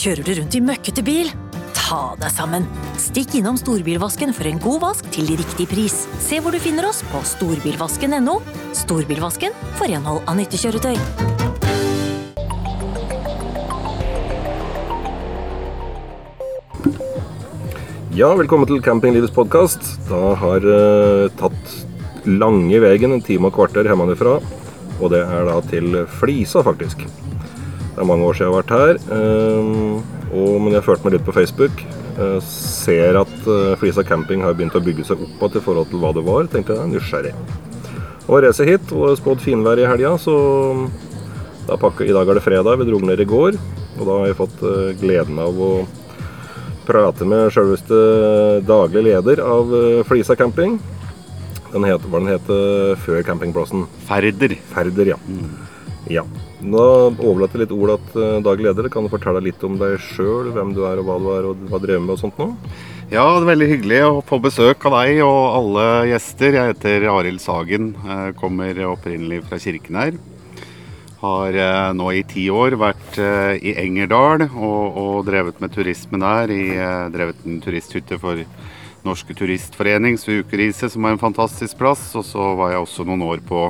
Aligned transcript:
Kjører 0.00 0.24
du 0.24 0.30
rundt 0.38 0.54
i 0.56 0.60
møkkete 0.64 1.02
bil? 1.04 1.26
Ta 1.76 2.14
deg 2.16 2.30
sammen. 2.32 2.64
Stikk 2.96 3.34
innom 3.36 3.58
Storbilvasken 3.60 4.30
for 4.32 4.48
en 4.48 4.60
god 4.62 4.78
vask 4.80 5.08
til 5.12 5.28
riktig 5.36 5.66
pris. 5.68 5.96
Se 6.24 6.38
hvor 6.40 6.54
du 6.56 6.60
finner 6.62 6.86
oss 6.88 7.02
på 7.10 7.20
storbilvasken.no. 7.34 8.38
Storbilvasken 8.78 9.52
for 9.76 9.90
renhold 9.90 10.22
av 10.24 10.38
nyttekjøretøy. 10.38 10.96
Ja, 18.16 18.32
velkommen 18.40 18.70
til 18.72 18.80
Campinglivets 18.84 19.36
podkast. 19.36 19.84
Da 20.08 20.34
har 20.40 20.64
uh, 20.64 21.28
tatt 21.36 21.76
lange 22.28 22.80
veien 22.82 23.14
en 23.14 23.24
time 23.24 23.48
og 23.50 23.56
kvarter 23.56 23.88
hjemmefra. 23.88 24.38
Og 25.00 25.12
det 25.12 25.22
er 25.24 25.48
da 25.48 25.56
til 25.70 26.02
Flisa, 26.20 26.62
faktisk. 26.66 27.06
Det 27.06 27.98
er 27.98 28.08
mange 28.08 28.26
år 28.26 28.36
siden 28.36 28.48
jeg 28.48 28.54
har 28.54 28.60
vært 28.60 28.76
her. 28.76 29.00
eh, 29.16 30.20
og, 30.30 30.60
men 30.62 30.76
jeg 30.76 30.84
følte 30.86 31.06
meg 31.06 31.16
litt 31.16 31.26
på 31.26 31.34
Facebook. 31.34 31.82
Eh, 32.20 32.38
ser 32.44 33.18
at 33.20 33.32
eh, 33.48 33.76
Flisa 33.80 34.04
camping 34.06 34.44
har 34.44 34.54
begynt 34.54 34.76
å 34.78 34.84
bygge 34.84 35.06
seg 35.08 35.22
opp 35.24 35.40
igjen 35.40 35.60
i 35.60 35.64
forhold 35.64 35.90
til 35.90 36.02
hva 36.02 36.12
det 36.16 36.24
var. 36.26 36.46
Tenkte 36.52 36.76
jeg 36.76 36.92
nysgjerrig. 36.92 37.34
Og 38.28 38.44
reise 38.44 38.66
hit. 38.68 38.92
Og 38.94 39.16
spådd 39.18 39.42
finvær 39.42 39.80
i 39.80 39.88
helga, 39.88 40.14
så 40.20 40.36
da 41.66 41.78
pakka, 41.80 42.04
i 42.06 42.14
dag 42.14 42.28
er 42.28 42.38
det 42.38 42.44
fredag. 42.44 42.78
Vi 42.80 42.88
dro 42.88 43.00
ned 43.02 43.20
i 43.22 43.28
går. 43.28 43.58
Og 43.98 44.06
da 44.06 44.20
har 44.20 44.30
jeg 44.30 44.38
fått 44.38 44.62
eh, 44.62 44.92
gleden 45.00 45.40
av 45.42 45.58
å 45.60 45.72
prate 46.88 47.26
med 47.28 47.52
selveste 47.54 47.98
daglig 48.66 49.04
leder 49.10 49.42
av 49.44 49.74
eh, 49.76 50.00
Flisa 50.08 50.36
camping. 50.38 50.78
Den 51.70 51.86
het, 51.86 52.06
hva 52.10 52.18
den 52.18 52.32
het 52.32 52.48
før 53.04 53.20
campingplassen? 53.26 53.84
Ferder. 54.08 54.56
Ferder, 54.72 55.12
ja. 55.14 55.18
Ja. 56.10 56.24
Da 56.60 56.86
overlater 57.08 57.56
jeg 57.56 57.68
litt 57.68 57.76
ordet 57.76 58.00
til 58.12 58.24
uh, 58.24 58.40
daglig 58.44 58.66
leder. 58.66 58.88
Kan 58.92 59.06
du 59.06 59.12
fortelle 59.12 59.40
litt 59.44 59.62
om 59.64 59.78
deg 59.80 59.94
sjøl, 60.10 60.50
hvem 60.54 60.74
du 60.76 60.82
er 60.88 61.00
og 61.00 61.06
hva 61.08 61.18
du 61.20 61.28
er 61.32 61.46
og 61.50 61.62
hva 61.70 61.80
du 61.80 61.86
drev 61.86 62.02
med 62.04 62.16
og 62.16 62.20
sånt 62.20 62.40
nå? 62.40 62.50
Ja, 63.10 63.24
det 63.34 63.42
er 63.42 63.48
veldig 63.48 63.68
hyggelig 63.72 64.00
å 64.06 64.18
få 64.22 64.38
besøk 64.42 64.84
av 64.86 64.98
deg 65.00 65.22
og 65.24 65.38
alle 65.56 65.86
gjester. 66.12 66.58
Jeg 66.58 66.74
heter 66.74 67.06
Arild 67.10 67.42
Sagen, 67.42 67.94
jeg 68.06 68.36
kommer 68.38 68.82
opprinnelig 68.90 69.40
fra 69.48 69.58
Kirkenær. 69.62 70.18
Har 71.20 71.56
eh, 71.58 71.88
nå 71.96 72.12
i 72.16 72.22
ti 72.24 72.46
år 72.54 72.78
vært 72.80 73.18
eh, 73.20 73.56
i 73.60 73.74
Engerdal 73.82 74.46
og, 74.46 75.00
og 75.02 75.16
drevet 75.26 75.58
med 75.60 75.74
turisme 75.74 76.20
der. 76.22 76.52
I, 76.54 76.62
eh, 76.76 77.08
drevet 77.12 77.42
en 77.44 77.58
turisthytte 77.64 78.16
for 78.22 78.40
Norske 79.06 79.34
Turistforenings 79.34 80.26
ukerise, 80.28 80.90
som 80.90 81.04
er 81.04 81.14
en 81.14 81.22
fantastisk 81.22 81.78
plass. 81.80 82.10
Og 82.18 82.26
så 82.26 82.50
var 82.58 82.74
jeg 82.74 82.84
også 82.84 83.06
noen 83.08 83.24
år 83.26 83.44
på 83.46 83.68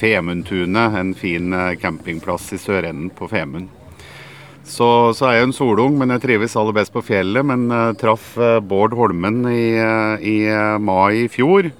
Femundtunet, 0.00 0.96
en 0.96 1.12
fin 1.14 1.52
eh, 1.52 1.76
campingplass 1.80 2.52
i 2.56 2.58
sørenden 2.60 3.10
på 3.14 3.28
Femund. 3.30 3.68
Så, 4.70 5.10
så, 5.16 5.26
er 5.26 5.38
jeg 5.38 5.48
en 5.48 5.54
solung, 5.56 5.96
men 5.98 6.12
jeg 6.14 6.22
trives 6.22 6.54
aller 6.58 6.76
best 6.76 6.92
på 6.94 7.02
fjellet. 7.02 7.46
Men 7.46 7.66
uh, 7.72 7.90
traff 7.98 8.32
uh, 8.38 8.60
Bård 8.62 8.94
Holmen 8.94 9.42
i, 9.50 9.74
uh, 9.82 10.14
i 10.22 10.36
mai 10.78 11.24
i 11.24 11.30
fjor. 11.30 11.72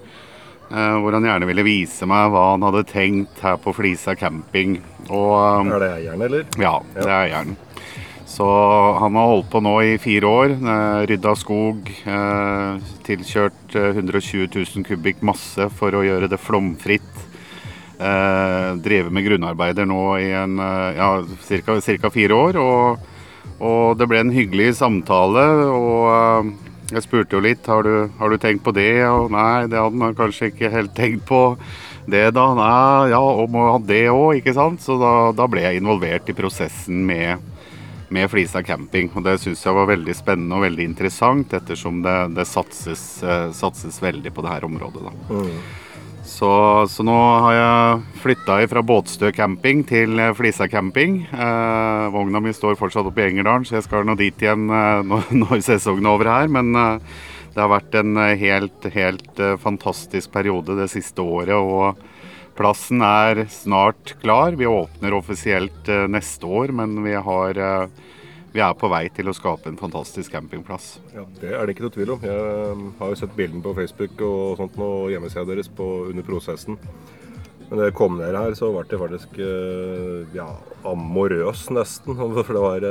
hvor 0.70 1.10
han 1.16 1.24
gjerne 1.26 1.48
ville 1.48 1.64
vise 1.66 2.06
meg 2.06 2.28
hva 2.30 2.44
han 2.52 2.62
hadde 2.62 2.84
tenkt 2.86 3.40
her 3.42 3.56
på 3.58 3.72
Flisa 3.74 4.14
camping. 4.14 4.76
Og, 5.08 5.66
er 5.66 5.82
det 5.82 5.88
eieren, 5.96 6.22
eller? 6.22 6.44
Ja, 6.62 6.76
det 6.94 7.08
er 7.08 7.16
eieren. 7.24 7.56
Så 8.30 8.46
han 9.00 9.16
har 9.18 9.26
holdt 9.32 9.50
på 9.50 9.60
nå 9.64 9.74
i 9.82 9.96
fire 9.98 10.28
år. 10.28 10.54
rydda 11.10 11.34
skog. 11.36 11.90
tilkjørt 13.06 13.74
120 13.74 14.46
000 14.54 14.86
kubikk 14.86 15.24
masse 15.26 15.66
for 15.74 15.94
å 15.98 16.04
gjøre 16.06 16.30
det 16.30 16.38
flomfritt 16.38 17.26
eh, 18.00 18.70
drevet 18.80 19.12
med 19.12 19.26
grunnarbeider 19.26 19.88
nå 19.88 20.02
i 20.20 20.30
en, 20.36 20.58
eh, 20.58 20.96
ja, 20.96 21.10
ca. 22.00 22.10
fire 22.10 22.34
år. 22.34 22.58
Og, 22.60 22.98
og, 23.60 23.98
det 23.98 24.08
ble 24.08 24.24
en 24.24 24.34
hyggelig 24.34 24.74
samtale. 24.80 25.46
og 25.68 26.10
eh, 26.14 26.52
jeg 26.90 27.04
spurte 27.06 27.36
jo 27.36 27.44
litt 27.44 27.68
har 27.70 27.86
du, 27.86 28.10
har 28.18 28.32
du 28.32 28.36
tenkt 28.42 28.64
på 28.66 28.72
det, 28.74 29.04
og 29.06 29.30
nei, 29.30 29.68
det 29.70 29.78
hadde 29.78 30.00
man 30.00 30.16
kanskje 30.18 30.50
ikke 30.50 30.72
helt 30.72 30.96
tenkt 30.96 31.22
på. 31.28 31.54
Det 32.10 32.32
da, 32.34 32.48
nei, 32.58 33.12
ja, 33.12 33.20
og 33.20 33.52
må 33.52 33.68
ha 33.68 33.78
det 33.78 34.08
òg, 34.10 34.40
ikke 34.40 34.56
sant. 34.56 34.82
Så 34.82 34.96
da, 34.98 35.30
da, 35.36 35.46
ble 35.46 35.62
jeg 35.62 35.78
involvert 35.78 36.26
i 36.26 36.34
prosessen 36.34 37.04
med, 37.06 37.38
med 38.10 38.30
Flisa 38.32 38.62
camping. 38.66 39.10
Og 39.14 39.26
det 39.26 39.38
syns 39.42 39.62
jeg 39.66 39.76
var 39.76 39.90
veldig 39.90 40.16
spennende 40.18 40.58
og 40.58 40.66
veldig 40.66 40.88
interessant, 40.92 41.54
ettersom 41.56 42.02
det, 42.04 42.16
det 42.38 42.48
satses, 42.48 43.04
uh, 43.26 43.50
satses, 43.56 44.00
veldig 44.02 44.34
på 44.34 44.44
det 44.46 44.56
her 44.56 44.66
området. 44.68 45.06
da. 45.06 45.14
Mm. 45.30 45.54
Så, 46.30 46.50
så, 46.88 47.04
nå 47.04 47.16
har 47.44 47.54
jeg 47.56 48.20
flytta 48.22 48.58
fra 48.70 48.82
Båtstø 48.86 49.32
camping 49.34 49.82
til 49.88 50.20
eh, 50.20 50.34
Flisa 50.36 50.68
camping. 50.70 51.22
Eh, 51.32 52.04
vogna 52.14 52.42
mi 52.44 52.52
står 52.54 52.76
fortsatt 52.78 53.08
oppe 53.08 53.24
i 53.24 53.30
Engerdalen, 53.30 53.64
så 53.66 53.78
jeg 53.78 53.86
skal 53.88 54.06
nå 54.06 54.14
dit 54.20 54.44
igjen 54.44 54.68
eh, 54.68 55.00
når, 55.10 55.26
når, 55.40 55.64
sesongen 55.66 56.06
er 56.06 56.12
over 56.12 56.30
her. 56.30 56.52
Men 56.52 56.70
eh, 56.76 57.18
det 57.54 57.64
har 57.64 57.72
vært 57.72 57.98
en 57.98 58.20
eh, 58.20 58.36
helt, 58.40 58.90
helt 58.94 59.44
fantastisk 59.64 60.32
periode 60.36 60.78
det 60.78 60.90
siste 60.92 61.24
året. 61.24 61.56
Og 61.56 61.98
plassen 62.60 63.00
er 63.04 63.46
snart 63.48 64.14
klar. 64.20 64.52
Vi 64.60 64.68
åpner 64.68 65.16
offisielt 65.16 65.88
uh, 65.88 66.04
neste 66.12 66.44
år, 66.46 66.74
men 66.76 66.98
vi 67.06 67.16
har 67.16 67.60
vi 68.50 68.58
er 68.58 68.74
på 68.74 68.88
vei 68.90 69.04
til 69.14 69.30
å 69.30 69.34
skape 69.36 69.70
en 69.70 69.78
fantastisk 69.78 70.34
campingplass. 70.34 70.98
Ja, 71.14 71.22
Det 71.40 71.54
er 71.54 71.64
det 71.64 71.76
ikke 71.76 71.86
noe 71.86 71.94
tvil 71.94 72.12
om. 72.16 72.24
Jeg 72.26 72.74
um, 72.74 72.88
har 72.98 73.12
jo 73.12 73.18
sett 73.20 73.36
bildene 73.38 73.62
på 73.62 73.76
Facebook 73.78 74.24
og 74.26 74.58
sånt 74.58 74.78
og 74.82 75.08
hjemmesida 75.12 75.46
deres 75.48 75.70
på, 75.70 75.86
under 76.10 76.26
prosessen. 76.26 76.76
Men 77.70 77.78
da 77.78 77.86
jeg 77.86 77.96
kom 77.96 78.18
ned 78.18 78.34
her, 78.34 78.56
så 78.58 78.72
ble 78.74 78.82
det 78.90 78.98
faktisk 78.98 79.38
ja, 80.34 80.48
amorøs, 80.90 81.68
nesten. 81.70 82.18
For 82.18 82.50
det 82.50 82.64
var 82.64 82.88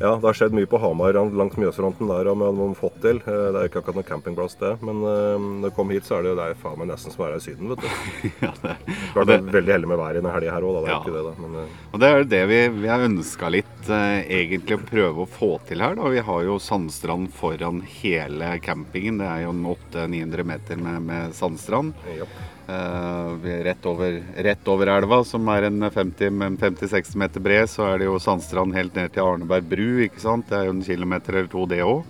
ja, 0.00 0.10
det 0.16 0.26
har 0.26 0.34
skjedd 0.34 0.54
mye 0.56 0.66
på 0.66 0.78
Hamar 0.82 1.14
langs 1.14 1.54
Mjøsfronten 1.60 2.08
der 2.10 2.30
med 2.34 2.56
man 2.58 2.74
fått 2.74 2.96
til. 3.04 3.20
Eh, 3.22 3.44
det 3.54 3.60
er 3.60 3.68
ikke 3.68 3.82
akkurat 3.82 4.00
noen 4.00 4.08
campingplass, 4.08 4.56
det. 4.58 4.72
Men 4.82 5.02
uh, 5.06 5.36
når 5.38 5.68
jeg 5.68 5.76
kom 5.76 5.92
hit, 5.94 6.08
så 6.08 6.16
er 6.16 6.24
det 6.24 6.32
jo 6.32 6.38
der 6.40 6.56
faen 6.58 6.80
meg 6.80 6.90
nesten 6.90 7.14
som 7.14 7.22
å 7.22 7.28
være 7.28 7.38
i 7.38 7.44
Syden, 7.44 7.70
vet 7.70 7.84
du. 7.84 7.90
ja, 8.44 8.50
det, 8.64 8.74
Klart 9.12 9.30
det, 9.30 9.38
veldig 9.54 9.74
heldig 9.76 9.90
med 9.92 10.00
været 10.02 10.18
denne 10.18 10.32
helga 10.34 10.56
her 10.56 10.66
òg, 10.66 10.78
da. 10.78 10.82
Det 10.82 10.90
er 10.90 10.96
ja. 10.96 11.00
ikke 11.04 11.14
det, 11.14 11.22
da. 11.28 11.34
Men, 11.44 11.54
uh, 11.60 11.92
og 11.92 12.02
det 12.02 12.10
er 12.10 12.26
det 12.34 12.42
vi, 12.50 12.60
vi 12.80 12.90
har 12.90 13.06
ønska 13.06 13.52
litt 13.54 13.70
egentlig 13.84 14.78
å 14.78 14.84
prøve 14.88 15.24
å 15.26 15.28
få 15.28 15.50
til 15.68 15.84
her, 15.84 15.94
da. 16.00 16.10
Vi 16.10 16.24
har 16.26 16.48
jo 16.48 16.58
sandstrand 16.62 17.30
foran 17.36 17.84
hele 18.00 18.54
campingen. 18.64 19.22
Det 19.22 19.30
er 19.30 19.46
jo 19.46 19.54
800-900 19.76 20.50
meter 20.50 20.80
med, 20.80 21.06
med 21.06 21.38
sandstrand. 21.38 21.94
Ja. 22.18 22.26
Uh, 22.64 23.36
rett, 23.64 23.86
over, 23.86 24.22
rett, 24.40 24.68
over, 24.72 24.88
elva, 24.88 25.18
som 25.28 25.48
er 25.52 25.66
en 25.68 25.84
50-60 25.92 27.18
meter 27.20 27.42
bred, 27.44 27.68
så 27.68 27.90
er 27.90 28.00
det 28.00 28.06
jo 28.08 28.20
sandstrand 28.22 28.72
helt 28.72 28.96
ned 28.96 29.12
til 29.12 29.26
Arneberg 29.26 29.66
bru. 29.68 29.88
ikke 30.06 30.22
sant? 30.22 30.48
Det 30.48 30.56
er 30.56 30.70
jo 30.70 30.76
en 30.78 30.86
kilometer 30.86 31.36
eller 31.36 31.50
to, 31.52 31.66
det 31.68 31.82
òg. 31.84 32.06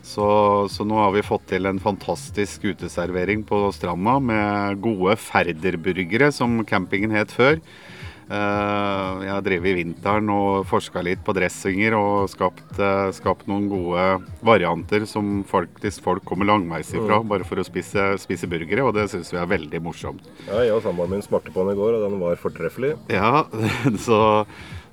Så, 0.00 0.26
så, 0.72 0.86
nå 0.88 0.96
har 0.96 1.12
vi 1.12 1.24
fått 1.26 1.44
til 1.52 1.68
en 1.68 1.78
fantastisk 1.82 2.64
uteservering 2.72 3.44
på 3.44 3.60
stranda 3.76 4.16
med 4.24 4.80
gode 4.80 5.18
ferderburgere, 5.20 6.30
som 6.32 6.62
campingen 6.64 7.12
het 7.12 7.34
før. 7.36 7.60
Eh, 8.30 9.22
jeg 9.24 9.32
har 9.34 9.42
drevet 9.42 9.72
i 9.72 9.78
vinteren 9.80 10.28
og 10.30 10.66
forska 10.70 11.02
litt 11.02 11.22
på 11.26 11.34
dressinger 11.34 11.96
og 11.98 12.28
skapt, 12.30 12.76
eh, 12.78 13.08
skapt, 13.16 13.48
noen 13.50 13.66
gode 13.72 14.04
varianter 14.46 15.02
som 15.10 15.40
faktisk 15.42 16.04
folk 16.04 16.22
kommer 16.28 16.46
langveis 16.46 16.92
ifra 16.94 17.18
mm. 17.18 17.30
bare 17.32 17.48
for 17.48 17.58
å 17.58 17.66
spise, 17.66 18.12
spise 18.22 18.46
burgere, 18.50 18.84
og 18.86 18.94
det 18.94 19.08
syns 19.10 19.32
vi 19.34 19.40
er 19.40 19.50
veldig 19.50 19.80
morsomt. 19.82 20.28
Ja, 20.46 20.60
jeg 20.62 20.76
og 20.76 20.84
samboeren 20.86 21.16
min 21.16 21.26
smakte 21.26 21.50
på 21.50 21.64
den 21.64 21.74
i 21.74 21.80
går, 21.80 21.98
og 21.98 22.06
den 22.06 22.22
var 22.22 22.38
fortreffelig. 22.38 22.94
Ja, 23.10 23.42
så, 24.06 24.20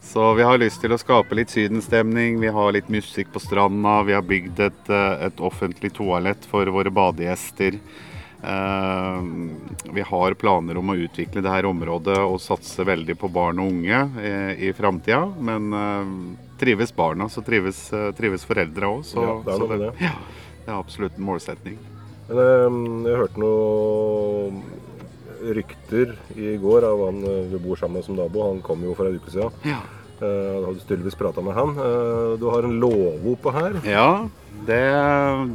så 0.01 0.31
vi 0.39 0.47
har 0.47 0.57
lyst 0.57 0.81
til 0.81 0.97
å 0.97 1.01
skape 1.01 1.37
litt 1.37 1.53
sydenstemning. 1.53 2.41
Vi 2.41 2.49
har 2.57 2.73
litt 2.73 2.89
musikk 2.89 3.29
på 3.35 3.43
stranda. 3.43 3.99
Vi 4.07 4.17
har 4.17 4.25
bygd 4.25 4.65
et, 4.65 4.83
eh, 4.89 5.27
et 5.29 5.45
offentlig 5.45 5.93
toalett 5.99 6.49
for 6.49 6.73
våre 6.73 6.89
badegjester. 6.89 7.77
Eh, 8.43 9.21
vi 9.93 10.01
har 10.01 10.33
planer 10.33 10.77
om 10.77 10.89
å 10.93 10.95
utvikle 10.95 11.41
dette 11.41 11.67
området 11.67 12.17
og 12.21 12.39
satse 12.41 12.85
veldig 12.85 13.17
på 13.17 13.29
barn 13.33 13.61
og 13.63 13.71
unge 13.71 14.01
i, 14.21 14.33
i 14.67 14.73
framtida. 14.77 15.23
Men 15.39 15.73
uh, 15.73 16.11
trives 16.59 16.93
barna, 16.95 17.29
så 17.29 17.41
trives, 17.45 17.87
trives 18.17 18.45
foreldra 18.47 18.91
òg. 18.93 19.05
Så, 19.07 19.23
ja, 19.23 19.37
det, 19.45 19.57
er 19.57 19.85
det, 19.85 19.93
ja, 20.05 20.15
det 20.65 20.73
er 20.73 20.77
absolutt 20.77 21.17
en 21.17 21.29
målsetning. 21.29 21.79
Men, 22.27 22.81
jeg 23.07 23.21
hørte 23.23 23.41
noen 23.41 24.63
rykter 25.57 26.15
i 26.35 26.57
går 26.59 26.85
av 26.89 27.05
han 27.07 27.21
vi 27.51 27.59
bor 27.61 27.79
sammen 27.79 28.01
med 28.01 28.07
som 28.09 28.17
nabo. 28.19 28.49
Han 28.49 28.63
kom 28.65 28.83
jo 28.85 28.97
for 28.97 29.09
en 29.09 29.17
uke 29.17 29.31
siden. 29.33 29.53
Ja. 29.65 29.79
Uh, 30.17 30.65
hadde 30.65 30.81
tydeligvis 30.87 31.17
prata 31.19 31.43
med 31.45 31.53
han. 31.53 31.75
Uh, 31.77 32.37
du 32.39 32.47
har 32.49 32.65
en 32.65 32.79
låve 32.81 33.35
på 33.41 33.53
her. 33.53 33.77
Ja, 33.85 34.27
det, 34.65 34.81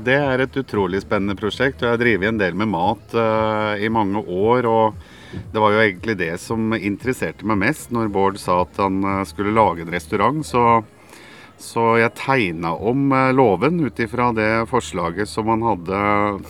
det, 0.07 0.19
er 0.19 0.45
et 0.45 0.59
utrolig 0.61 1.03
spennende 1.03 1.35
prosjekt. 1.39 1.83
Jeg 1.83 1.97
har 1.97 2.01
drevet 2.01 2.31
en 2.31 2.39
del 2.39 2.55
med 2.59 2.71
mat 2.71 3.17
uh, 3.19 3.75
i 3.83 3.91
mange 3.91 4.23
år. 4.23 4.69
og 4.71 5.43
det 5.53 5.61
var 5.65 5.73
jo 5.73 5.83
egentlig 5.83 6.19
det 6.21 6.33
som 6.39 6.75
interesserte 6.77 7.47
meg 7.49 7.63
mest 7.63 7.93
når 7.95 8.11
Bård 8.13 8.39
sa 8.39 8.61
at 8.67 8.77
han 8.79 9.01
skulle 9.27 9.55
lage 9.57 9.83
en 9.83 9.95
restaurant. 9.95 10.45
Så, 10.47 10.83
så 11.57 11.95
jeg 11.99 12.15
tegna 12.21 12.75
om 12.77 13.09
låven 13.33 13.81
ut 13.81 14.03
ifra 14.05 14.29
det 14.37 14.69
forslaget 14.71 15.31
som 15.33 15.49
han 15.49 15.65
hadde 15.65 16.03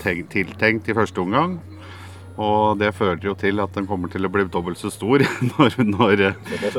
tenkt, 0.03 0.35
tiltenkt 0.35 0.91
i 0.91 0.99
første 0.99 1.23
omgang. 1.23 1.61
Og 2.41 2.79
det 2.81 2.95
fører 2.97 3.21
jo 3.21 3.35
til 3.37 3.61
at 3.61 3.75
den 3.77 3.89
kommer 3.89 4.09
til 4.13 4.25
å 4.25 4.31
bli 4.33 4.47
dobbelt 4.49 4.81
så 4.81 4.93
stor 4.93 5.25
når, 5.51 5.77
når, 5.85 6.25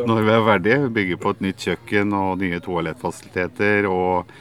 når 0.07 0.25
vi 0.25 0.33
er 0.33 0.47
ferdige. 0.47 0.79
Vi 0.87 0.95
bygger 0.97 1.21
på 1.21 1.35
et 1.35 1.45
nytt 1.45 1.67
kjøkken 1.67 2.17
og 2.17 2.41
nye 2.41 2.63
toalettfasiliteter. 2.63 3.89
og 3.91 4.33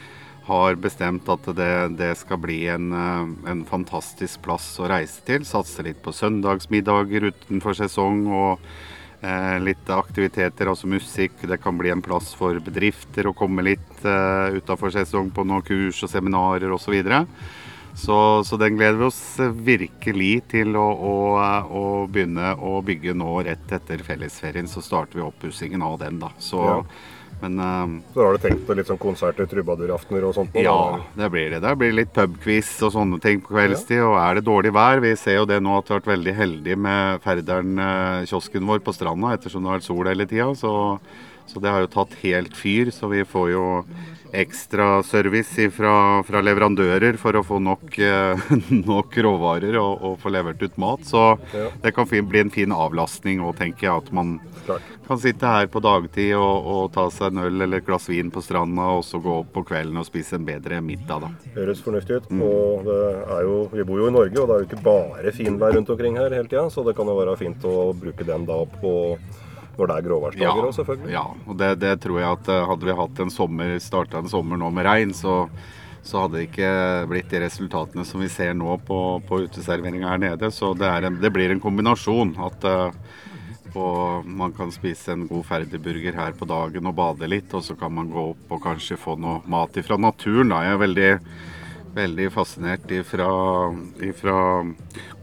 har 0.46 0.78
bestemt 0.82 1.28
at 1.30 1.44
det, 1.56 1.74
det 1.98 2.14
skal 2.18 2.40
bli 2.42 2.64
en, 2.72 2.88
eh, 2.92 3.50
en 3.52 3.62
fantastisk 3.68 4.42
plass 4.42 4.74
å 4.82 4.88
reise 4.90 5.22
til. 5.26 5.46
Satse 5.46 5.84
litt 5.86 6.02
på 6.02 6.14
søndagsmiddager 6.14 7.28
utenfor 7.30 7.78
sesong 7.78 8.24
og 8.26 8.64
eh, 9.22 9.58
litt 9.62 9.90
aktiviteter, 9.94 10.70
altså 10.70 10.90
musikk. 10.90 11.38
Det 11.46 11.60
kan 11.62 11.78
bli 11.78 11.92
en 11.94 12.02
plass 12.04 12.32
for 12.38 12.58
bedrifter 12.64 13.30
å 13.30 13.36
komme 13.38 13.64
litt 13.66 14.06
eh, 14.06 14.58
utenfor 14.58 14.94
sesong 14.94 15.30
på 15.34 15.46
noen 15.46 15.66
kurs 15.66 16.02
og 16.02 16.10
seminarer 16.10 16.74
osv. 16.74 16.88
Så, 16.88 16.96
videre. 16.96 17.24
Så 17.94 18.44
Så 18.44 18.56
den 18.56 18.76
gleder 18.76 18.98
vi 18.98 19.04
oss 19.04 19.22
virkelig 19.38 20.34
til 20.52 20.76
å, 20.76 20.86
å, 20.92 21.16
å 21.68 21.84
begynne 22.08 22.54
å 22.56 22.80
bygge 22.84 23.14
nå 23.14 23.42
rett 23.46 23.72
etter 23.72 24.04
fellesferien. 24.06 24.68
Så 24.68 24.82
starter 24.82 25.20
vi 25.20 25.26
oppussingen 25.26 25.82
av 25.82 25.98
den, 26.02 26.20
da. 26.22 26.32
Så, 26.38 26.62
Ja. 26.62 26.78
Men 27.42 27.58
uh, 27.58 28.02
Så 28.14 28.22
har 28.22 28.36
du 28.36 28.38
tenkt 28.38 28.62
på 28.68 28.74
litt 28.78 28.86
sånn 28.86 29.00
konserter, 29.02 29.48
trubaduraftener 29.50 30.28
og 30.28 30.36
sånt? 30.36 30.52
På, 30.54 30.62
ja, 30.62 31.00
det 31.18 31.30
blir 31.34 31.50
det. 31.50 31.58
Det 31.64 31.72
blir 31.80 31.96
litt 31.96 32.12
pubquiz 32.14 32.70
og 32.86 32.92
sånne 32.94 33.18
ting 33.22 33.42
på 33.42 33.56
kveldstid. 33.56 33.98
Og 34.06 34.14
er 34.20 34.38
det 34.38 34.46
dårlig 34.46 34.70
vær 34.76 35.02
Vi 35.02 35.10
ser 35.18 35.40
jo 35.40 35.48
det 35.50 35.58
nå 35.64 35.74
at 35.78 35.88
vi 35.88 35.94
har 35.94 36.02
vært 36.02 36.12
veldig 36.12 36.36
heldige 36.38 36.78
med 36.78 37.24
Færderen-kiosken 37.24 38.70
vår 38.70 38.84
på 38.86 38.94
stranda 38.94 39.34
ettersom 39.34 39.64
det 39.64 39.72
har 39.72 39.80
vært 39.80 39.88
sol 39.88 40.12
hele 40.12 40.28
tida. 40.30 40.52
Så, 40.58 40.72
så 41.46 41.60
det 41.60 41.72
har 41.72 41.84
jo 41.84 41.92
tatt 41.92 42.16
helt 42.22 42.56
fyr. 42.56 42.90
Så 42.94 43.10
vi 43.12 43.24
får 43.28 43.52
jo 43.52 43.66
ekstra 44.32 45.02
service 45.02 45.68
fra, 45.76 46.22
fra 46.24 46.40
leverandører 46.40 47.18
for 47.20 47.36
å 47.36 47.42
få 47.44 47.58
nok, 47.60 47.98
eh, 48.00 48.52
nok 48.92 49.18
råvarer 49.26 49.76
og, 49.76 50.06
og 50.08 50.16
få 50.22 50.32
levert 50.32 50.62
ut 50.62 50.78
mat. 50.80 51.04
Så 51.04 51.36
det 51.82 51.92
kan 51.92 52.08
bli 52.08 52.40
en 52.40 52.52
fin 52.52 52.72
avlastning 52.72 53.42
òg, 53.44 53.58
tenker 53.60 53.88
jeg. 53.88 54.06
At 54.06 54.08
man 54.16 54.38
kan 55.06 55.20
sitte 55.20 55.52
her 55.52 55.68
på 55.68 55.82
dagtid 55.84 56.32
og, 56.38 56.70
og 56.72 56.82
ta 56.94 57.08
seg 57.12 57.32
en 57.32 57.44
øl 57.44 57.66
eller 57.66 57.82
et 57.82 57.86
glass 57.86 58.08
vin 58.08 58.32
på 58.32 58.40
stranda, 58.44 58.88
og 58.96 59.04
så 59.04 59.20
gå 59.20 59.36
opp 59.42 59.52
på 59.52 59.66
kvelden 59.68 60.00
og 60.00 60.08
spise 60.08 60.38
en 60.38 60.48
bedre 60.48 60.80
middag, 60.84 61.26
da. 61.26 61.52
Høres 61.58 61.84
fornuftig 61.84 62.22
ut. 62.22 62.32
Mm. 62.32 62.42
Og 62.48 62.88
det 62.88 63.38
jo, 63.44 63.60
vi 63.76 63.88
bor 63.88 64.00
jo 64.00 64.08
i 64.08 64.16
Norge, 64.16 64.38
og 64.40 64.48
det 64.48 64.56
er 64.56 64.64
jo 64.64 64.70
ikke 64.70 64.84
bare 64.88 65.36
finvær 65.36 65.76
rundt 65.76 65.92
omkring 65.92 66.16
her 66.20 66.32
hele 66.32 66.48
tida, 66.48 66.68
så 66.72 66.86
det 66.88 66.96
kan 66.96 67.10
jo 67.10 67.20
være 67.20 67.36
fint 67.40 67.68
å 67.68 67.90
bruke 67.92 68.24
den 68.28 68.48
da 68.48 68.62
på 68.80 68.94
når 69.78 69.88
det 69.88 69.94
er 69.96 70.06
gråværsdager 70.08 70.66
òg, 70.66 70.74
selvfølgelig. 70.76 71.12
ja, 71.14 71.24
og 71.46 71.58
det, 71.60 71.70
det 71.82 71.94
tror 72.02 72.20
jeg 72.20 72.38
at 72.38 72.50
eh, 72.52 72.66
hadde 72.70 72.88
vi 72.88 72.98
hatt 72.98 73.22
en 73.24 73.32
sommer, 73.32 73.76
starta 73.82 74.20
en 74.22 74.32
sommer 74.32 74.60
nå 74.60 74.70
med 74.74 74.86
regn, 74.88 75.14
så, 75.16 75.36
så 76.04 76.24
hadde 76.24 76.38
det 76.38 76.46
ikke 76.50 76.72
blitt 77.10 77.32
de 77.32 77.42
resultatene 77.46 78.04
som 78.08 78.22
vi 78.22 78.30
ser 78.32 78.54
nå 78.58 78.76
på, 78.86 79.00
på 79.28 79.42
uteserveringa 79.46 80.12
her 80.12 80.22
nede. 80.22 80.52
Så 80.54 80.74
det, 80.78 80.90
en, 80.90 81.20
det 81.22 81.32
blir 81.34 81.54
en 81.54 81.62
kombinasjon. 81.62 82.36
At 82.42 82.68
eh, 82.68 83.02
og 83.78 84.26
man 84.28 84.52
kan 84.52 84.72
spise 84.72 85.14
en 85.14 85.26
god 85.28 85.46
ferdigburger 85.48 86.16
her 86.16 86.34
på 86.36 86.48
dagen 86.48 86.88
og 86.88 86.96
bade 86.98 87.28
litt, 87.30 87.52
og 87.56 87.64
så 87.64 87.76
kan 87.78 87.94
man 87.96 88.10
gå 88.12 88.24
opp 88.34 88.52
og 88.52 88.62
kanskje 88.66 89.00
få 89.00 89.16
noe 89.20 89.40
mat 89.50 89.76
ifra 89.80 89.96
naturen. 90.00 90.52
Da. 90.52 90.62
Jeg 90.66 90.76
er 90.76 90.82
veldig, 90.82 91.10
veldig 91.94 92.28
fascinert 92.32 92.90
ifra, 92.94 93.26
ifra 94.00 94.36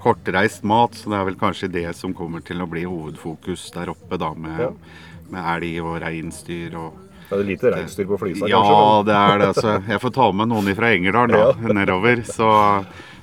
kortreist 0.04 0.63
mat, 0.63 0.94
så 0.95 1.10
det 1.12 1.18
er 1.19 1.27
vel 1.31 1.38
kanskje 1.39 1.69
det 1.74 1.86
som 1.98 2.13
kommer 2.13 2.44
til 2.45 2.62
å 2.62 2.68
bli 2.69 2.83
hovedfokus 2.88 3.69
der 3.75 3.89
oppe, 3.95 4.18
da, 4.21 4.33
med, 4.38 4.60
Ja. 4.60 4.71
med 5.30 5.45
elg 5.56 5.83
og 5.86 6.00
reinsdyr 6.01 6.75
og 6.77 7.06
Det 7.30 7.38
er 7.39 7.44
lite 7.45 7.71
reinsdyr 7.74 8.07
på 8.10 8.18
Flisa, 8.18 8.48
ja, 8.50 8.62
kanskje? 8.62 9.06
det 9.06 9.16
er 9.19 9.38
det. 9.44 9.50
Så 9.56 9.74
jeg 9.94 10.01
får 10.01 10.13
ta 10.16 10.31
med 10.31 10.50
noen 10.50 10.75
fra 10.75 10.89
Engerdal 10.95 11.27
da, 11.33 11.54
nedover. 11.80 12.24
Så, 12.25 12.50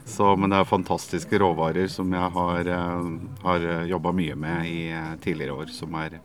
så, 0.07 0.37
men 0.39 0.51
det 0.51 0.61
er 0.61 0.69
fantastiske 0.71 1.41
råvarer 1.43 1.89
som 1.91 2.13
jeg 2.15 2.31
har, 2.37 2.71
eh, 2.71 3.09
har 3.43 3.67
jobba 3.91 4.13
mye 4.15 4.37
med 4.39 4.67
i 4.71 4.91
eh, 4.95 5.17
tidligere 5.25 5.59
år. 5.59 5.73
Som 5.75 5.95
er 5.99 6.21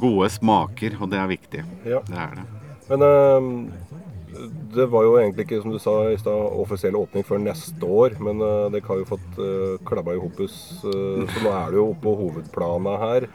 gode 0.00 0.28
smaker, 0.30 0.98
og 1.00 1.08
det 1.10 1.18
er 1.22 1.30
viktig. 1.32 1.64
Ja. 1.88 2.02
Det 2.04 2.18
er 2.26 2.36
det. 2.36 2.44
Men 2.90 3.06
ehm, 3.06 3.50
det 4.74 4.86
var 4.92 5.06
jo 5.06 5.16
egentlig 5.18 5.46
ikke, 5.46 5.60
som 5.62 5.74
du 5.74 5.78
sa 5.82 5.94
i 6.10 6.18
stad, 6.20 6.42
offisiell 6.62 6.98
åpning 6.98 7.24
før 7.26 7.42
neste 7.42 7.86
år. 7.86 8.16
Men 8.22 8.42
eh, 8.44 8.66
dere 8.74 8.86
har 8.88 9.00
jo 9.00 9.08
fått 9.08 9.40
uh, 9.40 9.78
klabba 9.86 10.16
i 10.16 10.22
hopus, 10.22 10.58
Uh, 10.80 11.26
så 11.28 11.42
nå 11.44 11.50
er 11.52 11.72
det 11.72 11.78
jo 11.80 11.88
på 12.02 12.12
hovedplanet 12.18 13.02
her. 13.02 13.26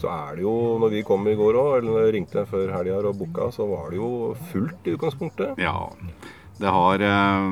Så 0.00 0.10
er 0.10 0.36
det 0.36 0.44
jo, 0.44 0.54
når 0.82 0.92
vi 0.92 1.02
kom 1.06 1.26
i 1.30 1.36
går 1.38 1.58
òg, 1.58 1.72
eller 1.80 2.10
ringte 2.14 2.44
før 2.50 2.72
helga 2.74 3.00
og 3.08 3.18
booka, 3.18 3.48
så 3.54 3.66
var 3.70 3.92
det 3.92 4.00
jo 4.00 4.10
fullt 4.50 4.88
i 4.88 4.94
utgangspunktet. 4.96 5.60
Ja. 5.62 5.90
Det 6.58 6.70
har 6.70 7.02
eh, 7.02 7.50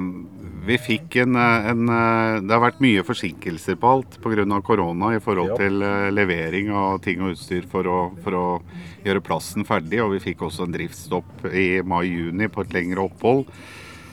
Vi 0.66 0.78
fikk 0.78 1.16
en, 1.24 1.36
eh, 1.36 1.68
en 1.72 1.88
eh, 1.88 2.40
Det 2.42 2.54
har 2.54 2.62
vært 2.62 2.82
mye 2.84 3.04
forsinkelser 3.06 3.78
på 3.80 3.92
alt 3.96 4.18
pga. 4.22 4.60
korona 4.62 5.14
i 5.16 5.20
forhold 5.20 5.56
til 5.58 5.82
levering 6.14 6.70
av 6.70 6.98
ting 7.02 7.22
og 7.22 7.34
utstyr 7.34 7.66
for 7.66 7.86
å, 7.86 8.00
for 8.22 8.32
å 8.38 8.46
gjøre 9.04 9.24
plassen 9.24 9.66
ferdig. 9.66 10.02
Og 10.02 10.14
vi 10.14 10.24
fikk 10.30 10.42
også 10.46 10.66
en 10.66 10.74
driftsstopp 10.76 11.46
i 11.50 11.82
mai-juni 11.82 12.48
på 12.48 12.62
et 12.62 12.74
lengre 12.74 13.08
opphold. 13.08 13.46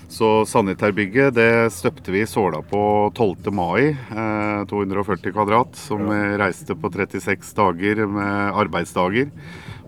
Så 0.09 0.41
sanitærbygget 0.49 1.35
det 1.37 1.69
støpte 1.69 2.09
vi 2.09 2.23
i 2.23 2.27
Såla 2.27 2.63
på 2.65 2.81
12. 3.13 3.51
mai. 3.53 3.93
Eh, 3.93 4.61
240 4.65 5.35
kvadrat, 5.35 5.77
som 5.77 6.01
vi 6.09 6.21
reiste 6.41 6.73
på 6.73 6.89
36 6.89 7.53
dager 7.53 8.07
med 8.09 8.57
arbeidsdager. 8.57 9.29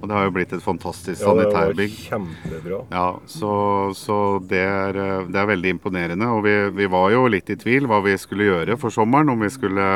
Og 0.02 0.10
det 0.10 0.18
har 0.18 0.26
jo 0.26 0.34
blitt 0.34 0.54
et 0.58 0.64
fantastisk 0.66 1.22
sanitærbygg. 1.22 1.94
Ja, 1.94 2.18
det 2.18 2.18
var 2.18 2.26
kjempebra. 2.26 2.80
Ja, 2.90 3.08
så, 3.30 3.54
så 3.98 4.18
det, 4.50 4.62
er, 4.66 4.98
eh, 4.98 5.28
det 5.30 5.42
er 5.42 5.50
veldig 5.52 5.76
imponerende. 5.78 6.30
Og 6.34 6.46
vi, 6.48 6.56
vi 6.82 6.90
var 6.90 7.12
jo 7.14 7.28
litt 7.30 7.52
i 7.54 7.60
tvil 7.62 7.86
hva 7.90 8.02
vi 8.06 8.18
skulle 8.18 8.50
gjøre 8.50 8.80
for 8.82 8.94
sommeren. 8.94 9.30
Om 9.30 9.46
vi 9.46 9.52
skulle 9.54 9.90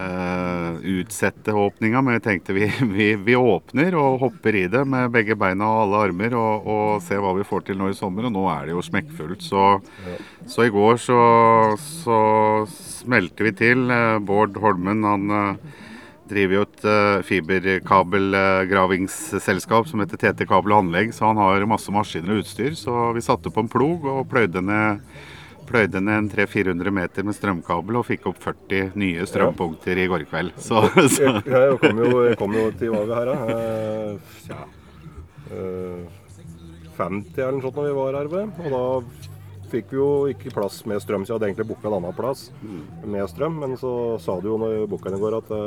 eh, 0.00 0.78
utsette 0.94 1.52
åpninga, 1.52 2.00
men 2.00 2.16
jeg 2.16 2.24
tenkte 2.24 2.56
vi, 2.56 2.70
vi, 2.96 3.10
vi 3.20 3.36
åpner 3.36 3.98
og 4.00 4.20
hopper 4.24 4.56
i 4.62 4.64
det 4.72 4.86
med 4.88 5.12
begge 5.12 5.36
beina 5.38 5.68
og 5.68 5.84
alle 5.84 6.02
armer 6.08 6.38
og, 6.38 6.72
og 6.72 7.04
ser 7.04 7.20
hva 7.20 7.34
vi 7.36 7.46
får 7.48 7.68
til 7.68 7.80
nå 7.82 7.92
i 7.92 7.98
sommer. 7.98 8.30
Og 8.30 8.34
nå 8.34 8.46
er 8.54 8.68
det 8.68 8.76
jo 8.76 8.86
smekkfullt. 8.88 9.44
Så, 9.44 9.66
så 10.48 10.66
i 10.66 10.72
går 10.72 11.00
så, 11.04 11.20
så 12.00 12.18
smelte 12.72 13.44
vi 13.50 13.56
til. 13.60 13.88
Eh, 13.92 14.18
Bård 14.24 14.56
Holmen 14.62 15.04
han 15.04 15.38
eh, 15.42 15.80
driver 16.32 16.54
jo 16.56 16.62
et 16.66 16.80
uh, 16.88 17.24
fiberkabelgravingsselskap 17.28 19.84
som 19.90 19.98
heter 20.02 20.18
TT 20.20 20.40
Kabel 20.48 20.72
og 20.74 20.80
Anlegg, 20.86 21.08
så 21.14 21.22
han 21.30 21.38
har 21.42 21.68
masse 21.70 21.90
maskiner 21.94 22.32
og 22.34 22.40
utstyr. 22.42 22.72
Så 22.78 22.92
vi 23.16 23.22
satte 23.24 23.48
på 23.52 23.60
en 23.62 23.72
plog 23.72 23.98
og 24.08 24.28
pløyde 24.32 24.60
ned, 24.64 24.92
pløyde 25.68 26.00
ned 26.02 26.22
300-400 26.34 26.90
meter 26.94 27.20
med 27.26 27.34
strømkabel 27.38 27.94
og 28.00 28.08
fikk 28.08 28.22
opp 28.32 28.38
40 28.42 28.90
nye 28.98 29.20
strømpunkter 29.28 29.94
i 30.02 30.08
går 30.10 30.22
kveld. 30.30 30.50
Så, 30.60 30.76
så 31.14 31.20
Jeg, 31.28 31.34
jeg, 31.46 31.78
kom 31.84 31.96
jo, 32.02 32.08
jeg 32.28 32.36
kom 32.40 32.52
jo 32.58 32.64
til 32.80 32.88
Vaga 32.96 33.14
her, 33.20 33.26
da. 33.30 33.36
Eh, 33.52 34.10
ja. 34.50 34.60
eh, 35.52 36.02
50 36.96 37.38
eller 37.38 37.52
noe 37.56 37.62
sånt 37.64 37.76
når 37.78 37.88
vi 37.88 37.94
var 38.00 38.12
her. 38.18 38.26
Og 38.32 38.36
da 38.72 38.82
fikk 39.72 39.86
vi 39.92 39.98
jo 39.98 40.10
ikke 40.32 40.52
plass 40.52 40.76
med 40.88 41.00
strøm, 41.02 41.22
så 41.24 41.30
jeg 41.32 41.36
hadde 41.38 41.48
egentlig 41.50 41.70
booka 41.70 41.86
en 41.88 41.96
annen 41.98 42.16
plass 42.16 42.40
med 43.04 43.30
strøm. 43.30 43.54
Men 43.62 43.70
så 43.80 43.92
sa 44.22 44.32
du 44.40 44.46
jo 44.52 44.58
når 44.60 44.70
booka 44.90 45.08
i 45.12 45.22
går 45.22 45.34
at 45.38 45.48
uh, 45.54 45.60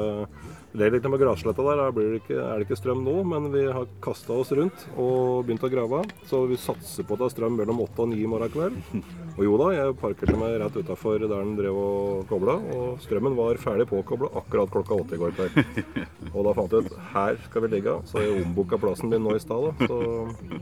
det 0.80 0.92
litt 0.94 1.08
med 1.10 1.22
grassletta 1.22 1.64
der, 1.66 1.84
det 1.96 2.22
ikke, 2.22 2.40
er 2.40 2.60
det 2.60 2.68
ikke 2.68 2.80
strøm 2.80 3.04
nå. 3.06 3.16
Men 3.28 3.50
vi 3.54 3.66
har 3.68 3.88
kasta 4.04 4.36
oss 4.36 4.54
rundt 4.56 4.88
og 4.96 5.46
begynt 5.46 5.66
å 5.66 5.72
grave. 5.72 6.02
Så 6.30 6.46
vi 6.50 6.60
satser 6.60 7.08
på 7.08 7.16
at 7.16 7.24
det 7.24 7.30
er 7.30 7.36
strøm 7.38 7.60
mellom 7.60 7.84
8 7.86 8.06
og 8.06 8.12
9 8.14 8.20
i 8.22 8.30
morgen 8.30 8.54
kveld. 8.54 8.82
Og 9.36 9.44
jo 9.44 9.58
da, 9.60 9.66
jeg 9.76 9.96
parkerte 10.00 10.38
meg 10.40 10.54
rett 10.62 10.78
utafor 10.80 11.20
der 11.20 11.28
den 11.28 11.58
drev 11.58 11.76
og 11.76 12.22
kobla, 12.30 12.54
og 12.72 13.02
strømmen 13.04 13.34
var 13.36 13.58
ferdig 13.60 13.84
påkobla 13.90 14.30
akkurat 14.40 14.72
klokka 14.72 14.96
åtte 14.96 15.18
i 15.18 15.20
går 15.20 15.34
kveld. 15.36 15.82
Og 16.36 16.46
da 16.48 16.54
fant 16.56 16.72
jeg 16.72 16.86
ut 16.86 16.96
her 17.12 17.36
skal 17.44 17.66
vi 17.66 17.72
ligge. 17.74 17.98
Så 18.08 18.24
jeg 18.24 18.46
ombooka 18.46 18.80
plassen 18.80 19.12
min 19.12 19.26
nå 19.26 19.36
i 19.36 19.42
stad. 19.44 19.84
Så 19.90 20.00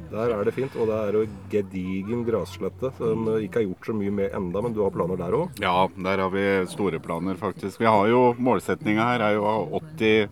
der 0.09 0.33
er 0.33 0.41
det 0.47 0.55
fint. 0.57 0.73
Og 0.73 0.89
det 0.89 0.97
er 0.97 1.19
jo 1.19 1.23
gedigen 1.53 2.25
grasslette 2.25 2.89
som 2.97 3.29
ikke 3.35 3.61
er 3.61 3.67
gjort 3.67 3.91
så 3.91 3.95
mye 3.97 4.15
med 4.17 4.33
enda, 4.37 4.65
men 4.65 4.73
du 4.73 4.81
har 4.81 4.93
planer 4.95 5.21
der 5.21 5.37
òg? 5.37 5.61
Ja, 5.61 5.85
der 6.09 6.25
har 6.25 6.33
vi 6.33 6.47
store 6.73 7.01
planer, 7.03 7.37
faktisk. 7.37 7.77
Vi 7.81 7.89
har 7.89 8.09
jo 8.09 8.23
Målsettinga 8.41 9.05
her 9.11 9.27
er 9.27 9.37
jo 9.37 9.45
å 9.45 9.83
ha 10.03 10.25
80 10.27 10.29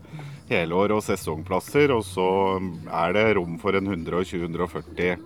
helår- 0.51 0.91
og 0.97 1.03
sesongplasser. 1.05 1.93
Og 1.95 2.03
så 2.03 2.27
er 2.91 3.13
det 3.15 3.35
rom 3.37 3.57
for 3.61 3.77
en 3.79 3.87
120-140 3.87 5.17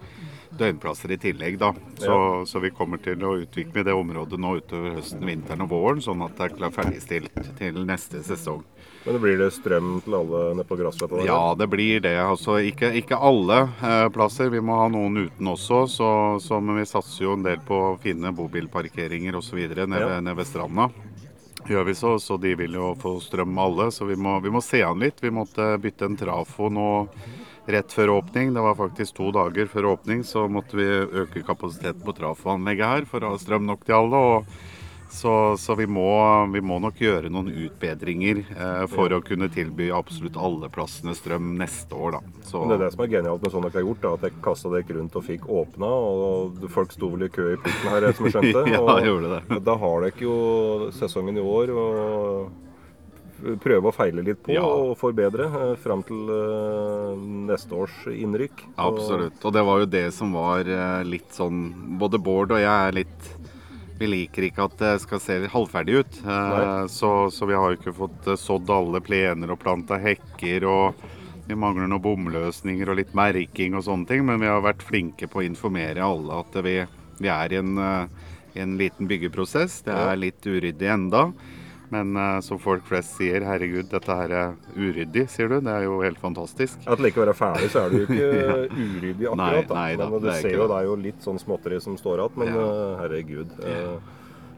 døgnplasser 0.56 1.12
i 1.12 1.18
tillegg, 1.20 1.58
da. 1.60 1.74
Så, 2.00 2.46
så 2.48 2.62
vi 2.64 2.70
kommer 2.72 3.02
til 3.04 3.20
å 3.28 3.34
utvikle 3.42 3.84
det 3.84 3.92
området 3.96 4.40
nå 4.40 4.54
utover 4.62 4.94
høsten, 4.96 5.26
vinteren 5.28 5.66
og 5.66 5.74
våren, 5.74 6.00
sånn 6.04 6.24
at 6.24 6.38
det 6.38 6.46
er 6.48 6.56
klart 6.56 6.78
ferdigstilt 6.78 7.42
til 7.60 7.82
neste 7.84 8.22
sesong. 8.24 8.62
Men 9.06 9.20
blir 9.22 9.36
det 9.38 9.52
strøm 9.54 10.00
til 10.02 10.16
alle 10.18 10.40
nede 10.56 10.66
på 10.66 10.78
grassletta? 10.80 11.20
Ja, 11.28 11.54
det 11.60 11.68
blir 11.70 12.00
det. 12.02 12.16
Altså, 12.24 12.56
ikke, 12.72 12.90
ikke 12.98 13.20
alle 13.20 13.60
eh, 13.84 14.08
plasser. 14.16 14.50
Vi 14.50 14.64
må 14.66 14.80
ha 14.80 14.88
noen 14.90 15.28
uten 15.28 15.52
også. 15.52 15.84
Så, 15.92 16.08
så, 16.42 16.58
men 16.64 16.80
vi 16.80 16.88
satser 16.90 17.28
jo 17.28 17.36
en 17.36 17.44
del 17.46 17.60
på 17.68 17.78
å 17.92 17.98
finne 18.02 18.32
bobilparkeringer 18.34 19.36
osv. 19.38 19.60
nede, 19.60 20.00
Ja. 20.00 20.22
nede 20.24 20.40
ved 20.40 20.48
stranda. 20.50 20.88
Gjør 21.66 21.84
vi 21.88 21.96
så, 21.98 22.20
så 22.20 22.38
de 22.38 22.52
vil 22.60 22.76
jo 22.78 22.92
få 23.02 23.16
strøm 23.24 23.58
alle. 23.58 23.90
Så 23.92 24.06
vi 24.06 24.16
må, 24.16 24.38
vi 24.44 24.52
må 24.54 24.62
se 24.62 24.84
an 24.86 25.02
litt. 25.02 25.24
Vi 25.24 25.34
måtte 25.34 25.74
bytte 25.82 26.06
en 26.06 26.18
trafo 26.20 26.70
nå 26.70 26.90
rett 27.66 27.94
før 27.94 28.20
åpning. 28.20 28.54
Det 28.54 28.62
var 28.62 28.78
faktisk 28.78 29.18
to 29.18 29.32
dager 29.34 29.70
før 29.72 29.90
åpning, 29.96 30.22
så 30.24 30.46
måtte 30.52 30.78
vi 30.78 30.86
øke 30.86 31.42
kapasiteten 31.48 32.06
på 32.06 32.14
trafoanlegget 32.20 32.92
her 32.92 33.10
for 33.10 33.26
å 33.26 33.34
ha 33.34 33.42
strøm 33.42 33.66
nok 33.66 33.86
til 33.88 33.98
alle. 33.98 34.22
og 34.22 34.75
Så, 35.16 35.58
så 35.58 35.76
vi, 35.80 35.86
må, 35.88 36.10
vi, 36.52 36.60
må, 36.60 36.76
nok 36.84 36.98
gjøre 37.00 37.30
noen 37.32 37.48
utbedringer 37.48 38.42
eh, 38.52 38.82
for 38.92 39.14
ja. 39.14 39.22
å 39.22 39.24
kunne 39.24 39.48
tilby 39.54 39.88
absolutt 39.96 40.36
alle 40.36 40.68
plassene 40.74 41.16
strøm 41.16 41.54
neste 41.60 41.96
år. 41.96 42.18
Da. 42.18 42.44
Så... 42.44 42.66
Det 42.68 42.76
er 42.76 42.84
det 42.84 42.90
som 42.98 43.06
er 43.06 43.14
genialt 43.14 43.46
med 43.46 43.54
sånn 43.54 43.64
dere 43.64 43.80
har 43.80 43.88
gjort, 43.88 44.02
da, 44.04 44.12
at 44.18 44.28
jeg 44.28 44.42
kasta 44.44 44.74
dere 44.74 44.98
rundt 44.98 45.16
og 45.16 45.24
fikk 45.24 45.48
åpna. 45.48 45.88
og 45.88 46.68
Folk 46.76 46.92
sto 46.92 47.14
vel 47.14 47.30
i 47.30 47.32
kø 47.32 47.48
i 47.54 47.62
porten 47.64 47.94
her, 47.94 48.10
som 48.12 48.28
jeg 48.28 48.36
skjønte. 48.36 48.66
ja, 48.76 48.84
og, 48.84 49.08
gjorde 49.08 49.32
det. 49.38 49.64
Da 49.72 49.80
har 49.86 50.06
dere 50.10 50.28
jo 50.28 50.38
sesongen 51.00 51.40
i 51.40 51.48
år. 51.56 51.76
og 51.80 52.62
prøve 53.62 53.90
å 53.90 53.94
feile 53.94 54.24
litt 54.26 54.42
på 54.46 54.54
ja. 54.56 54.64
og 54.64 54.96
forbedre 55.00 55.48
eh, 55.48 55.74
fram 55.80 56.02
til 56.08 56.30
uh, 56.32 57.16
neste 57.50 57.76
års 57.76 57.96
innrykk. 58.12 58.64
Absolutt. 58.82 59.40
Og 59.44 59.56
det 59.56 59.64
var 59.68 59.82
jo 59.84 59.90
det 59.92 60.06
som 60.16 60.36
var 60.36 60.68
uh, 60.68 61.02
litt 61.06 61.36
sånn 61.36 61.68
Både 62.00 62.20
Bård 62.22 62.56
og 62.56 62.64
jeg 62.64 62.72
er 62.72 62.96
litt 63.04 63.28
vi 63.98 64.08
liker 64.08 64.48
ikke 64.48 64.66
at 64.68 64.78
det 64.80 64.94
skal 65.06 65.22
se 65.24 65.38
halvferdig 65.52 66.00
ut. 66.02 66.18
Eh, 66.28 66.86
så, 66.92 67.12
så, 67.32 67.48
vi 67.48 67.56
har 67.56 67.72
jo 67.72 67.80
ikke 67.80 67.96
fått 67.96 68.28
eh, 68.28 68.40
sådd 68.40 68.72
alle 68.74 69.02
plener 69.04 69.54
og 69.54 69.62
planta 69.62 70.00
hekker. 70.02 70.68
og 70.68 71.06
Vi 71.48 71.56
mangler 71.56 71.88
noen 71.88 72.04
bomløsninger 72.04 72.92
og 72.92 73.00
litt 73.00 73.16
merking 73.16 73.78
og 73.78 73.86
sånne 73.88 74.10
ting. 74.10 74.26
Men 74.28 74.42
vi 74.44 74.52
har 74.52 74.64
vært 74.66 74.84
flinke 74.86 75.30
på 75.32 75.42
å 75.42 75.48
informere 75.48 76.04
alle 76.04 76.42
at 76.44 76.60
vi, 76.66 76.80
vi 77.22 77.32
er 77.32 77.56
i 77.56 77.62
en, 77.62 77.78
eh, 77.80 78.32
en, 78.64 78.76
liten 78.82 79.12
byggeprosess. 79.12 79.82
Det 79.88 79.96
er 79.96 80.20
litt 80.20 80.44
uryddig 80.44 80.92
enda. 80.92 81.30
Men 81.94 82.18
uh, 82.18 82.40
som 82.46 82.60
folk 82.62 82.86
flest 82.88 83.14
sier, 83.20 83.44
herregud, 83.46 83.88
dette 83.92 84.18
her 84.18 84.34
er 84.34 84.56
uryddig, 84.74 85.28
sier 85.32 85.52
du. 85.52 85.60
Det 85.64 85.74
er 85.74 85.86
jo 85.86 86.00
helt 86.02 86.20
fantastisk. 86.22 86.82
At 86.90 87.02
det 87.02 87.12
ikke 87.14 87.26
være 87.26 87.36
ferdig, 87.38 87.70
så 87.74 87.86
er 87.86 87.94
det 87.94 88.02
jo 88.02 88.08
ikke 88.10 88.30
uryddig 88.88 89.30
akkurat. 89.32 89.74
Nei, 89.76 89.76
nei 89.78 90.00
da, 90.02 90.10
men 90.10 90.24
du 90.24 90.32
ser 90.34 90.58
jo 90.58 90.70
det 90.72 90.80
er 90.80 90.90
jo 90.90 90.96
litt 91.04 91.26
sånn 91.26 91.42
småtteri 91.42 91.82
som 91.84 91.98
står 92.00 92.24
igjen, 92.24 92.40
men 92.42 92.52
ja. 92.54 92.66
uh, 92.66 92.96
herregud. 93.04 93.54
Uh, 93.62 94.16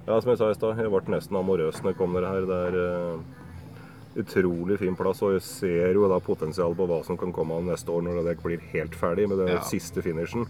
ja, 0.08 0.22
som 0.22 0.32
jeg 0.32 0.40
sa 0.40 0.54
i 0.54 0.56
stad, 0.56 0.80
jeg 0.80 0.94
ble 0.94 1.04
nesten 1.12 1.40
amorøs 1.42 1.84
når 1.84 1.94
jeg 1.94 2.00
kom 2.00 2.16
dere 2.16 2.32
her. 2.32 2.48
Det 2.48 2.64
er 2.70 3.20
utrolig 4.18 4.80
fin 4.82 4.96
plass, 4.98 5.22
og 5.22 5.36
jeg 5.36 5.44
ser 5.46 5.98
jo 5.98 6.08
da 6.10 6.18
potensial 6.24 6.74
på 6.78 6.88
hva 6.90 7.04
som 7.06 7.20
kan 7.20 7.34
komme 7.36 7.58
av 7.60 7.68
neste 7.68 7.92
år 7.94 8.06
når 8.08 8.24
det 8.26 8.38
blir 8.42 8.64
helt 8.72 8.96
ferdig 8.98 9.28
med 9.30 9.44
den 9.44 9.52
ja. 9.58 9.64
siste 9.68 10.02
finishen. 10.06 10.48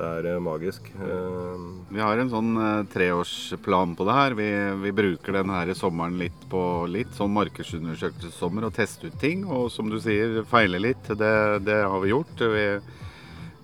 Det 0.00 0.08
er 0.08 0.28
eh, 0.32 0.40
magisk. 0.40 0.86
Eh, 0.96 1.64
vi 1.92 2.00
har 2.00 2.20
en 2.20 2.30
sånn 2.32 2.54
uh, 2.56 2.86
treårsplan 2.88 3.92
på 3.98 4.06
det 4.08 4.14
her. 4.16 4.36
Vi, 4.38 4.48
vi 4.86 4.92
bruker 4.96 5.36
denne 5.36 5.74
sommeren 5.76 6.16
litt 6.20 6.46
på 6.48 6.62
litt 6.88 7.12
sånn 7.18 7.34
markedsundersøkelsessommer 7.36 8.68
og 8.68 8.74
teste 8.78 9.10
ut 9.10 9.20
ting. 9.20 9.44
Og 9.44 9.68
som 9.74 9.92
du 9.92 9.98
sier, 10.00 10.40
feile 10.48 10.80
litt. 10.80 11.04
Det, 11.04 11.34
det 11.66 11.82
har 11.84 12.00
vi 12.00 12.14
gjort. 12.14 12.32
Vi, 12.40 12.64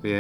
vi, 0.05 0.15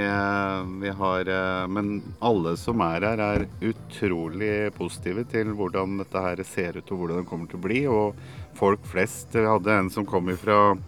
vi, 0.81 0.95
har 1.03 1.29
Men 1.69 1.99
alle 2.25 2.57
som 2.57 2.81
er 2.87 3.05
her, 3.11 3.21
er 3.21 3.47
utrolig 3.69 4.55
positive 4.79 5.27
til 5.29 5.53
hvordan 5.59 6.01
dette 6.01 6.27
her 6.31 6.45
ser 6.49 6.81
ut 6.81 6.95
og 6.95 7.03
hvordan 7.03 7.21
det 7.21 7.29
kommer 7.29 7.53
til 7.53 7.61
å 7.61 7.67
bli. 7.69 7.85
Og 7.93 8.57
folk 8.57 8.89
flest 8.89 9.37
Vi 9.37 9.45
hadde 9.45 9.83
en 9.83 9.93
som 9.93 10.09
kom 10.09 10.33
ifra 10.33 10.79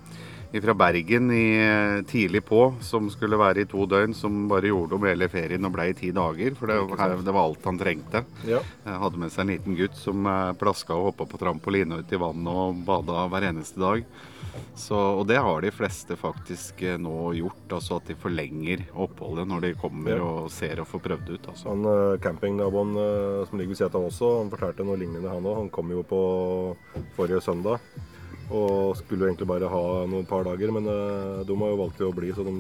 fra 0.52 0.74
Bergen 0.74 1.30
i, 1.30 2.04
tidlig 2.08 2.44
på, 2.44 2.74
som 2.80 3.10
skulle 3.12 3.36
være 3.36 3.62
i 3.62 3.68
to 3.68 3.84
døgn, 3.88 4.14
som 4.16 4.46
bare 4.48 4.70
gjorde 4.70 4.96
om 4.96 5.04
hele 5.04 5.28
ferien 5.28 5.68
og 5.68 5.74
ble 5.74 5.90
i 5.90 5.96
ti 5.96 6.08
dager. 6.14 6.56
For 6.56 6.70
det, 6.70 6.78
det 7.26 7.34
var 7.36 7.50
alt 7.50 7.68
han 7.68 7.80
trengte. 7.80 8.24
Ja. 8.48 8.62
Hadde 8.88 9.20
med 9.20 9.34
seg 9.34 9.44
en 9.44 9.52
liten 9.52 9.76
gutt 9.76 9.98
som 10.00 10.24
eh, 10.24 10.56
plaska 10.58 10.96
og 10.96 11.10
hoppa 11.10 11.28
på 11.28 11.40
trampoline 11.42 12.00
ut 12.00 12.12
i 12.12 12.20
vannet 12.20 12.64
og 12.64 12.82
bada 12.88 13.26
hver 13.28 13.50
eneste 13.50 13.82
dag. 13.82 14.02
Så, 14.74 14.96
og 14.96 15.26
det 15.28 15.36
har 15.44 15.62
de 15.62 15.70
fleste 15.74 16.16
faktisk 16.18 16.80
eh, 16.82 16.96
nå 16.96 17.34
gjort, 17.36 17.76
altså 17.78 18.00
at 18.00 18.08
de 18.08 18.16
forlenger 18.18 18.88
oppholdet 18.96 19.48
når 19.52 19.66
de 19.68 19.76
kommer 19.84 20.16
ja. 20.16 20.24
og 20.24 20.52
ser 20.54 20.80
og 20.80 20.88
får 20.88 21.04
prøvd 21.10 21.32
ut. 21.34 21.50
Altså. 21.52 21.74
Han 21.74 22.20
Campingnaboen 22.24 22.96
som 23.50 23.60
ligger 23.60 23.76
ved 23.76 23.82
siden 23.82 24.00
av 24.00 24.08
også, 24.08 24.36
han 24.40 24.54
fortalte 24.54 24.88
noe 24.88 24.96
lignende 24.96 25.28
han 25.28 25.44
òg. 25.44 25.60
Han 25.66 25.74
kom 25.74 25.92
jo 25.92 26.06
på 26.08 26.22
forrige 27.18 27.44
søndag. 27.44 27.84
Og 28.48 28.96
skulle 28.96 29.28
egentlig 29.28 29.48
bare 29.48 29.68
ha 29.68 29.82
noen 30.08 30.28
par 30.28 30.46
dager, 30.46 30.72
men 30.72 30.88
uh, 30.88 31.44
de 31.44 31.58
har 31.60 31.74
jo 31.74 31.80
valgt 31.82 32.00
å 32.06 32.14
bli, 32.16 32.30
så 32.32 32.46
de 32.46 32.54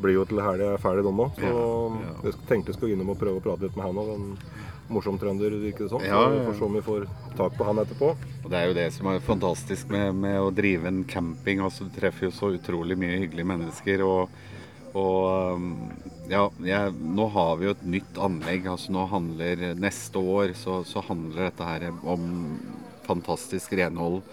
blir 0.00 0.16
jo 0.16 0.26
til 0.28 0.40
helga 0.44 0.74
er 0.74 0.82
ferdig, 0.82 1.04
de 1.06 1.12
òg. 1.12 1.38
Så 1.38 1.48
ja, 1.48 1.62
ja. 2.04 2.12
jeg 2.28 2.36
tenkte 2.48 2.72
jeg 2.72 2.78
skulle 2.78 2.96
innom 2.96 3.12
og 3.14 3.20
prøve 3.20 3.40
å 3.40 3.44
prate 3.44 3.66
litt 3.66 3.78
med 3.78 3.86
han 3.86 4.00
òg. 4.00 4.12
En 4.16 4.28
morsom 4.90 5.18
trønder, 5.20 5.54
virker 5.62 5.86
det 5.86 5.92
som. 5.92 6.04
Ja, 6.04 6.20
så 6.26 6.34
vi 6.34 6.44
får 6.46 6.58
se 6.58 6.66
om 6.66 6.78
vi 6.78 6.84
får 6.86 7.08
tak 7.38 7.56
på 7.56 7.66
han 7.68 7.82
etterpå. 7.82 8.12
Og 8.42 8.48
Det 8.50 8.60
er 8.60 8.70
jo 8.70 8.76
det 8.76 8.86
som 8.96 9.10
er 9.10 9.24
fantastisk 9.24 9.92
med, 9.92 10.14
med 10.24 10.38
å 10.40 10.52
drive 10.54 10.90
en 10.90 11.02
camping. 11.08 11.62
altså 11.64 11.86
Du 11.86 11.92
treffer 11.94 12.28
jo 12.28 12.34
så 12.34 12.52
utrolig 12.56 12.98
mye 13.00 13.20
hyggelige 13.24 13.52
mennesker. 13.54 14.06
og 14.06 14.40
og 14.90 15.54
um, 15.54 15.66
ja, 16.26 16.48
jeg, 16.66 16.94
nå 16.98 17.28
har 17.30 17.52
vi 17.60 17.68
jo 17.68 17.74
et 17.76 17.84
nytt 17.86 18.16
anlegg. 18.18 18.66
altså 18.66 18.90
nå 18.90 19.04
handler 19.06 19.68
Neste 19.78 20.18
år 20.18 20.54
så, 20.58 20.80
så 20.82 21.02
handler 21.06 21.46
dette 21.46 21.68
her 21.68 21.84
om 22.02 22.24
fantastisk 23.06 23.76
renhold 23.78 24.24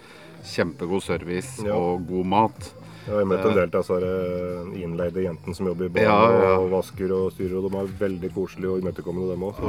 kjempegod 0.49 1.03
service 1.05 1.65
ja. 1.65 1.75
og 1.75 2.07
god 2.09 2.29
mat. 2.33 2.69
Ja, 3.07 3.13
jeg 3.13 3.23
har 3.23 3.27
møtt 3.29 3.45
en 3.47 3.53
del 3.55 3.69
av 3.69 3.75
disse 3.77 4.79
innleide 4.83 5.21
jentene 5.23 5.55
som 5.55 5.69
jobber 5.69 5.87
i 5.87 5.93
bar 5.95 6.03
ja, 6.03 6.15
ja. 6.43 6.49
og 6.59 6.73
vasker 6.73 7.13
og 7.15 7.29
styrer, 7.31 7.55
og 7.61 7.69
de 7.69 7.79
er 7.79 7.93
veldig 8.01 8.31
koselige 8.35 8.73
og 8.73 8.81
imøtekommende, 8.83 9.29
dem 9.31 9.45
òg. 9.47 9.61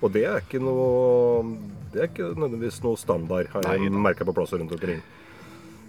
Og 0.00 0.14
det 0.14 0.24
er 0.30 0.40
ikke 0.40 0.62
noe 0.64 1.42
Det 1.92 2.00
er 2.00 2.08
ikke 2.08 2.30
nødvendigvis 2.32 2.80
noe 2.86 2.98
standard, 2.98 3.52
har 3.52 3.68
jeg 3.68 3.92
merka 3.92 4.24
på 4.24 4.34
plasser 4.34 4.62
rundt 4.62 4.72
omkring. 4.74 5.04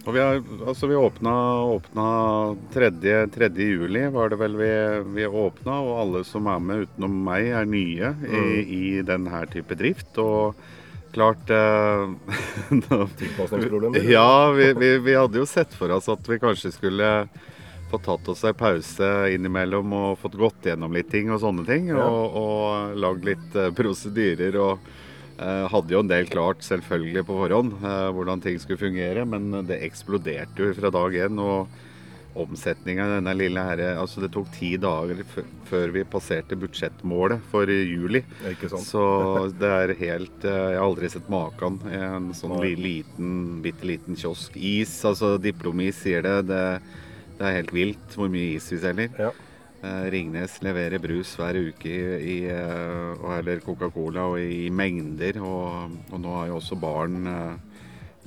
Og 0.05 0.13
vi, 0.13 0.21
har, 0.21 0.41
altså 0.67 0.87
vi 0.87 0.97
åpna, 0.99 1.33
åpna 1.73 2.07
3. 2.75 2.91
3. 3.33 3.47
juli, 3.57 4.03
var 4.13 4.29
det 4.29 4.37
vel 4.37 4.57
vi, 4.59 4.71
vi 5.15 5.25
åpna. 5.25 5.79
Og 5.81 6.01
alle 6.03 6.21
som 6.27 6.45
er 6.51 6.61
med 6.61 6.85
utenom 6.85 7.15
meg, 7.25 7.47
er 7.57 7.65
nye 7.65 8.11
mm. 8.13 8.35
i, 8.35 8.65
i 8.75 9.05
denne 9.07 9.41
type 9.49 9.77
drift. 9.79 10.11
Og 10.21 10.59
klart 11.15 11.49
uh, 11.49 12.11
Tilpasningsproblemer? 13.19 14.03
Ja, 14.15 14.51
vi, 14.51 14.73
vi, 14.73 14.97
vi, 14.99 15.15
hadde 15.15 15.39
jo 15.41 15.47
sett 15.49 15.73
for 15.73 15.91
oss 15.95 16.09
at 16.11 16.27
vi 16.29 16.39
kanskje 16.41 16.73
skulle 16.75 17.11
få 17.91 17.99
tatt 18.03 18.27
oss 18.31 18.43
en 18.43 18.57
pause 18.57 19.09
innimellom 19.31 19.93
og 19.95 20.19
fått 20.19 20.37
gått 20.39 20.69
gjennom 20.69 20.93
litt 20.95 21.09
ting 21.13 21.31
og 21.31 21.41
sånne 21.43 21.65
ting. 21.67 21.89
Ja. 21.93 22.05
Og, 22.05 22.37
og 22.41 23.01
lagd 23.01 23.27
litt 23.27 23.57
uh, 23.57 23.71
prosedyrer. 23.77 24.59
og 24.59 24.85
uh, 25.39 25.65
hadde 25.71 25.95
jo 25.95 26.03
en 26.03 26.11
del 26.11 26.29
klart 26.31 26.65
selvfølgelig 26.65 27.25
på 27.27 27.39
forhånd 27.43 27.79
hvordan 27.81 28.43
ting 28.43 28.59
skulle 28.61 28.81
fungere, 28.81 29.25
men 29.29 29.65
det 29.69 29.81
eksploderte 29.87 30.69
jo 30.69 30.77
fra 30.77 30.93
dag 30.93 31.19
én. 31.25 31.41
og 31.41 31.84
omsetninga 32.35 33.07
denne 33.15 33.33
lille 33.37 33.63
herre 33.63 33.93
altså 33.99 34.23
Det 34.23 34.31
tok 34.35 34.49
ti 34.55 34.73
dager 34.81 35.21
før 35.69 35.93
vi 35.95 36.03
passerte 36.07 36.57
budsjettmålet 36.59 37.43
for 37.51 37.69
juli. 37.69 38.21
Ikke 38.51 38.69
sant? 38.71 38.85
Så 38.87 39.05
det 39.55 39.71
er 39.71 39.95
helt 40.01 40.45
eh, 40.45 40.61
Jeg 40.75 40.79
har 40.79 40.85
aldri 40.85 41.09
sett 41.11 41.31
maken. 41.31 41.79
En 41.95 42.29
sånn 42.37 42.57
liten, 42.61 43.61
bitte 43.65 43.87
liten 43.87 44.19
kiosk. 44.19 44.57
Is, 44.59 44.93
altså 45.07 45.35
Diplomis 45.41 46.03
sier 46.03 46.25
det. 46.25 46.37
det. 46.51 46.63
det. 47.39 47.43
er 47.47 47.59
helt 47.61 47.75
vilt 47.75 48.17
hvor 48.17 48.31
mye 48.31 48.55
is 48.59 48.69
vi 48.73 48.81
selger. 48.83 49.19
Ja. 49.19 49.31
Eh, 49.85 50.05
Ringnes 50.13 50.59
leverer 50.65 51.01
brus 51.03 51.35
hver 51.39 51.57
uke 51.69 51.91
i, 51.91 52.35
i 52.35 52.37
eh, 52.51 53.25
eller 53.37 53.63
Coca-Cola 53.65 54.29
og 54.33 54.41
i, 54.41 54.65
i 54.67 54.73
mengder. 54.73 55.41
Og, 55.43 55.97
og, 56.11 56.19
nå 56.21 56.35
har 56.39 56.51
jo 56.51 56.59
også 56.59 56.79
barn 56.79 57.23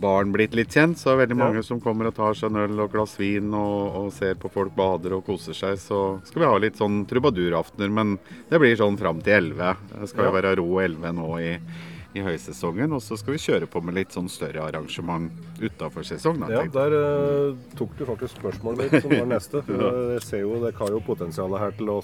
barn 0.00 0.32
blitt 0.32 0.54
litt 0.56 0.72
kjent. 0.74 0.98
Så 0.98 1.10
er 1.10 1.16
det 1.16 1.24
veldig 1.26 1.38
mange 1.38 1.64
som 1.66 1.80
kommer 1.82 2.10
og 2.10 2.16
tar 2.16 2.38
seg 2.38 2.52
en 2.52 2.62
øl 2.64 2.84
og 2.84 2.92
glass 2.94 3.16
vin 3.20 3.52
og, 3.56 3.98
og, 4.00 4.08
ser 4.14 4.38
på 4.40 4.50
folk 4.52 4.74
bader 4.76 5.16
og 5.18 5.26
koser 5.26 5.56
seg. 5.56 5.78
Så 5.82 6.00
skal 6.28 6.44
vi 6.44 6.50
ha 6.50 6.62
litt 6.62 6.80
sånn 6.80 7.02
trubaduraftener, 7.10 7.92
men 7.92 8.16
det 8.50 8.62
blir 8.62 8.78
sånn 8.78 8.98
fram 9.00 9.22
til 9.24 9.52
11. 9.52 9.86
Det 9.94 10.10
skal 10.12 10.30
jo 10.30 10.34
være 10.38 10.56
ro 10.60 10.68
11 10.84 11.14
nå 11.18 11.28
i, 11.42 11.52
i 12.14 12.24
høysesongen. 12.24 12.94
Og 12.96 13.04
så 13.04 13.18
skal 13.20 13.36
vi 13.36 13.42
kjøre 13.42 13.70
på 13.70 13.82
med 13.84 13.98
litt 13.98 14.16
sånn 14.16 14.30
større 14.32 14.64
arrangement 14.70 15.30
utafor 15.60 16.06
sesong. 16.06 16.40
Da, 16.44 16.52
ja, 16.54 16.64
der 16.78 16.98
uh, 16.98 17.68
tok 17.78 17.94
du 17.98 18.06
faktisk 18.08 18.38
spørsmålet 18.38 18.86
mitt, 18.86 19.04
som 19.04 19.14
var 19.14 19.30
neste. 19.36 19.64
Jeg 20.18 20.26
ser 20.26 20.44
jo 20.46 20.58
det 20.64 20.76
har 20.78 20.94
jo 20.94 21.04
potensialet 21.06 21.66
her 21.66 21.78
til 21.78 21.94
å 21.94 22.00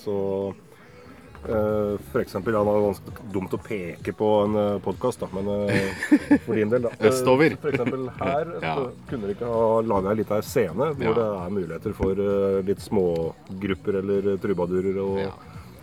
For 1.45 2.23
eksempel, 2.23 2.55
ja, 2.55 2.65
Det 2.65 2.73
er 2.73 2.85
ganske 2.87 3.31
dumt 3.33 3.55
å 3.55 3.61
peke 3.61 4.15
på 4.17 4.29
en 4.45 4.55
eh, 4.57 4.77
podkast, 4.85 5.25
men 5.35 5.49
uh, 5.51 6.05
for 6.47 6.57
din 6.57 6.73
del 6.73 6.87
da. 6.87 6.93
Østover. 7.05 7.59
eksempel 7.61 8.07
her 8.21 8.55
ja. 8.65 8.77
kunne 9.11 9.27
dere 9.27 9.37
ikke 9.37 9.51
ha 9.51 9.67
laga 9.85 10.15
ei 10.15 10.21
lita 10.23 10.41
scene 10.45 10.93
hvor 10.95 11.11
ja. 11.11 11.17
det 11.19 11.27
er 11.27 11.59
muligheter 11.59 11.97
for 11.97 12.23
litt 12.65 12.81
smågrupper 12.85 14.01
eller 14.01 14.31
trubadurer 14.41 14.99
og 15.05 15.21
ja. 15.21 15.31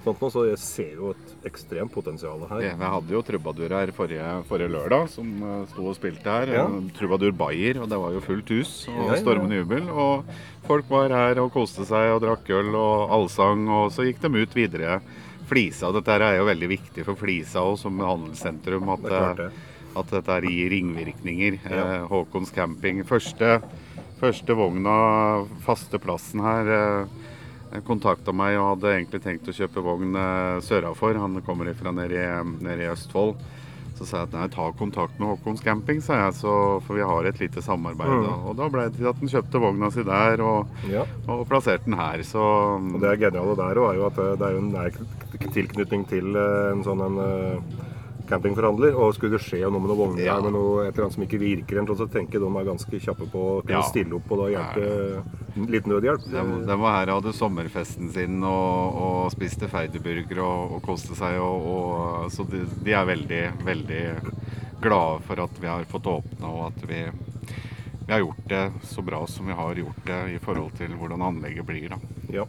sånt 0.02 0.24
noe. 0.24 0.34
Så 0.34 0.48
jeg 0.50 0.62
ser 0.66 0.98
jo 0.98 1.14
et 1.14 1.48
ekstremt 1.52 1.94
potensial 1.94 2.42
her. 2.50 2.66
Vi 2.82 2.92
hadde 2.96 3.18
jo 3.18 3.24
trubadur 3.30 3.78
her 3.78 3.94
forrige, 3.96 4.34
forrige 4.50 4.74
lørdag, 4.74 5.10
som 5.14 5.32
sto 5.76 5.90
og 5.94 5.98
spilte 6.00 6.38
her. 6.42 6.56
Trubadur 6.98 7.36
Bayer, 7.38 7.84
og 7.84 7.92
det 7.92 8.02
var 8.02 8.18
jo 8.18 8.26
fullt 8.26 8.56
hus 8.58 8.78
og 8.96 9.14
stormende 9.22 9.62
jubel. 9.62 9.90
Og 9.94 10.38
folk 10.66 10.90
var 10.90 11.14
her 11.14 11.44
og 11.44 11.54
koste 11.54 11.86
seg 11.90 12.16
og 12.16 12.24
drakk 12.26 12.50
øl 12.58 12.74
og 12.74 13.20
allsang, 13.20 13.68
og 13.70 13.92
så 13.94 14.10
gikk 14.10 14.26
de 14.26 14.40
ut 14.42 14.58
videre 14.58 15.04
Flisa, 15.52 15.92
dette 15.92 16.16
er 16.16 16.38
jo 16.40 16.48
veldig 16.48 16.72
viktig 16.72 17.04
for 17.04 17.20
Flisa 17.20 17.66
òg 17.68 17.76
som 17.82 18.00
handelssentrum. 18.00 18.88
At, 18.96 19.04
det 19.36 19.52
at 19.96 20.12
dette 20.12 20.38
gir 20.46 20.70
ringvirkninger. 20.72 21.60
Ja. 21.66 21.86
Eh, 21.96 22.06
Håkons 22.10 22.52
camping. 22.56 23.04
Første, 23.08 23.60
første 24.22 24.56
vogna, 24.58 24.96
faste 25.66 26.00
plassen 26.02 26.44
her, 26.46 26.72
eh, 27.72 27.82
kontakta 27.88 28.34
meg 28.36 28.58
og 28.60 28.76
hadde 28.76 28.94
egentlig 28.96 29.24
tenkt 29.24 29.50
å 29.50 29.56
kjøpe 29.56 29.84
vogn 29.84 30.16
eh, 30.16 30.62
sørafor. 30.64 31.20
Han 31.20 31.42
kommer 31.46 31.74
fra 31.78 31.94
nede 31.96 32.20
i, 32.20 32.30
nede 32.64 32.88
i 32.88 32.92
Østfold. 32.92 33.36
Så 33.98 34.06
sa 34.08 34.18
jeg 34.24 34.30
at 34.30 34.34
nei, 34.34 34.48
ta 34.50 34.72
kontakt 34.74 35.20
med 35.20 35.28
Håkons 35.30 35.62
camping, 35.62 36.00
sa 36.02 36.16
jeg, 36.26 36.34
så, 36.40 36.54
for 36.82 36.96
vi 36.98 37.02
har 37.06 37.24
et 37.30 37.40
lite 37.40 37.62
samarbeid. 37.62 38.10
Mm. 38.10 38.24
da. 38.26 38.34
Og 38.50 38.56
da 38.58 38.70
ble 38.74 38.86
det 38.90 38.96
til 38.98 39.08
at 39.12 39.16
han 39.22 39.30
kjøpte 39.30 39.62
vogna 39.62 39.92
si 39.94 40.04
der 40.04 40.42
og, 40.42 40.68
Ja. 40.90 41.04
og 41.28 41.48
plasserte 41.48 41.86
den 41.86 41.94
her. 42.00 42.24
Så 42.24 42.42
Og 42.42 43.00
det 43.02 43.20
geniale 43.20 43.56
der 43.56 43.76
òg 43.78 43.92
er 43.94 43.98
jo 44.00 44.06
at 44.08 44.16
det- 44.16 44.40
det 44.40 44.48
er 44.48 44.52
jo 44.52 44.58
en 44.58 44.72
nær 44.72 44.92
tilknytning 45.54 46.08
til 46.10 46.36
eh, 46.36 46.72
en 46.72 46.84
sånn 46.84 47.02
en 47.06 47.18
eh, 47.20 47.60
campingforhandler. 48.32 48.96
Og 48.98 49.14
skulle 49.18 49.38
det 49.38 49.44
skje 49.46 49.62
noe 49.68 49.80
med 49.80 49.92
noen 49.92 50.02
vogner 50.06 50.24
Ja. 50.26 50.40
med 50.42 50.54
noe, 50.56 50.88
et 50.88 50.94
eller 50.96 51.06
annet 51.10 51.18
som 51.20 51.24
ikke 51.28 51.40
virker, 51.42 51.84
så 51.96 52.08
tenker 52.10 52.40
jeg 52.40 52.46
de 52.48 52.52
er 52.62 52.70
ganske 52.72 53.00
kjappe 53.06 53.28
på 53.32 53.44
å 53.46 53.62
kunne 53.66 53.78
Ja. 53.78 53.82
stille 53.88 54.16
opp 54.18 54.32
og 54.32 54.38
da 54.46 54.50
hjelpe 54.56 55.68
litt 55.70 55.86
nødhjelp. 55.86 56.26
De, 56.32 56.66
de 56.66 56.78
var 56.80 56.98
her 57.00 57.12
og 57.14 57.22
hadde 57.24 57.34
sommerfesten 57.38 58.12
sin 58.16 58.42
og, 58.44 59.02
og 59.06 59.32
spiste 59.36 59.68
ferdigburger 59.68 60.40
og, 60.42 60.78
og 60.78 60.82
koste 60.88 61.16
seg. 61.20 61.38
Og, 61.40 61.68
og, 61.76 62.32
så 62.32 62.48
de, 62.50 62.64
de 62.84 62.92
er 62.96 63.06
veldig, 63.06 63.44
veldig 63.68 64.04
glade 64.82 65.22
for 65.28 65.44
at 65.44 65.60
vi 65.62 65.68
har 65.68 65.84
fått 65.86 66.08
åpna 66.10 66.48
og 66.50 66.64
at 66.72 66.86
vi, 66.90 67.04
vi 68.08 68.14
har 68.16 68.24
gjort 68.24 68.48
det 68.50 68.64
så 68.90 69.04
bra 69.06 69.20
som 69.30 69.46
vi 69.46 69.54
har 69.54 69.76
gjort 69.78 70.00
det 70.08 70.22
i 70.34 70.40
forhold 70.42 70.72
til 70.80 70.96
hvordan 70.98 71.22
anlegget 71.22 71.66
blir. 71.68 71.90
Da. 71.94 72.00
Ja. 72.34 72.46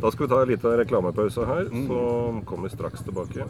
Da 0.00 0.10
skal 0.12 0.26
vi 0.26 0.30
ta 0.34 0.42
en 0.44 0.48
liten 0.52 0.76
reklamepause 0.78 1.46
her, 1.48 1.66
så 1.88 1.98
kommer 2.46 2.68
vi 2.68 2.76
straks 2.76 3.02
tilbake. 3.02 3.48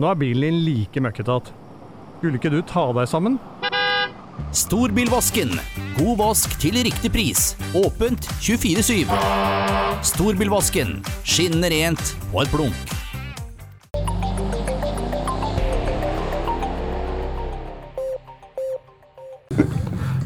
Nå 0.00 0.08
er 0.08 0.16
bilen 0.16 0.46
din 0.46 0.60
like 0.64 1.00
møkkete. 1.04 1.34
Skulle 2.20 2.38
ikke 2.38 2.52
du 2.54 2.62
ta 2.64 2.86
deg 2.96 3.08
sammen? 3.10 3.34
Storbilvasken. 4.56 5.52
God 5.98 6.14
vask 6.22 6.54
til 6.62 6.78
riktig 6.86 7.10
pris. 7.12 7.50
Åpent 7.76 8.30
24-7. 8.40 9.12
Storbilvasken. 10.14 10.96
Skinnende 11.20 11.68
rent 11.74 12.14
og 12.32 12.46
et 12.46 12.54
blunk. 12.54 12.99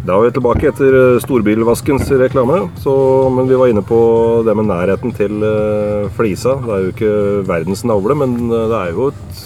Da 0.05 0.19
er 0.19 0.27
vi 0.27 0.33
tilbake 0.37 0.69
etter 0.69 0.95
eh, 0.99 1.19
storbilvaskens 1.25 2.11
reklame. 2.21 2.59
Så, 2.77 2.93
men 3.33 3.47
vi 3.49 3.57
var 3.57 3.71
inne 3.73 3.81
på 3.89 3.99
det 4.45 4.53
med 4.59 4.69
nærheten 4.69 5.15
til 5.17 5.41
eh, 5.49 6.11
Flisa. 6.13 6.59
Det 6.61 6.75
er 6.75 6.83
jo 6.83 6.91
ikke 6.93 7.13
verdens 7.49 7.87
navle, 7.89 8.17
men 8.21 8.35
eh, 8.51 8.67
det 8.69 8.81
er 8.83 8.93
jo 8.93 9.07
et 9.09 9.41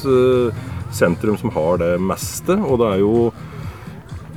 sentrum 0.98 1.38
som 1.38 1.54
har 1.54 1.78
det 1.84 1.92
meste. 2.02 2.58
Og 2.58 2.82
det 2.82 2.90
er 2.90 3.04
jo 3.04 3.12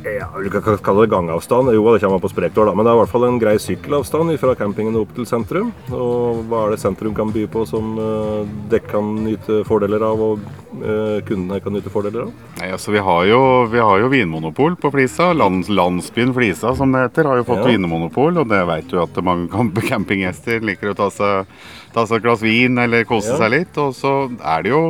ja, 0.03 0.27
vil 0.33 0.47
ikke 0.49 0.77
kalle 0.81 1.03
det 1.05 1.11
gangavstand, 1.11 1.69
jo 1.75 1.83
det 1.93 2.01
kommer 2.01 2.17
an 2.17 2.23
på 2.23 2.29
Sprekdal, 2.31 2.69
da, 2.69 2.73
men 2.73 2.85
det 2.87 2.91
er 2.91 2.97
i 2.97 3.01
hvert 3.03 3.11
fall 3.11 3.25
en 3.27 3.39
grei 3.41 3.53
sykkelavstand 3.61 4.33
fra 4.41 4.55
campingen 4.57 4.95
opp 4.97 5.11
til 5.13 5.27
sentrum. 5.29 5.69
Og 5.93 6.41
hva 6.49 6.63
er 6.65 6.73
det 6.73 6.79
sentrum 6.81 7.13
kan 7.17 7.29
by 7.33 7.43
på 7.53 7.65
som 7.69 7.91
uh, 7.99 8.41
dere 8.71 8.85
kan 8.89 9.11
nyte 9.25 9.61
fordeler 9.67 10.01
av, 10.07 10.23
og 10.25 10.41
uh, 10.81 11.19
kundene 11.27 11.61
kan 11.61 11.75
nyte 11.77 11.93
fordeler 11.93 12.25
av? 12.25 12.33
Nei, 12.61 12.71
altså, 12.73 12.95
vi, 12.95 13.03
har 13.05 13.29
jo, 13.29 13.41
vi 13.71 13.83
har 13.83 14.01
jo 14.01 14.09
vinmonopol 14.13 14.79
på 14.81 14.91
Flisa. 14.95 15.31
Lands, 15.37 15.69
landsbyen 15.69 16.33
Flisa, 16.33 16.73
som 16.77 16.95
det 16.95 17.05
heter, 17.05 17.29
har 17.29 17.41
jo 17.41 17.47
fått 17.51 17.63
Ja. 17.65 17.69
vinmonopol. 17.75 18.41
Og 18.41 18.49
det 18.49 18.65
vet 18.71 18.89
du 18.89 18.97
at 19.03 19.21
mange 19.23 19.49
campinggjester 19.91 20.65
liker 20.65 20.95
å 20.95 20.97
ta 20.97 21.11
seg, 21.13 21.45
ta 21.93 22.07
seg 22.07 22.21
et 22.21 22.25
glass 22.25 22.41
vin 22.45 22.77
eller 22.81 23.05
kose 23.09 23.35
Ja. 23.35 23.41
seg 23.43 23.53
litt. 23.59 23.77
Og 23.77 23.93
så 23.97 24.15
er 24.41 24.63
det 24.65 24.73
jo 24.73 24.83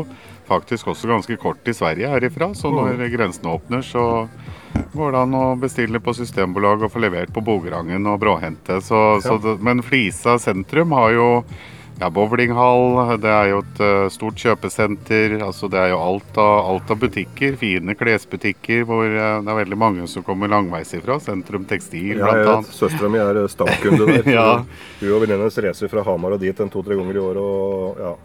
faktisk 0.48 0.92
også 0.92 1.10
ganske 1.12 1.38
kort 1.42 1.62
til 1.66 1.76
Sverige 1.78 2.10
herifra, 2.12 2.52
så 2.58 2.72
når 2.74 3.04
grensene 3.14 3.56
åpner, 3.56 3.84
så 3.86 4.06
går 4.94 5.12
det 5.12 5.20
an 5.26 5.36
å 5.36 5.44
bestille 5.60 6.02
på 6.04 6.14
Systembolag 6.16 6.86
og 6.86 6.94
få 6.94 7.04
levert 7.04 7.34
på 7.34 7.44
Bogerangen 7.46 8.08
og 8.08 8.20
Bråhente. 8.24 8.80
Så, 8.84 9.22
så 9.24 9.38
det, 9.44 9.58
men 9.64 9.84
Flisa 9.86 10.38
sentrum 10.42 10.96
har 10.98 11.14
jo 11.16 11.30
ja, 12.02 12.10
bowlinghall, 12.10 13.20
det 13.22 13.30
er 13.30 13.50
jo 13.52 13.60
et 13.62 13.82
eh, 13.86 14.08
stort 14.10 14.40
kjøpesenter. 14.42 15.36
altså 15.46 15.68
Det 15.70 15.78
er 15.78 15.92
jo 15.92 16.00
alt 16.02 16.38
av, 16.42 16.54
alt 16.72 16.94
av 16.94 16.98
butikker. 17.04 17.58
Fine 17.62 17.94
klesbutikker 17.98 18.88
hvor 18.90 19.06
eh, 19.06 19.36
det 19.46 19.54
er 19.54 19.60
veldig 19.60 19.78
mange 19.78 20.08
som 20.10 20.26
kommer 20.26 20.50
langveis 20.50 20.96
ifra. 20.98 21.20
Sentrum 21.22 21.68
Tekstil 21.70 22.18
Ja, 22.18 22.32
annet. 22.32 22.72
Søstera 22.74 23.12
mi 23.12 23.22
er 23.22 23.44
stavkunde 23.52 24.08
stamkunde 24.08 24.18
der. 24.18 24.32
Ja. 24.40 24.48
Hun 25.02 25.12
og 25.12 25.22
venninnen 25.22 25.46
hennes 25.46 25.62
reiser 25.62 25.92
fra 25.92 26.06
Hamar 26.08 26.38
og 26.38 26.42
dit 26.42 26.64
en 26.64 26.74
to-tre 26.74 26.98
ganger 26.98 27.20
i 27.20 27.24
året 27.28 27.46
og 27.46 28.02
ja. 28.02 28.18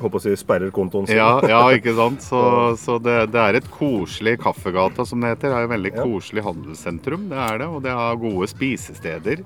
Håper 0.00 0.18
å 0.18 0.22
si 0.24 0.32
sperrer 0.40 0.70
kontoen 0.74 1.06
sin. 1.08 1.16
Ja, 1.18 1.38
ja, 1.48 1.60
ikke 1.76 1.94
sant. 2.00 2.22
Så, 2.24 2.40
så 2.80 2.98
det, 3.02 3.16
det 3.34 3.40
er 3.42 3.58
et 3.60 3.70
koselig 3.72 4.36
Kaffegata, 4.42 5.06
som 5.08 5.20
det 5.22 5.34
heter. 5.34 5.50
Det 5.52 5.60
er 5.62 5.68
et 5.68 5.74
veldig 5.76 5.94
Ja. 5.94 6.02
koselig 6.04 6.44
handelssentrum, 6.46 7.28
det 7.32 7.40
er 7.48 7.62
det. 7.64 7.68
Og 7.70 7.82
det 7.86 7.94
har 7.94 8.16
gode 8.20 8.48
spisesteder. 8.50 9.44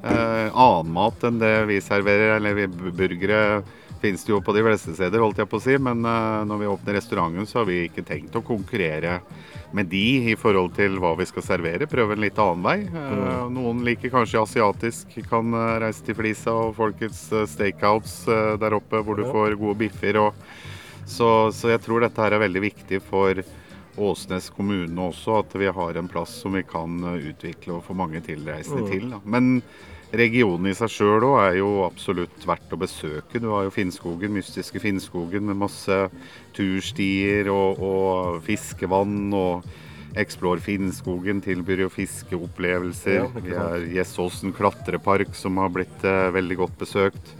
Eh, 0.00 0.46
annen 0.54 0.92
mat 0.96 1.26
enn 1.28 1.38
det 1.42 1.54
vi 1.68 1.80
serverer, 1.84 2.36
eller 2.38 2.54
vi 2.56 2.66
burgere 2.96 3.42
finnes 4.00 4.22
det 4.24 4.32
jo 4.32 4.38
på 4.40 4.54
de 4.56 4.62
fleste 4.64 4.94
steder, 4.96 5.20
holdt 5.20 5.42
jeg 5.42 5.48
på 5.50 5.58
å 5.60 5.64
si. 5.64 5.74
Men 5.76 6.00
eh, 6.08 6.44
når 6.48 6.62
vi 6.62 6.70
åpner 6.72 6.96
restauranten, 6.96 7.46
så 7.50 7.60
har 7.60 7.68
vi 7.68 7.82
ikke 7.88 8.06
tenkt 8.08 8.38
å 8.38 8.44
konkurrere 8.46 9.18
med 9.76 9.90
de 9.92 10.32
i 10.32 10.36
forhold 10.38 10.74
til 10.76 10.98
hva 11.02 11.12
vi 11.18 11.26
skal 11.28 11.44
servere. 11.46 11.88
Prøve 11.90 12.16
en 12.16 12.24
litt 12.24 12.38
annen 12.42 12.64
vei. 12.64 12.78
Mm. 12.90 13.54
Noen 13.54 13.84
liker 13.86 14.12
kanskje 14.12 14.42
asiatisk, 14.42 15.14
kan 15.30 15.54
eh, 15.54 15.76
reise 15.84 16.04
til 16.06 16.18
Flisa 16.18 16.56
og 16.66 16.74
Folkets 16.78 17.28
Stakeouts 17.54 18.16
eh, 18.28 18.56
der 18.60 18.76
oppe, 18.80 19.02
hvor 19.06 19.20
du 19.20 19.26
får 19.28 19.58
gode 19.60 19.78
biffer. 19.84 20.20
og 20.26 20.44
så, 21.10 21.50
så 21.54 21.72
jeg 21.72 21.82
tror 21.82 22.04
dette 22.04 22.22
her 22.22 22.36
er 22.36 22.44
veldig 22.44 22.62
viktig 22.68 23.00
for 23.02 23.40
Åsnes 23.98 24.50
kommune 24.54 24.96
også, 25.10 25.40
at 25.40 25.54
vi 25.58 25.66
har 25.66 25.96
en 25.98 26.08
plass 26.08 26.30
som 26.42 26.52
vi 26.54 26.62
kan 26.62 26.98
eh, 27.14 27.30
utvikle 27.32 27.74
og 27.78 27.84
få 27.84 27.94
mange 27.96 28.20
tilreisende 28.22 28.82
Mm. 28.86 28.90
til. 28.90 29.10
Da. 29.10 29.20
Men 29.24 29.62
regionen 30.12 30.66
i 30.70 30.74
seg 30.74 30.88
sjøl 30.90 31.22
òg 31.22 31.36
er 31.48 31.58
jo 31.60 31.84
absolutt 31.86 32.46
verdt 32.46 32.72
å 32.74 32.78
besøke. 32.80 33.40
Du 33.40 33.50
har 33.50 33.64
jo 33.64 33.70
Finnskogen, 33.74 34.32
mystiske 34.34 34.80
Finnskogen 34.82 35.46
med 35.46 35.56
masse 35.56 36.10
turstier 36.56 37.48
og, 37.52 37.78
og 37.82 38.42
fiskevann. 38.46 39.32
og 39.34 39.64
Explore 40.18 40.58
Finnskogen 40.58 41.38
tilbyr 41.44 41.84
jo 41.84 41.88
fiskeopplevelser. 41.94 43.20
Ja, 43.20 43.28
Vi 43.44 43.54
har 43.54 43.78
Gjesåsen 43.86 44.52
klatrepark 44.56 45.34
som 45.38 45.56
har 45.62 45.70
blitt 45.70 46.02
eh, 46.04 46.30
veldig 46.34 46.56
godt 46.64 46.78
besøkt. 46.82 47.34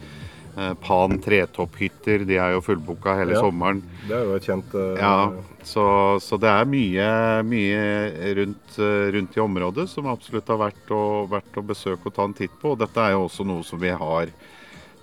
Eh, 0.56 0.74
Pan 0.82 1.18
tretopphytter, 1.22 2.24
de 2.26 2.36
er 2.36 2.52
jo 2.56 2.60
fullbooka 2.60 3.14
hele 3.16 3.32
Ja. 3.36 3.40
sommeren. 3.44 3.82
Det 4.08 4.16
er 4.16 4.24
jo 4.24 4.34
et 4.34 4.42
kjent 4.48 4.74
uh, 4.74 4.96
Ja, 4.98 5.32
så, 5.62 5.84
så 6.20 6.38
det 6.40 6.48
er 6.50 6.64
mye, 6.66 7.08
mye 7.46 8.34
rundt, 8.40 8.78
eh, 8.78 9.10
rundt 9.14 9.36
i 9.36 9.40
området 9.40 9.88
som 9.88 10.06
absolutt 10.10 10.48
har 10.48 10.58
vært 10.58 10.90
å, 10.90 11.28
vært 11.30 11.54
å 11.60 11.62
besøke 11.66 12.06
og 12.10 12.14
ta 12.14 12.24
en 12.24 12.34
titt 12.34 12.56
på. 12.60 12.72
Og 12.74 12.78
dette 12.82 12.98
er 12.98 13.12
jo 13.12 13.28
også 13.28 13.46
noe 13.46 13.62
som 13.62 13.78
vi 13.78 13.90
har 13.94 14.32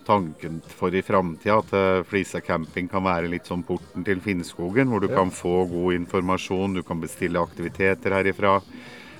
tanken 0.07 0.61
for 0.67 0.93
i 0.95 1.01
framtida. 1.01 1.57
At 1.63 2.05
Flisa 2.07 2.39
camping 2.41 2.87
kan 2.91 3.03
være 3.03 3.27
litt 3.31 3.45
som 3.47 3.63
porten 3.63 4.03
til 4.07 4.19
Finnskogen, 4.23 4.87
hvor 4.91 5.01
du 5.01 5.07
Ja. 5.09 5.15
kan 5.15 5.31
få 5.31 5.65
god 5.69 5.93
informasjon, 5.95 6.73
du 6.75 6.83
kan 6.83 6.99
bestille 7.01 7.39
aktiviteter 7.39 8.11
herifra. 8.11 8.61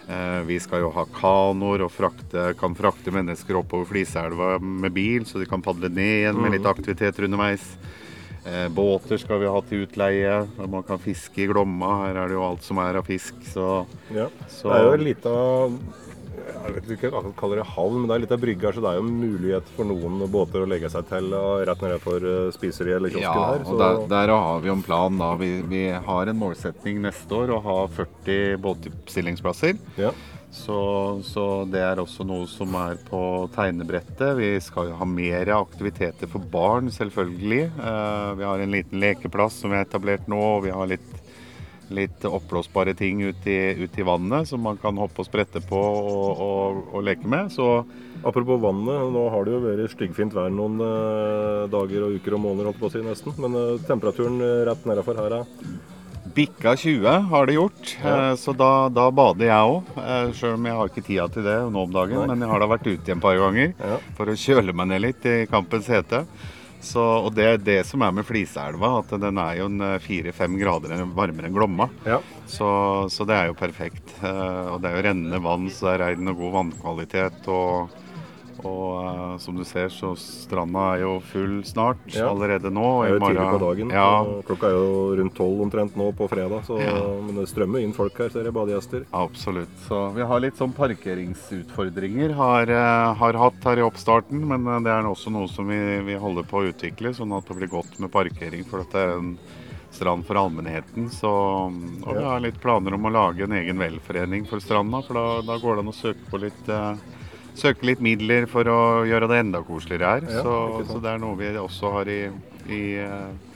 Eh, 0.08 0.41
Vi 0.48 0.60
skal 0.63 0.86
jo 0.86 0.91
ha 0.96 1.04
kanoer 1.12 1.84
og 1.84 1.91
frakte, 1.91 2.54
kan 2.60 2.76
frakte 2.78 3.12
mennesker 3.12 3.60
oppover 3.60 3.89
Fliseelva 3.89 4.56
med 4.60 4.93
bil, 4.96 5.26
så 5.28 5.41
de 5.41 5.48
kan 5.50 5.63
padle 5.63 5.89
ned 5.91 6.22
igjen 6.24 6.39
med 6.39 6.56
litt 6.56 6.67
aktiviteter 6.70 7.28
underveis. 7.28 7.65
Eh, 8.48 8.70
båter 8.72 9.20
skal 9.20 9.41
vi 9.41 9.50
ha 9.52 9.62
til 9.67 9.84
utleie. 9.84 10.38
Man 10.72 10.86
kan 10.88 11.02
fiske 11.04 11.43
i 11.43 11.48
Glomma. 11.52 12.06
Her 12.06 12.22
er 12.24 12.32
det 12.32 12.38
jo 12.38 12.46
alt 12.48 12.63
som 12.63 12.80
er 12.80 12.96
av 13.02 13.08
fisk. 13.10 13.36
Så, 13.52 13.86
ja. 14.15 14.30
så 14.48 14.72
Det 14.72 14.78
er 14.78 14.86
jo 14.88 14.93
en 14.96 15.08
liten 15.10 15.80
jeg 16.38 16.73
vet 16.76 16.91
ikke 16.95 17.12
hva 17.13 17.23
man 17.26 17.36
kaller 17.38 17.62
det 17.62 17.67
havn, 17.73 18.00
men 18.00 18.10
det 18.10 18.15
er 18.15 18.23
litt 18.26 18.36
av 18.36 18.41
brygga, 18.43 18.71
så 18.73 18.84
det 18.84 18.91
er 18.91 19.00
jo 19.00 19.08
mulighet 19.08 19.73
for 19.76 19.89
noen 19.89 20.23
båter 20.32 20.63
å 20.63 20.69
legge 20.69 20.91
seg 20.93 21.10
til 21.10 21.34
og 21.38 21.65
rett 21.67 21.86
for 22.04 22.30
eh, 22.32 22.47
spiseriet 22.56 23.00
eller 23.00 23.13
kiosken 23.13 23.41
ja, 23.41 23.50
her. 23.52 23.65
og 23.65 23.82
der, 23.82 24.00
der 24.13 24.34
har 24.36 24.63
vi 24.63 24.71
jo 24.71 24.78
en 24.78 24.86
plan. 24.86 25.19
da. 25.19 25.34
Vi, 25.39 25.52
vi 25.67 25.84
har 25.91 26.32
en 26.32 26.41
målsetning 26.41 27.02
neste 27.06 27.41
år 27.41 27.56
å 27.58 27.62
ha 27.65 27.78
40 28.00 28.58
båtstillingsplasser. 28.63 29.80
ja. 30.00 30.15
Så, 30.58 30.78
så 31.28 31.43
det 31.69 31.82
er 31.84 32.00
også 32.00 32.23
noe 32.26 32.47
som 32.50 32.71
er 32.80 32.97
på 33.10 33.19
tegnebrettet. 33.54 34.32
Vi 34.39 34.50
skal 34.63 34.93
ha 34.95 35.08
mer 35.08 35.52
aktiviteter 35.58 36.30
for 36.32 36.43
barn, 36.54 36.88
selvfølgelig. 36.93 37.65
Eh, 37.67 38.30
vi 38.39 38.47
har 38.47 38.63
en 38.63 38.73
liten 38.73 39.04
lekeplass 39.04 39.60
som 39.62 39.73
vi 39.73 39.78
har 39.78 39.86
etablert 39.86 40.30
nå. 40.32 40.39
og 40.39 40.63
Vi 40.65 40.73
har 40.73 40.89
litt, 40.89 41.10
litt 41.93 42.26
oppblåsbare 42.28 42.93
ting 42.97 43.21
ute 43.23 43.47
i, 43.52 43.84
ut 43.84 43.97
i 44.00 44.06
vannet 44.08 44.47
som 44.50 44.60
man 44.62 44.78
kan 44.82 44.97
hoppe 45.00 45.21
og 45.23 45.28
sprette 45.30 45.62
på 45.63 45.78
og, 45.80 46.41
og, 46.43 46.82
og 46.93 47.04
leke 47.08 47.28
med. 47.28 47.52
Så 47.54 47.86
Apropos 48.26 48.58
vannet, 48.60 49.12
nå 49.13 49.28
har 49.30 49.45
det 49.45 49.52
jo 49.54 49.60
vært 49.62 49.91
styggfint 49.93 50.34
vær 50.34 50.50
noen 50.50 50.80
eh, 50.82 51.67
dager 51.69 52.08
og 52.08 52.15
uker 52.17 52.34
og 52.34 52.41
måneder, 52.47 52.71
holdt 52.71 52.80
på 52.82 52.89
å 52.89 52.93
si 52.95 53.04
nesten. 53.06 53.36
Men 53.43 53.54
eh, 53.60 53.76
temperaturen 53.88 54.41
eh, 54.41 54.63
rett 54.67 54.88
nedafor 54.89 55.19
her 55.21 55.36
er 55.43 55.45
bikka 56.38 56.73
20 56.78 57.30
har 57.32 57.47
det 57.50 57.56
gjort, 57.56 57.93
Ja. 58.04 58.15
eh, 58.32 58.36
så 58.38 58.54
da, 58.58 58.89
da 58.93 59.08
bader 59.15 59.47
jeg 59.47 59.69
òg. 59.71 59.88
Sjøl 60.38 60.58
om 60.58 60.65
jeg 60.69 60.76
har 60.80 60.91
ikke 60.91 61.06
tida 61.08 61.28
til 61.34 61.45
det 61.47 61.56
nå 61.71 61.86
om 61.88 61.93
dagen. 61.95 62.19
Nei. 62.19 62.28
Men 62.34 62.43
jeg 62.45 62.52
har 62.52 62.62
da 62.65 62.67
vært 62.73 62.89
ute 62.91 63.13
en 63.15 63.23
par 63.23 63.38
ganger 63.39 63.71
Ja. 63.80 63.97
for 64.17 64.30
å 64.34 64.36
kjøle 64.38 64.73
meg 64.76 64.89
ned 64.91 65.02
litt 65.06 65.26
i 65.30 65.38
kampens 65.50 65.88
hete. 65.93 66.26
Så, 66.80 67.02
og 67.02 67.32
det 67.36 67.46
er 67.50 67.58
det 67.58 67.78
som 67.90 68.04
er 68.06 68.12
med 68.13 68.26
Fliseelva, 68.28 69.00
at 69.02 69.10
den 69.20 69.40
er 69.42 69.56
jo 69.60 69.66
en 69.72 69.82
eh, 69.82 69.96
fire-fem 70.04 70.58
grader 70.62 70.94
varmere 71.18 71.50
enn 71.50 71.56
Glomma. 71.58 71.90
Ja. 72.06 72.20
Så, 72.48 72.68
så 73.12 73.26
det 73.28 73.36
er 73.36 73.50
jo 73.50 73.58
perfekt. 73.58 74.13
Eh, 74.22 74.68
Og 74.76 74.82
det 74.84 74.92
er 74.92 75.00
jo 75.00 75.06
rennende 75.10 75.42
vann, 75.44 75.66
så 75.74 75.90
det 75.90 75.96
er 75.96 76.04
rein 76.06 76.30
og 76.32 76.38
god 76.38 76.54
vannkvalitet. 76.60 77.50
Og, 77.50 77.90
Og 78.65 79.06
eh, 79.06 79.38
som 79.43 79.56
du 79.56 79.63
ser, 79.63 79.89
så 79.93 80.13
stranda 80.17 80.96
er 80.96 81.02
jo 81.04 81.20
full 81.32 81.60
snart 81.67 81.98
Ja. 82.15 82.30
allerede 82.32 82.72
nå. 82.74 83.04
Det 83.04 83.10
er 83.12 83.13
jo 83.13 83.20
tidlig 83.28 83.50
på 83.52 83.60
dagen. 83.65 83.89
Ja, 83.93 84.10
Klokka 84.48 84.67
er 84.72 84.78
jo 84.78 85.15
rundt 85.20 85.36
tolv 85.38 85.62
omtrent 85.67 85.96
nå 86.00 86.12
på 86.17 86.30
fredag, 86.30 86.63
så, 86.65 86.80
Ja. 86.82 86.96
men 87.22 87.36
det 87.36 87.48
strømmer 87.50 87.84
inn 87.84 87.93
folk 87.93 88.17
her, 88.17 88.30
ser 88.30 88.43
jeg. 88.43 88.54
Badegjester. 88.54 89.06
absolutt. 89.13 89.70
Så 89.88 90.13
vi 90.15 90.22
har 90.22 90.39
litt 90.39 90.56
sånn 90.58 90.74
parkeringsutfordringer 90.74 92.34
har, 92.34 92.70
eh, 92.70 93.13
har 93.13 93.34
hatt 93.34 93.63
her 93.63 93.78
i 93.80 93.86
oppstarten. 93.86 94.41
Men 94.48 94.65
eh, 94.67 94.80
det 94.82 94.91
er 94.91 95.04
også 95.08 95.32
noe 95.32 95.48
som 95.52 95.67
vi, 95.67 95.78
vi 96.08 96.15
holder 96.15 96.43
på 96.43 96.62
å 96.63 96.67
utvikle, 96.74 97.13
sånn 97.13 97.36
at 97.38 97.46
det 97.48 97.58
blir 97.58 97.70
godt 97.72 98.00
med 98.00 98.12
parkering. 98.12 98.65
For 98.67 98.82
at 98.82 98.91
det 98.91 99.04
er 99.06 99.17
en 99.17 99.38
strand 99.91 100.26
for 100.28 100.36
allmennheten. 100.36 101.10
Så, 101.10 101.30
og 101.30 102.13
vi 102.17 102.24
har 102.24 102.39
litt 102.43 102.60
planer 102.62 102.93
om 102.93 103.06
å 103.08 103.12
lage 103.13 103.43
en 103.48 103.56
egen 103.58 103.80
velforening 103.80 104.46
for 104.50 104.60
stranda. 104.60 105.02
For 105.06 105.13
da, 105.17 105.41
da 105.48 105.58
går 105.62 105.76
det 105.80 105.86
an 105.86 105.93
å 105.93 105.96
søke 105.96 106.30
på 106.30 106.41
litt 106.43 106.70
eh, 106.70 106.96
Søke 107.58 107.88
litt 107.89 108.02
midler 108.06 108.46
for 108.50 108.70
å 108.70 108.80
gjøre 109.10 109.30
det 109.32 109.39
enda 109.41 109.63
koseligere 109.65 110.12
her. 110.15 110.28
Ja, 110.30 110.43
så, 110.46 110.58
så 110.86 111.00
det 111.02 111.13
er 111.15 111.22
noe 111.24 111.38
vi 111.39 111.50
også 111.58 111.89
har 111.96 112.10
i, 112.13 112.20
i, 112.70 112.82
eh, 113.02 113.56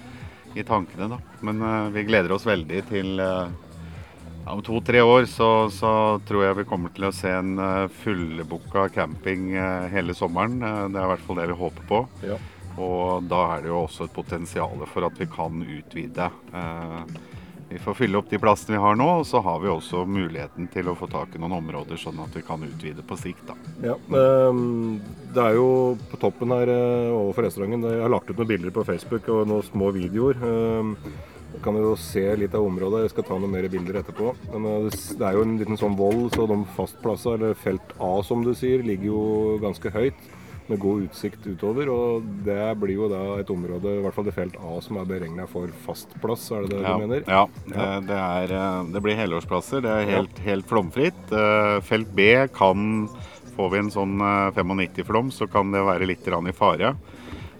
i 0.57 0.65
tankene, 0.65 1.11
da. 1.11 1.19
Men 1.45 1.61
uh, 1.61 1.91
vi 1.93 2.07
gleder 2.07 2.33
oss 2.33 2.47
veldig 2.49 2.81
til 2.89 3.21
uh, 3.21 3.51
ja, 4.41 4.55
Om 4.55 4.63
to-tre 4.65 5.03
år 5.05 5.27
så, 5.29 5.69
så 5.69 5.91
tror 6.27 6.47
jeg 6.47 6.57
vi 6.63 6.65
kommer 6.69 6.89
til 6.95 7.05
å 7.07 7.13
se 7.13 7.29
en 7.29 7.53
uh, 7.61 7.91
fullbooka 8.01 8.87
camping 8.95 9.51
eh, 9.53 9.85
hele 9.93 10.15
sommeren. 10.17 10.57
Eh, 10.65 10.87
det 10.89 10.97
er 10.97 11.05
i 11.05 11.11
hvert 11.13 11.27
fall 11.27 11.37
det 11.41 11.45
vi 11.51 11.59
håper 11.61 11.87
på. 11.91 12.01
Ja. 12.25 12.39
Og 12.81 13.27
da 13.29 13.41
er 13.53 13.61
det 13.61 13.69
jo 13.69 13.83
også 13.83 14.07
et 14.07 14.15
potensial 14.15 14.81
for 14.89 15.05
at 15.05 15.19
vi 15.19 15.27
kan 15.29 15.61
utvide. 15.61 16.31
Eh, 16.57 17.19
vi 17.71 17.79
får 17.79 17.93
fylle 17.95 18.19
opp 18.19 18.29
de 18.29 18.39
plassene 18.41 18.75
vi 18.75 18.81
har 18.83 18.97
nå, 18.99 19.05
og 19.21 19.25
så 19.27 19.39
har 19.45 19.61
vi 19.63 19.69
også 19.71 20.03
muligheten 20.09 20.67
til 20.73 20.89
å 20.91 20.95
få 20.99 21.07
tak 21.11 21.35
i 21.35 21.39
noen 21.39 21.55
områder, 21.61 21.99
sånn 21.99 22.19
at 22.19 22.33
vi 22.35 22.43
kan 22.43 22.63
utvide 22.67 23.03
på 23.07 23.15
sikt. 23.19 23.45
da. 23.47 23.55
Ja, 23.85 23.95
ehm, 23.95 24.99
Det 25.31 25.39
er 25.39 25.55
jo 25.55 25.97
på 26.11 26.19
toppen 26.19 26.51
her 26.51 26.67
eh, 26.67 27.11
overfor 27.15 27.47
restauranten. 27.47 27.87
Jeg 27.87 28.01
har 28.03 28.11
lagt 28.11 28.29
ut 28.29 28.35
noen 28.37 28.49
bilder 28.49 28.71
på 28.75 28.83
Facebook 28.83 29.29
og 29.29 29.47
noen 29.47 29.63
små 29.63 29.91
videoer. 29.95 30.35
Ehm, 30.43 30.97
Jeg 31.53 31.61
kan 31.63 31.75
jo 31.75 31.95
se 31.99 32.21
litt 32.39 32.53
av 32.55 32.63
området. 32.63 33.01
Jeg 33.03 33.09
skal 33.11 33.23
ta 33.27 33.37
noen 33.37 33.51
mer 33.51 33.67
bilder 33.67 34.01
etterpå. 34.01 34.35
Men 34.53 34.65
eh, 34.65 34.89
det 34.89 35.25
er 35.27 35.33
jo 35.33 35.41
en 35.43 35.57
liten 35.59 35.77
sånn 35.77 35.97
vold, 35.99 36.31
så 36.35 36.47
de 36.47 36.59
fastplassene, 36.75 37.35
eller 37.39 37.53
felt 37.55 37.95
A 37.99 38.21
som 38.23 38.43
du 38.43 38.53
sier, 38.53 38.83
ligger 38.83 39.05
jo 39.05 39.57
ganske 39.63 39.91
høyt. 39.91 40.19
Med 40.71 40.79
god 40.79 41.05
utsikt 41.09 41.45
utover. 41.51 41.89
Og 41.91 42.29
det 42.47 42.59
blir 42.79 42.95
jo 42.95 43.09
da 43.11 43.21
et 43.41 43.51
område, 43.51 43.97
i 43.97 44.03
hvert 44.05 44.15
fall 44.15 44.29
det 44.29 44.35
felt 44.37 44.55
A, 44.63 44.77
som 44.83 45.01
er 45.01 45.09
beregna 45.09 45.47
for 45.51 45.71
fastplass, 45.85 46.47
er 46.55 46.65
det 46.65 46.77
det 46.77 46.85
Ja, 46.85 46.93
du 46.95 47.03
mener? 47.03 47.25
ja 47.27 47.43
det, 47.67 47.89
det, 48.07 48.21
er, 48.21 48.55
eh, 48.61 48.79
det 48.95 49.03
blir 49.03 49.19
helårsplasser. 49.19 49.83
Det 49.83 49.91
er 49.91 50.09
helt, 50.15 50.41
helt 50.47 50.69
flomfritt. 50.71 51.21
Eh, 51.35 51.77
Felt 51.85 52.15
B 52.15 52.31
kan 52.55 53.09
Får 53.51 53.67
vi 53.73 53.81
en 53.81 53.91
sånn 53.91 54.13
eh, 54.23 54.55
95-flom, 54.55 55.31
så 55.35 55.45
kan 55.51 55.73
det 55.73 55.83
være 55.83 56.07
litt 56.07 56.27
i 56.27 56.53
fare. 56.55 56.95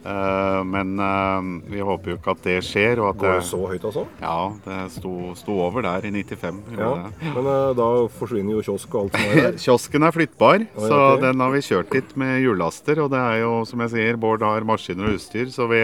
Eh, 0.01 0.63
Men 0.65 0.95
eh, 0.99 1.49
vi 1.69 1.81
håper 1.85 2.13
jo 2.13 2.17
ikke 2.17 2.33
at 2.33 2.43
det 2.45 2.55
skjer. 2.65 3.01
Og 3.03 3.11
at 3.11 3.19
Går 3.21 3.35
det 3.37 3.45
så 3.49 3.59
høyt, 3.69 3.83
altså? 3.85 4.05
ja, 4.21 4.37
det 4.65 4.79
sto, 4.95 5.11
sto 5.37 5.57
over 5.61 5.85
der 5.85 6.07
i 6.09 6.11
95. 6.15 6.61
Ja. 6.79 6.89
Men 7.35 7.49
eh, 7.53 7.67
da 7.77 7.89
forsvinner 8.17 8.57
jo 8.57 8.63
kiosk 8.65 8.95
og 8.97 9.03
alt 9.03 9.19
som 9.19 9.29
er 9.29 9.41
der. 9.51 9.59
Kiosken 9.65 10.07
er 10.07 10.15
flyttbar, 10.17 10.65
Oi, 10.65 10.87
så 10.87 10.99
ok. 11.13 11.21
den 11.27 11.45
har 11.45 11.53
vi 11.53 11.63
kjørt 11.67 11.93
litt 11.97 12.15
med 12.17 12.39
hjullaster. 12.41 13.03
Og 13.05 13.11
det 13.13 13.21
er 13.21 13.39
jo, 13.43 13.53
som 13.69 13.85
jeg 13.85 13.93
sier, 13.95 14.19
Bård 14.21 14.45
har 14.47 14.65
maskiner 14.67 15.11
og 15.11 15.19
utstyr, 15.19 15.51
så 15.53 15.69
vi, 15.69 15.83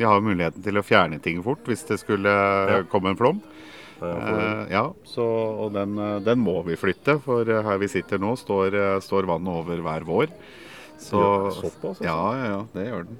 vi 0.00 0.08
har 0.08 0.24
muligheten 0.24 0.64
til 0.64 0.80
å 0.80 0.84
fjerne 0.86 1.20
ting 1.20 1.42
fort 1.44 1.68
hvis 1.68 1.84
det 1.90 2.00
skulle 2.00 2.32
komme 2.92 3.12
en 3.12 3.20
flom. 3.20 3.42
Ja, 4.00 4.86
så, 5.04 5.24
og 5.60 5.74
den, 5.74 5.92
den 6.24 6.40
må 6.40 6.54
vi 6.64 6.72
flytte, 6.80 7.18
for 7.20 7.44
her 7.44 7.76
vi 7.82 7.88
sitter 7.92 8.16
nå 8.22 8.30
står, 8.40 8.72
står 9.04 9.28
vannet 9.28 9.52
over 9.60 9.82
hver 9.84 10.06
vår. 10.08 10.32
Så, 10.96 11.20
Ja, 11.20 11.50
såpass, 11.52 12.00
altså. 12.00 12.04
Ja, 12.06 12.16
ja, 12.38 12.46
ja, 12.54 12.62
det 12.72 12.86
gjør 12.86 13.04
den. 13.10 13.18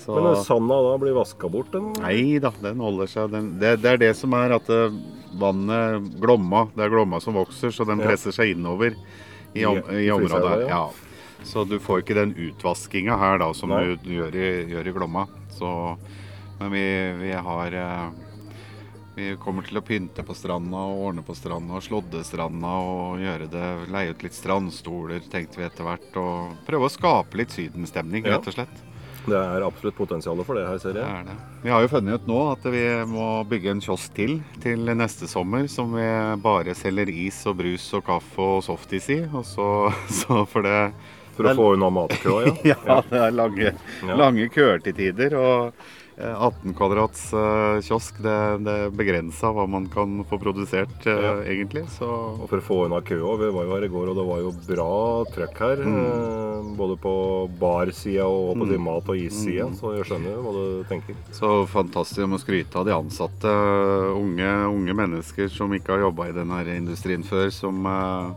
Så, 0.00 0.14
Men 0.16 0.30
eh, 0.32 0.42
sanda 0.46 0.78
da 0.86 0.94
blir 1.02 1.12
vaska 1.16 1.48
bort? 1.52 1.72
Den? 1.74 1.90
Nei 2.00 2.38
da, 2.40 2.52
den 2.62 2.80
holder 2.80 3.10
seg. 3.10 3.30
Den, 3.34 3.50
det, 3.60 3.74
det 3.82 3.90
er 3.94 4.00
det 4.00 4.14
som 4.16 4.32
er 4.38 4.54
at 4.56 4.70
eh, 4.72 4.94
vannet 5.40 6.06
Glomma, 6.22 6.66
det 6.76 6.86
er 6.86 6.94
Glomma 6.94 7.20
som 7.20 7.36
vokser, 7.36 7.70
så 7.74 7.84
den 7.88 8.00
presser 8.02 8.32
seg 8.34 8.54
innover 8.56 8.96
i, 9.52 9.66
om, 9.68 9.78
I- 9.92 10.08
området. 10.14 10.48
Her. 10.56 10.66
ja. 10.70 10.82
Så 11.42 11.62
du 11.64 11.78
får 11.80 12.02
ikke 12.02 12.16
den 12.18 12.34
utvaskinga 12.36 13.14
her 13.16 13.38
da, 13.40 13.46
som 13.56 13.70
Nei. 13.72 13.94
du, 14.04 14.10
gjør, 14.12 14.34
i, 14.36 14.48
gjør 14.74 14.90
i 14.90 14.92
Glomma. 14.96 15.22
Så, 15.56 15.70
men 16.60 16.72
vi, 16.74 16.82
vi 17.22 17.30
har 17.32 17.76
eh, 17.80 18.10
Vi 19.16 19.30
kommer 19.40 19.64
til 19.66 19.80
å 19.80 19.84
pynte 19.84 20.22
på 20.24 20.36
stranda 20.36 20.80
og 20.88 21.00
ordne 21.10 21.24
på 21.26 21.34
stranda 21.36 21.76
og 21.76 21.84
slådde 21.84 22.20
stranda 22.24 22.74
og 22.84 23.20
gjøre 23.20 23.48
det, 23.52 23.64
leie 23.92 24.12
ut 24.14 24.22
litt 24.24 24.36
strandstoler, 24.36 25.20
tenkte 25.32 25.60
vi 25.60 25.66
etter 25.66 25.84
hvert. 25.88 26.12
Og 26.20 26.54
prøve 26.68 26.88
å 26.88 26.92
skape 26.92 27.40
litt 27.40 27.52
sydenstemning, 27.56 28.24
rett 28.28 28.48
og 28.48 28.56
slett. 28.56 28.86
Det 29.30 29.38
er 29.38 29.64
absolutt 29.66 29.96
potensial 29.98 30.40
for 30.46 30.58
det 30.58 30.64
her, 30.66 30.78
ser 30.82 30.96
Det 30.96 31.04
jeg. 31.04 31.20
er 31.20 31.28
det. 31.30 31.36
Vi 31.62 31.70
har 31.72 31.84
jo 31.84 31.90
funnet 31.92 32.18
ut 32.20 32.26
nå 32.30 32.40
at 32.52 32.66
vi 32.74 32.82
må 33.10 33.28
bygge 33.50 33.70
en 33.76 33.80
kiosk 33.84 34.12
til 34.16 34.36
til 34.62 34.90
neste 34.98 35.28
sommer, 35.30 35.68
som 35.70 35.94
vi 35.94 36.08
bare 36.42 36.74
selger 36.74 37.08
is 37.12 37.38
og 37.46 37.56
brus 37.62 37.86
og 37.98 38.04
kaffe 38.10 38.50
og 38.58 38.62
softis 38.66 39.08
i. 39.14 39.20
Og 39.30 39.46
så, 39.46 39.68
så 40.20 40.42
for 40.50 40.66
det 40.66 40.76
For 41.36 41.46
å 41.46 41.54
få 41.56 41.70
unna 41.76 41.88
matkøa, 41.94 42.40
ja. 42.66 42.76
Ja, 42.90 43.00
det 43.08 43.20
er 43.28 43.32
lange, 43.32 43.70
lange 44.18 44.48
køer 44.52 44.82
til 44.84 44.96
tider. 44.98 45.36
Og 45.38 45.72
18 46.18 46.74
kvadrats 46.76 47.32
eh, 47.32 47.80
kiosk, 47.86 48.18
det, 48.22 48.34
det 48.66 48.72
er 48.86 48.90
begrensa 48.92 49.52
hva 49.54 49.64
man 49.70 49.86
kan 49.88 50.18
få 50.28 50.38
produsert, 50.42 51.06
eh, 51.06 51.20
Ja. 51.24 51.34
egentlig. 51.44 51.86
Så 51.96 52.04
Og 52.08 52.48
for 52.50 52.58
å 52.58 52.66
få 52.66 52.78
unna 52.86 53.00
køa. 53.00 53.38
Vi 53.40 53.50
var 53.54 53.64
jo 53.64 53.74
her 53.76 53.84
i 53.84 53.88
går, 53.88 54.08
og 54.10 54.16
det 54.18 54.26
var 54.28 54.40
jo 54.42 54.52
bra 54.68 55.24
trøkk 55.32 55.58
her. 55.64 55.76
Mm. 55.84 55.98
eh, 56.04 56.46
Både 56.76 56.96
på 57.00 57.12
barsida 57.58 58.24
og 58.28 58.56
på 58.58 58.66
mm. 58.68 58.80
mat- 58.84 59.08
og 59.08 59.16
issida, 59.16 59.64
Mm. 59.66 59.74
så 59.80 59.96
jeg 59.96 60.04
skjønner 60.06 60.36
hva 60.44 60.52
du 60.52 60.84
tenker. 60.88 61.14
Så 61.32 61.66
fantastisk 61.66 62.24
om 62.24 62.34
å 62.36 62.40
skryte 62.40 62.76
av 62.76 62.84
de 62.84 62.92
ansatte. 62.92 63.48
Unge, 64.14 64.50
unge 64.68 64.94
mennesker 64.94 65.48
som 65.48 65.70
ikke 65.72 65.94
har 65.96 66.00
jobba 66.10 66.28
i 66.28 66.32
denne 66.36 66.60
industrien 66.76 67.22
før. 67.24 67.50
Som 67.50 67.84
eh, 67.86 68.32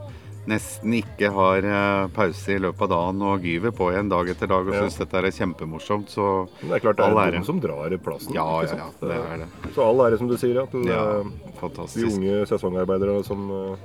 nesten 0.48 0.94
ikke 0.98 1.30
har 1.32 1.64
eh, 1.64 2.08
pause 2.14 2.50
i 2.56 2.60
løpet 2.60 2.82
av 2.82 2.90
dagen 2.90 3.22
og 3.24 3.42
gyver 3.48 3.72
på 3.72 3.92
igjen 3.94 4.10
dag 4.12 4.28
etter 4.34 4.48
dag 4.52 4.68
og 4.68 4.74
Ja. 4.74 4.82
syns 4.84 4.98
dette 5.00 5.14
er 5.22 5.30
kjempemorsomt. 5.32 6.10
Så 6.10 6.48
Men 6.62 6.70
det 6.70 6.76
er 6.76 6.84
klart 6.88 6.98
det 6.98 7.06
er 7.06 7.16
ære. 7.16 7.40
de 7.40 7.46
som 7.46 7.60
drar 7.64 7.94
i 7.94 7.98
plassen. 7.98 8.34
ja, 8.34 8.48
ja, 8.64 8.76
ja, 8.76 8.90
det 9.00 9.12
er 9.12 9.38
det. 9.38 9.48
Så 9.76 9.82
all 9.88 9.98
ære, 10.12 10.18
som 10.18 10.28
du 10.28 10.36
sier, 10.38 10.56
ja, 10.56 10.66
til 10.66 10.86
Ja, 10.86 11.20
eh, 11.20 11.24
de 11.24 12.06
unge 12.06 12.46
sesongarbeidere 12.48 13.24
som 13.24 13.50
eh, 13.52 13.78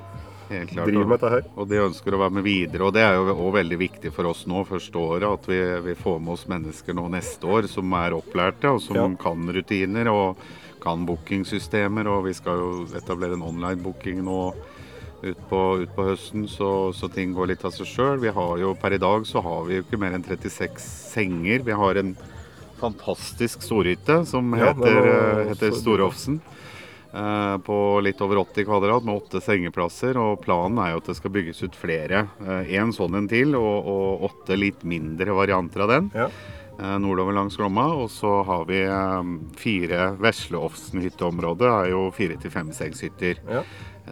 Helt 0.50 0.70
klart. 0.70 0.86
driver 0.88 1.06
med 1.06 1.20
dette 1.20 1.30
her. 1.30 1.42
Og 1.56 1.68
de 1.68 1.76
ønsker 1.76 2.10
å 2.14 2.18
være 2.18 2.32
med 2.32 2.44
videre. 2.44 2.82
Og 2.86 2.92
det 2.94 3.02
er 3.02 3.14
jo 3.14 3.26
også 3.34 3.52
veldig 3.52 3.78
viktig 3.78 4.12
for 4.12 4.24
oss 4.26 4.46
nå, 4.46 4.64
første 4.66 4.96
året, 4.96 5.28
at 5.30 5.46
vi, 5.46 5.60
vi 5.82 5.94
får 5.94 6.18
med 6.20 6.32
oss 6.32 6.46
mennesker 6.48 6.94
nå 6.94 7.08
neste 7.10 7.44
år 7.44 7.68
som 7.68 7.92
er 7.92 8.10
opplærte, 8.16 8.64
og 8.72 8.80
som 8.80 8.96
Ja. 8.96 9.08
kan 9.22 9.46
rutiner 9.46 10.08
og 10.10 10.36
kan 10.80 11.04
bookingsystemer. 11.04 12.06
Og 12.08 12.24
vi 12.24 12.32
skal 12.32 12.56
jo 12.58 12.86
etablere 12.96 13.34
en 13.34 13.42
online-booking 13.42 14.22
nå 14.24 14.54
utpå 15.22 15.60
ut 15.82 15.94
på 15.96 16.04
høsten, 16.12 16.44
så, 16.48 16.92
så 16.94 17.08
ting 17.10 17.32
går 17.34 17.50
litt 17.52 17.64
av 17.66 17.72
seg 17.74 17.86
sjøl. 17.90 18.18
Vi 18.22 18.30
har 18.34 18.58
jo 18.62 18.74
per 18.78 18.94
i 18.94 19.00
dag 19.02 19.24
så 19.26 19.42
har 19.42 19.64
vi 19.66 19.78
jo 19.80 19.82
ikke 19.86 19.98
mer 19.98 20.14
enn 20.14 20.22
36 20.26 20.78
senger. 21.14 21.64
Vi 21.66 21.72
har 21.74 21.98
en 21.98 22.12
fantastisk 22.78 23.64
storhytte 23.66 24.20
som 24.30 24.52
Ja, 24.54 24.70
heter, 24.72 24.94
var 25.00 25.40
eh, 25.42 25.48
heter 25.50 25.72
Storofsen. 25.74 26.36
eh, 27.10 27.56
På 27.66 27.78
litt 28.04 28.20
over 28.22 28.36
80 28.44 28.64
kvadrat 28.68 29.02
med 29.08 29.16
åtte 29.18 29.40
sengeplasser. 29.42 30.14
Og 30.22 30.38
planen 30.44 30.78
er 30.84 30.92
jo 30.94 31.00
at 31.02 31.10
det 31.10 31.16
skal 31.18 31.34
bygges 31.34 31.64
ut 31.66 31.74
flere. 31.74 32.28
Én 32.70 32.94
sånn 32.94 33.18
en 33.18 33.26
til, 33.28 33.56
og, 33.58 33.90
og 33.90 34.28
åtte 34.30 34.54
litt 34.60 34.84
mindre 34.86 35.34
varianter 35.34 35.82
av 35.82 35.92
den. 35.96 36.10
Ja. 36.14 36.28
eh, 36.78 36.96
Nordover 37.02 37.34
langs 37.34 37.58
Glomma. 37.58 37.88
Og 37.98 38.06
så 38.14 38.36
har 38.46 38.64
vi 38.70 38.84
eh, 38.86 39.34
fire 39.58 40.12
Vesleofsen-hytteområdet. 40.22 41.68
er 41.82 41.90
jo 41.96 42.06
fire 42.14 42.38
til 42.38 42.54
fem 42.54 42.70
sengshytter. 42.70 43.42
Ja. 43.50 43.64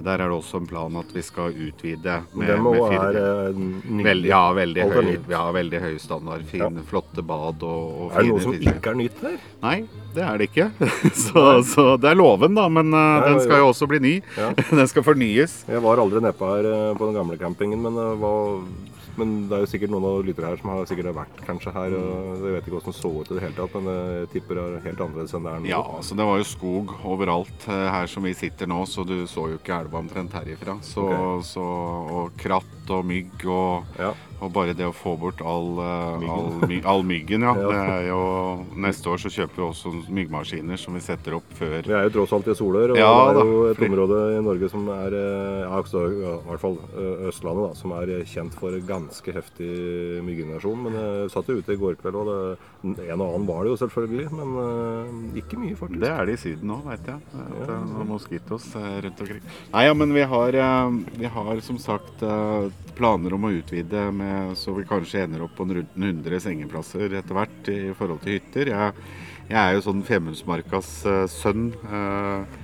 Der 0.04 0.20
er 0.20 0.28
det 0.28 0.36
også 0.36 0.60
en 0.60 0.66
plan 0.68 0.96
at 1.00 1.12
vi 1.14 1.22
skal 1.24 1.54
utvide 1.54 2.16
med, 2.36 2.48
Dem 2.50 2.66
med 2.66 2.94
er 2.96 3.54
ny. 3.56 4.02
Veldig, 4.04 4.28
ja, 4.28 4.42
veldig 4.56 4.86
høy, 4.92 5.10
ja, 5.30 5.42
veldig 5.56 5.80
høy 5.84 5.94
standard. 6.02 6.44
Fine, 6.50 6.84
flotte 6.88 7.24
bad 7.26 7.64
og, 7.64 7.94
og 8.06 8.10
Er 8.12 8.26
det 8.26 8.32
noe 8.34 8.44
som 8.44 8.56
ikke 8.56 8.92
er 8.92 8.98
nytt 8.98 9.22
der? 9.22 9.38
Nei, 9.62 9.76
det 10.16 10.24
er 10.26 10.40
det 10.40 10.50
ikke. 10.50 10.68
Så, 11.26 11.44
så 11.66 11.86
det 12.00 12.10
er 12.12 12.18
låven, 12.18 12.56
da. 12.56 12.66
Men 12.72 12.92
uh, 12.94 13.00
Ja, 13.00 13.30
den 13.30 13.40
skal 13.44 13.62
jo 13.62 13.70
også 13.70 13.88
bli 13.90 14.00
ny. 14.02 14.14
Ja. 14.36 14.50
Den 14.80 14.88
skal 14.90 15.04
fornyes. 15.06 15.58
Jeg 15.68 15.82
var 15.84 16.00
aldri 16.02 16.20
nedpå 16.24 16.48
her 16.50 16.68
eh, 16.68 16.92
på 16.98 17.08
den 17.08 17.16
gamle 17.16 17.38
campingen, 17.40 17.80
men, 17.82 17.96
uh, 17.96 18.12
hva, 18.20 18.32
men 19.20 19.34
det 19.50 19.56
er 19.56 19.64
jo 19.64 19.70
sikkert 19.70 19.92
noen 19.94 20.06
av 20.08 20.24
lyttere 20.26 20.52
her 20.52 20.60
som 20.60 20.72
har 20.72 20.88
sikkert 20.90 21.10
har 21.10 21.18
vært 21.18 21.42
kanskje 21.46 21.74
her. 21.74 21.96
Og 21.98 22.44
jeg 22.44 22.54
vet 22.56 22.68
ikke 22.68 22.76
hvordan 22.76 22.94
det 22.94 23.00
så 23.00 23.12
ut 23.12 23.30
i 23.30 23.38
det 23.38 23.44
hele 23.44 23.58
tatt, 23.58 23.76
men 23.76 23.90
jeg 23.92 24.30
tipper 24.36 24.60
det 24.60 24.66
er 24.66 24.86
helt 24.86 25.04
annerledes 25.06 25.36
enn 25.36 25.46
det 25.48 25.52
er 25.52 25.64
nå. 25.64 25.70
Ja, 25.72 25.82
altså 25.98 26.18
det 26.18 26.28
var 26.30 26.40
jo 26.40 26.48
skog 26.52 26.96
overalt 27.06 27.68
eh, 27.72 27.86
her 27.96 28.10
som 28.10 28.26
vi 28.28 28.34
sitter 28.36 28.70
nå, 28.70 28.82
så 28.90 29.06
du 29.08 29.16
så 29.30 29.48
jo 29.52 29.60
ikke 29.60 29.80
elva 29.80 30.02
omtrent 30.02 30.36
herifra. 30.36 30.78
Så, 30.86 31.06
okay. 31.06 31.46
så, 31.50 31.66
og 32.16 32.36
kratt 32.40 32.75
råte 32.86 33.00
og 33.00 33.04
mygg 33.06 33.46
og, 33.46 33.84
Ja. 33.98 34.12
og 34.40 34.52
bare 34.52 34.74
det 34.76 34.84
å 34.84 34.92
få 34.92 35.16
bort 35.18 35.40
all, 35.40 35.78
eh, 35.80 36.28
all, 36.30 36.50
my, 36.68 36.80
all 36.84 37.02
myggen, 37.02 37.40
ja. 37.42 37.54
Ja. 37.56 37.96
Det 37.96 38.08
jo, 38.08 38.64
neste 38.76 39.08
år 39.08 39.18
så 39.18 39.30
kjøper 39.32 39.56
vi 39.56 39.64
også 39.64 39.92
myggmaskiner 40.12 40.76
som 40.78 40.94
vi 40.94 41.00
setter 41.00 41.34
opp 41.38 41.48
før 41.56 41.82
Vi 41.86 41.92
er 41.96 42.04
jo 42.08 42.12
tross 42.18 42.32
alt 42.36 42.48
i 42.48 42.54
Solør, 42.54 42.92
og 42.92 42.98
Ja, 43.00 43.32
det 43.32 43.42
er 43.42 43.50
jo 43.50 43.62
et 43.70 43.82
område 43.88 44.20
i 44.36 44.42
Norge 44.44 44.68
som 44.70 44.86
er 44.92 45.16
eh, 45.16 45.64
ja, 45.64 45.80
også, 45.80 46.04
ja, 46.20 46.34
i 46.36 46.48
hvert 46.50 46.62
fall 46.62 46.78
eh, 46.94 47.26
Østlandet, 47.30 47.64
da, 47.70 47.80
som 47.80 47.96
er 47.96 48.14
kjent 48.28 48.54
for 48.60 48.76
ganske 48.86 49.32
heftig 49.34 49.70
mygginvasjon. 50.26 50.84
Men 50.86 50.98
jeg 51.00 51.30
satt 51.32 51.48
jo 51.50 51.58
ute 51.58 51.74
i 51.74 51.80
går 51.80 51.96
kveld, 52.00 52.20
og 52.20 52.30
det, 52.30 53.08
en 53.08 53.20
og 53.20 53.26
annen 53.32 53.48
var 53.48 53.64
det 53.64 53.72
jo 53.72 53.80
selvfølgelig, 53.80 54.28
men 54.36 55.32
ikke 55.40 55.58
mye, 55.58 55.74
faktisk. 55.78 56.00
Det 56.04 56.12
er 56.12 56.28
det 56.28 56.36
i 56.36 56.42
Syden 56.44 56.74
òg, 56.76 56.84
veit 56.92 57.08
jeg. 57.08 57.18
At, 57.34 57.72
noen 57.88 58.10
moskitos 58.12 58.68
rundt 58.76 59.22
omkring. 59.24 59.42
Nei, 59.72 59.84
ja, 59.88 59.94
men 59.96 60.12
vi 60.14 60.22
har, 60.28 60.60
vi 61.16 61.30
har 61.38 61.62
som 61.66 61.80
sagt 61.82 62.22
planer 62.96 63.34
om 63.36 63.44
å 63.44 63.52
utvide 63.52 64.06
med, 64.16 64.54
så 64.56 64.72
vi 64.76 64.86
kanskje 64.88 65.24
ender 65.26 65.42
opp 65.44 65.56
på 65.58 65.66
rundt 65.68 65.96
100 66.00 66.40
sengeplasser 66.46 67.12
etter 67.18 67.36
hvert 67.36 67.68
i 67.72 67.80
forhold 67.96 68.22
til 68.24 68.38
hytter. 68.38 68.70
Jeg, 68.72 68.94
jeg 69.50 69.58
er 69.60 69.74
jo 69.76 69.82
sånn 69.84 70.00
Femundsmarkas 70.06 70.88
eh, 71.06 71.26
sønn. 71.28 71.68
eh, 71.90 72.62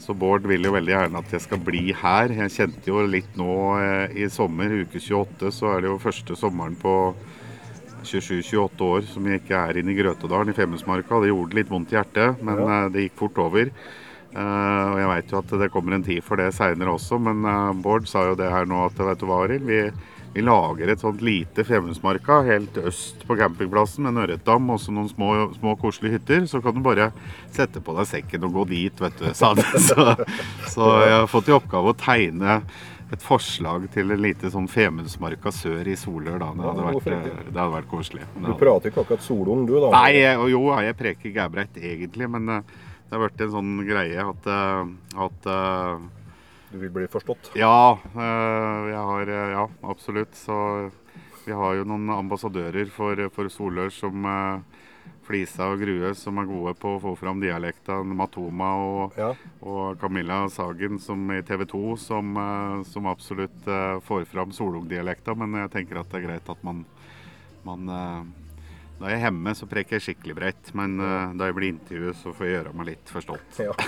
så 0.00 0.14
Bård 0.16 0.46
vil 0.48 0.64
jo 0.64 0.72
veldig 0.72 0.94
gjerne 0.94 1.20
at 1.20 1.32
jeg 1.34 1.42
skal 1.44 1.60
bli 1.64 1.90
her. 1.92 2.32
Jeg 2.32 2.52
kjente 2.54 2.88
jo 2.88 3.02
litt 3.04 3.34
nå 3.36 3.50
eh, 3.80 4.14
i 4.24 4.28
sommer, 4.32 4.72
uke 4.84 5.00
28, 5.00 5.50
så 5.52 5.74
er 5.74 5.82
det 5.84 5.90
jo 5.90 5.98
første 6.00 6.36
sommeren 6.40 6.76
på 6.80 6.94
27-28 8.04 8.86
år 8.86 9.02
som 9.08 9.26
jeg 9.28 9.42
ikke 9.42 9.58
er 9.60 9.80
inne 9.80 9.92
i 9.92 9.98
Grøtedalen 9.98 10.52
i 10.52 10.56
Femundsmarka. 10.56 11.20
Det 11.20 11.32
gjorde 11.32 11.58
litt 11.58 11.72
vondt 11.72 11.92
i 11.92 11.98
hjertet, 11.98 12.40
men 12.44 12.62
Ja. 12.64 12.78
det 12.88 13.08
gikk 13.08 13.18
fort 13.20 13.38
over. 13.44 13.72
Eh, 14.30 14.86
og 14.92 15.00
jeg 15.00 15.10
veit 15.10 15.32
jo 15.32 15.40
at 15.40 15.52
det 15.64 15.72
kommer 15.74 15.96
en 15.96 16.06
tid 16.06 16.22
for 16.22 16.38
det 16.38 16.52
seinere 16.54 16.94
også, 16.94 17.18
men 17.22 17.42
uh, 17.42 17.74
Bård 17.74 18.06
sa 18.06 18.28
jo 18.28 18.38
det 18.38 18.50
her 18.52 18.68
nå 18.68 18.84
at 18.86 18.98
vet 19.02 19.18
du 19.18 19.26
hva, 19.26 19.40
Arild, 19.42 19.66
vi, 19.66 19.80
vi 20.36 20.44
lager 20.44 20.92
et 20.92 21.02
sånt 21.02 21.24
lite 21.26 21.64
Femundsmarka 21.66 22.36
helt 22.46 22.78
øst 22.78 23.24
på 23.26 23.34
campingplassen 23.40 24.06
med 24.06 24.14
en 24.14 24.22
ørretdam 24.22 24.70
og 24.70 24.78
så 24.78 24.94
noen 24.94 25.10
små, 25.10 25.32
små 25.56 25.74
koselige 25.80 26.20
hytter. 26.20 26.46
Så 26.46 26.62
kan 26.62 26.76
du 26.76 26.84
bare 26.84 27.10
sette 27.50 27.82
på 27.82 27.96
deg 27.98 28.06
sekken 28.06 28.46
og 28.46 28.60
gå 28.60 28.68
dit, 28.70 29.02
vet 29.02 29.18
du, 29.18 29.26
sa 29.34 29.50
han. 29.56 29.66
Så, 29.90 30.06
så 30.70 30.86
jeg 31.02 31.16
har 31.16 31.28
fått 31.30 31.50
i 31.50 31.56
oppgave 31.56 31.90
å 31.90 31.98
tegne 31.98 32.60
et 33.10 33.24
forslag 33.26 33.88
til 33.90 34.12
en 34.14 34.22
lite 34.22 34.52
sånn 34.52 34.68
Femundsmarka 34.70 35.50
sør 35.54 35.88
i 35.90 35.96
Solør. 35.98 36.38
da. 36.38 36.52
Det 36.54 36.68
hadde 36.68 36.84
vært, 36.86 37.08
det 37.48 37.58
hadde 37.58 37.72
vært 37.74 37.90
koselig. 37.90 38.28
Du 38.38 38.52
prater 38.60 38.92
ikke 38.92 39.02
akkurat 39.02 39.24
solung, 39.24 39.64
du, 39.66 39.74
da? 39.82 39.90
Nei, 39.96 40.20
jeg, 40.20 40.38
jo, 40.52 40.62
jeg 40.86 40.98
preker 41.00 41.34
gærbreit 41.34 41.80
egentlig, 41.80 42.30
men 42.30 42.54
eh, 42.54 42.78
det 43.10 43.16
har 43.18 43.24
vært 43.26 43.40
en 43.42 43.50
sånn 43.56 43.70
greie 43.82 44.22
at, 44.22 44.44
eh, 44.46 44.90
at 45.18 45.46
eh, 45.50 46.02
Du 46.70 46.76
vil 46.78 46.92
bli 46.94 47.08
forstått? 47.10 47.48
Ja, 47.58 47.98
eh, 48.14 48.84
jeg 48.92 49.00
har 49.08 49.32
Ja, 49.50 49.64
absolutt. 49.82 50.36
Så 50.38 50.92
vi 51.42 51.50
har 51.56 51.74
jo 51.74 51.88
noen 51.88 52.06
ambassadører 52.14 52.86
for, 52.94 53.18
for 53.34 53.50
Solør 53.50 53.90
som 53.90 54.22
Flisa 55.26 55.66
og 55.72 55.80
Grue, 55.82 56.12
som 56.14 56.38
er 56.38 56.46
gode 56.46 56.76
på 56.78 56.92
å 56.94 57.00
få 57.02 57.16
fram 57.18 57.40
dialektene 57.42 58.14
Matoma 58.14 58.70
og, 58.78 59.18
Ja. 59.18 59.32
og 59.62 59.98
Camilla 59.98 60.44
Sagen 60.48 61.00
som 61.02 61.24
i 61.34 61.40
TV 61.42 61.66
2, 61.66 61.96
som, 61.98 62.38
som 62.86 63.06
absolutt 63.10 63.66
får 64.06 64.26
fram 64.30 64.52
solungdialekta. 64.54 65.34
Men 65.34 65.64
jeg 65.64 65.70
tenker 65.74 65.98
at 65.98 66.10
det 66.12 66.20
er 66.22 66.28
greit 66.28 66.50
at 66.54 66.62
man, 66.62 66.84
man 67.66 67.90
Da 69.00 69.08
jeg 69.08 69.16
er 69.16 69.30
hjemme, 69.30 69.54
så 69.56 69.64
preker 69.68 69.96
jeg 69.96 70.04
skikkelig 70.04 70.34
bredt. 70.36 70.72
Men 70.76 70.98
uh, 71.00 71.32
da 71.32 71.48
jeg 71.48 71.56
blir 71.56 71.72
intervjuet, 71.72 72.18
så 72.20 72.34
får 72.36 72.46
jeg 72.46 72.56
gjøre 72.58 72.74
meg 72.76 72.90
litt 72.90 73.12
forstått. 73.14 73.62
Ja. 73.64 73.76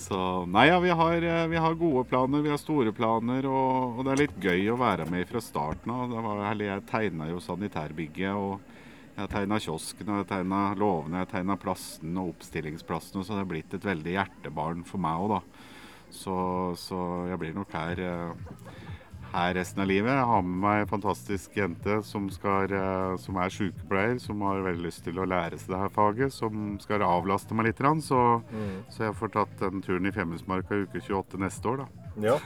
Så 0.00 0.18
nei, 0.50 0.64
ja, 0.66 0.78
vi 0.80 0.90
har, 0.96 1.22
eh, 1.22 1.46
vi 1.46 1.58
har 1.60 1.74
gode 1.78 2.06
planer, 2.08 2.40
vi 2.42 2.50
har 2.50 2.58
store 2.58 2.90
planer, 2.96 3.44
og, 3.46 3.98
og 3.98 4.06
det 4.06 4.12
er 4.14 4.20
litt 4.22 4.38
gøy 4.42 4.70
å 4.72 4.78
være 4.80 5.04
med 5.12 5.28
fra 5.28 5.42
starten 5.44 5.92
av. 5.92 6.06
Det 6.10 6.22
var, 6.24 6.40
eller 6.48 6.70
jeg 6.70 6.86
tegna 6.88 7.28
jo 7.28 7.42
sanitærbygget, 7.44 8.32
og 8.32 9.18
jeg 9.20 9.30
tegna 9.30 9.58
kiosken, 9.60 10.08
og 10.08 10.22
jeg 10.22 10.28
tegna 10.32 10.62
låvene, 10.80 11.20
jeg 11.22 11.30
tegna 11.34 11.58
plassen 11.60 12.16
og 12.18 12.32
oppstillingsplassen, 12.32 13.20
så 13.20 13.36
det 13.36 13.42
har 13.42 13.50
blitt 13.52 13.76
et 13.76 13.86
veldig 13.86 14.16
hjertebarn 14.16 14.82
for 14.88 15.04
meg 15.04 15.26
òg, 15.26 15.36
da. 15.36 15.68
Så, 16.10 16.36
så 16.80 17.00
jeg 17.30 17.38
blir 17.44 17.54
nok 17.60 17.76
her, 17.76 18.02
eh, 18.02 18.89
her 19.32 19.54
resten 19.54 19.82
av 19.82 19.88
livet. 19.90 20.10
Jeg 20.12 20.28
har 20.30 20.42
med 20.42 20.58
meg 20.64 20.82
en 20.82 20.90
fantastisk 20.90 21.56
jente 21.56 22.00
som, 22.06 22.28
skal, 22.32 22.72
eh, 22.74 23.16
som 23.22 23.38
er 23.40 23.54
sykepleier, 23.54 24.18
som 24.22 24.42
har 24.46 24.64
veldig 24.66 24.86
lyst 24.88 25.04
til 25.06 25.20
å 25.20 25.28
lære 25.28 25.58
seg 25.60 25.74
det 25.74 25.82
her 25.84 25.94
faget, 25.94 26.34
som 26.34 26.78
skal 26.82 27.04
avlaste 27.06 27.54
meg 27.54 27.70
litt. 27.70 27.80
Så, 27.80 28.00
Så, 28.10 28.20
så 28.90 29.04
jeg 29.08 29.16
får 29.16 29.32
tatt 29.36 29.58
den 29.60 29.82
turen 29.82 30.06
i 30.06 30.12
Femundsmarka 30.12 30.82
uke 30.84 31.00
28 31.00 31.38
neste 31.40 31.68
år, 31.68 31.84
da. 31.84 31.99
Ja. 32.24 32.36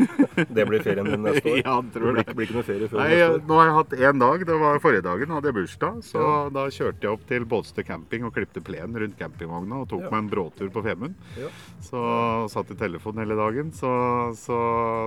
Det 0.48 0.64
blir 0.68 0.82
ferien 0.84 1.06
din 1.08 1.22
neste 1.24 1.48
år? 1.50 1.60
Ja, 1.64 1.74
tror 1.94 2.16
det. 2.18 2.24
Blir, 2.26 2.34
blir 2.38 2.46
ikke 2.48 2.56
noe 2.58 2.66
ferie 2.66 2.88
før 2.90 3.00
Nei, 3.00 3.08
neste 3.14 3.28
år? 3.34 3.42
Nå 3.48 3.58
har 3.60 3.66
jeg 3.70 3.76
hatt 3.78 3.94
én 4.10 4.20
dag. 4.24 4.44
Det 4.50 4.58
var 4.64 4.80
forrige 4.84 5.04
dagen, 5.06 5.34
hadde 5.36 5.50
jeg 5.50 5.56
bursdag. 5.58 6.00
Så 6.06 6.22
Ja. 6.24 6.34
da 6.56 6.64
kjørte 6.74 7.06
jeg 7.06 7.12
opp 7.14 7.24
til 7.30 7.46
Bålstø 7.50 7.84
camping 7.86 8.24
og 8.28 8.34
klipte 8.36 8.62
plen 8.64 8.94
rundt 9.00 9.18
campingvogna 9.18 9.80
og 9.82 9.88
tok 9.92 10.04
Ja. 10.06 10.10
meg 10.10 10.18
en 10.24 10.30
bråtur 10.34 10.70
på 10.74 10.82
Femund. 10.84 11.14
Ja. 11.40 11.48
Så 11.84 12.04
satt 12.52 12.70
i 12.70 12.78
telefonen 12.80 13.24
hele 13.24 13.36
dagen. 13.38 13.72
Så, 13.72 13.90
så 14.36 14.58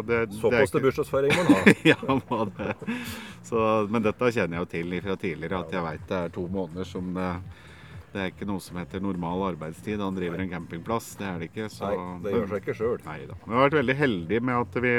det, 0.08 0.24
Såpass 0.40 0.72
til 0.72 0.82
bursdagsfeiring 0.88 1.36
man 1.38 1.54
har. 1.54 1.72
ja, 1.94 2.00
må 2.30 2.46
det. 2.58 2.76
Så, 3.48 3.88
men 3.90 4.04
dette 4.04 4.32
kjenner 4.34 4.58
jeg 4.60 4.66
jo 4.66 4.72
til 4.74 5.02
fra 5.08 5.16
tidligere, 5.16 5.60
at 5.66 5.72
jeg 5.78 5.84
veit 5.84 6.08
det 6.10 6.18
er 6.26 6.30
to 6.36 6.48
måneder 6.52 6.86
som 6.88 7.14
det 7.16 7.32
Det 8.14 8.22
er 8.24 8.30
ikke 8.32 8.48
noe 8.48 8.62
som 8.64 8.78
heter 8.80 9.02
normal 9.04 9.44
arbeidstid. 9.52 10.00
Han 10.00 10.16
driver 10.16 10.40
en 10.42 10.50
campingplass, 10.50 11.10
det 11.20 11.26
er 11.28 11.42
det 11.42 11.50
ikke. 11.52 11.68
Så, 11.70 11.90
Nei, 11.92 12.20
det 12.24 12.32
gjør 12.34 12.48
seg 12.54 12.62
ikke 12.64 12.78
sjøl. 12.80 13.02
Vi 13.04 13.52
har 13.52 13.66
vært 13.68 13.76
veldig 13.82 13.96
heldige 14.00 14.46
med 14.48 14.62
at 14.62 14.78
vi 14.86 14.94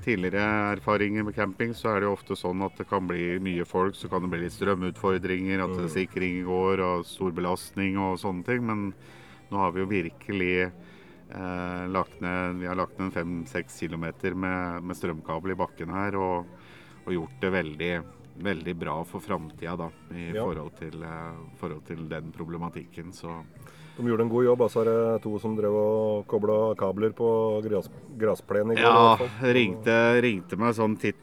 tidligere 0.00 0.44
erfaringer 0.76 1.26
med 1.26 1.34
camping, 1.36 1.74
så 1.76 1.90
er 1.92 2.00
det 2.00 2.08
jo 2.08 2.14
ofte 2.16 2.36
sånn 2.38 2.62
at 2.64 2.78
det 2.80 2.86
kan 2.88 3.04
bli 3.08 3.34
mye 3.44 3.66
folk, 3.68 3.98
så 3.98 4.08
kan 4.08 4.24
det 4.24 4.30
bli 4.32 4.44
litt 4.46 4.54
strømutfordringer, 4.54 5.60
at 5.60 5.74
Mm. 5.76 5.88
sikring 5.92 6.38
går 6.46 6.80
og 6.80 7.04
stor 7.04 7.34
belastning 7.36 7.98
og 7.98 8.16
sånne 8.18 8.44
ting. 8.46 8.64
Men 8.64 8.94
nå 9.50 9.58
har 9.58 9.72
vi 9.72 9.80
jo 9.80 9.90
virkelig 9.90 10.72
eh, 11.30 11.86
lagt 11.90 12.20
ned 12.20 12.60
Vi 12.60 12.66
har 12.66 12.76
lagt 12.76 12.98
ned 12.98 13.12
fem-seks 13.12 13.78
kilometer 13.80 14.34
med, 14.34 14.82
med 14.82 14.96
strømkabel 14.96 15.52
i 15.52 15.54
bakken 15.60 15.90
her, 15.90 16.16
og, 16.16 16.46
og 17.06 17.12
gjort 17.12 17.40
det 17.40 17.52
veldig 17.52 17.92
veldig 18.42 18.74
bra 18.80 18.96
for 19.04 19.20
framtida, 19.24 19.76
da, 19.78 19.90
i 20.14 20.30
Ja. 20.34 20.44
forhold, 20.44 20.72
til, 20.78 21.02
eh, 21.02 21.36
forhold 21.60 21.84
til 21.86 22.08
den 22.08 22.32
problematikken. 22.32 23.12
Så 23.12 23.42
De 24.00 24.06
gjorde 24.06 24.22
en 24.22 24.30
god 24.30 24.44
jobb. 24.44 24.60
Altså 24.64 24.80
er 24.80 24.84
det 24.88 25.22
to 25.22 25.38
som 25.38 25.56
drev 25.56 25.74
og 25.76 26.26
kobla 26.26 26.74
kabler 26.74 27.10
på 27.12 27.60
gras, 27.62 27.90
grasplenen 28.16 28.72
i 28.72 28.80
går. 28.80 28.86
Ja, 28.86 29.52
ringte, 29.52 29.96
ringte 30.22 30.56
meg 30.56 30.72
sånn 30.74 30.96
titt 30.98 31.20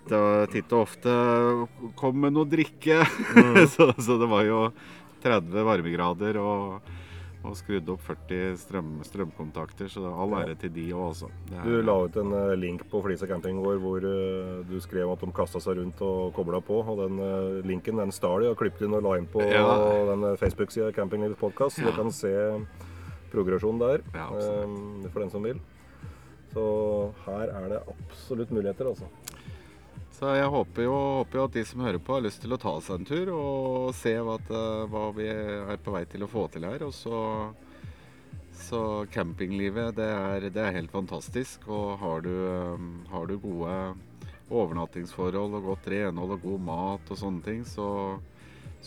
titt 0.52 0.72
og 0.74 0.84
ofte. 0.86 1.68
Kom 1.96 2.20
med 2.22 2.34
noe 2.34 2.46
drikke. 2.46 3.02
Mm. 3.34 3.66
så, 3.74 3.90
så 3.98 4.20
det 4.20 4.30
var 4.30 4.44
jo 4.46 4.72
30 5.24 5.64
varmegrader 5.66 6.38
og, 6.38 6.82
og 7.46 7.54
skrudd 7.56 7.88
opp 7.94 8.02
40 8.02 8.56
strøm, 8.60 8.88
strømkontakter. 9.08 9.88
Så 9.92 10.02
all 10.10 10.34
ære 10.40 10.56
til 10.60 10.72
de 10.74 10.88
òg, 10.92 11.06
altså. 11.14 11.30
Du 11.64 11.82
la 11.86 11.94
ut 12.04 12.18
en 12.18 12.34
eh, 12.34 12.56
link 12.60 12.84
på 12.92 13.02
Flisa 13.06 13.28
campinggård 13.30 13.80
hvor 13.84 14.04
eh, 14.04 14.64
du 14.68 14.76
skrev 14.84 15.12
at 15.14 15.22
de 15.24 15.30
kasta 15.38 15.62
seg 15.64 15.78
rundt 15.80 16.02
og 16.02 16.34
kobla 16.36 16.60
på. 16.66 16.82
Og 16.84 16.98
den 17.06 17.20
eh, 17.24 17.62
linken 17.68 18.02
den 18.02 18.12
stal 18.12 18.42
de 18.44 18.50
og 18.52 18.58
klippet 18.60 18.88
inn 18.88 18.98
og 18.98 19.06
la 19.06 19.16
inn 19.22 19.30
på 19.32 19.42
Ja. 19.46 19.64
den 20.12 20.28
Facebook-sida 20.42 20.92
Campinglivets 20.98 21.40
podkast. 21.40 21.78
Så 21.80 21.86
Ja. 21.86 21.92
du 21.92 22.02
kan 22.02 22.12
se 22.12 22.34
progresjonen 23.32 23.80
der 23.80 24.02
Ja, 24.16 24.28
for 25.12 25.20
den 25.20 25.30
som 25.30 25.44
vil. 25.44 25.60
Så 26.54 27.14
her 27.26 27.50
er 27.54 27.70
det 27.70 27.82
absolutt 27.88 28.50
muligheter, 28.52 28.88
altså. 28.88 29.06
Så 30.18 30.32
jeg 30.34 30.50
håper 30.50 30.88
jo, 30.88 30.94
håper 31.20 31.38
jo 31.38 31.44
at 31.46 31.54
de 31.54 31.62
som 31.70 31.84
hører 31.86 32.02
på, 32.02 32.16
har 32.16 32.24
lyst 32.26 32.40
til 32.42 32.56
å 32.56 32.58
ta 32.58 32.72
seg 32.82 32.98
en 32.98 33.06
tur 33.06 33.30
og 33.36 33.92
se 33.94 34.16
hva, 34.18 34.40
eh, 34.50 34.86
hva 34.90 35.04
vi 35.14 35.28
er 35.30 35.78
på 35.86 35.94
vei 35.94 36.08
til 36.10 36.26
å 36.26 36.30
få 36.32 36.48
til 36.50 36.66
her. 36.66 36.82
Og 36.88 36.94
så, 36.98 37.20
så 38.58 38.82
campinglivet, 39.14 39.94
det 40.00 40.08
er, 40.10 40.48
det 40.50 40.64
er 40.64 40.74
helt 40.80 40.96
fantastisk. 40.96 41.68
Og 41.70 42.00
har 42.02 42.26
du, 42.26 42.34
eh, 42.34 42.88
har 43.12 43.30
du 43.30 43.36
gode 43.44 43.76
overnattingsforhold 44.48 45.60
og 45.60 45.70
godt 45.70 45.92
renhold 45.94 46.34
og 46.40 46.50
god 46.50 46.66
mat 46.66 47.14
og 47.14 47.22
sånne 47.22 47.46
ting, 47.46 47.62
så, 47.68 48.18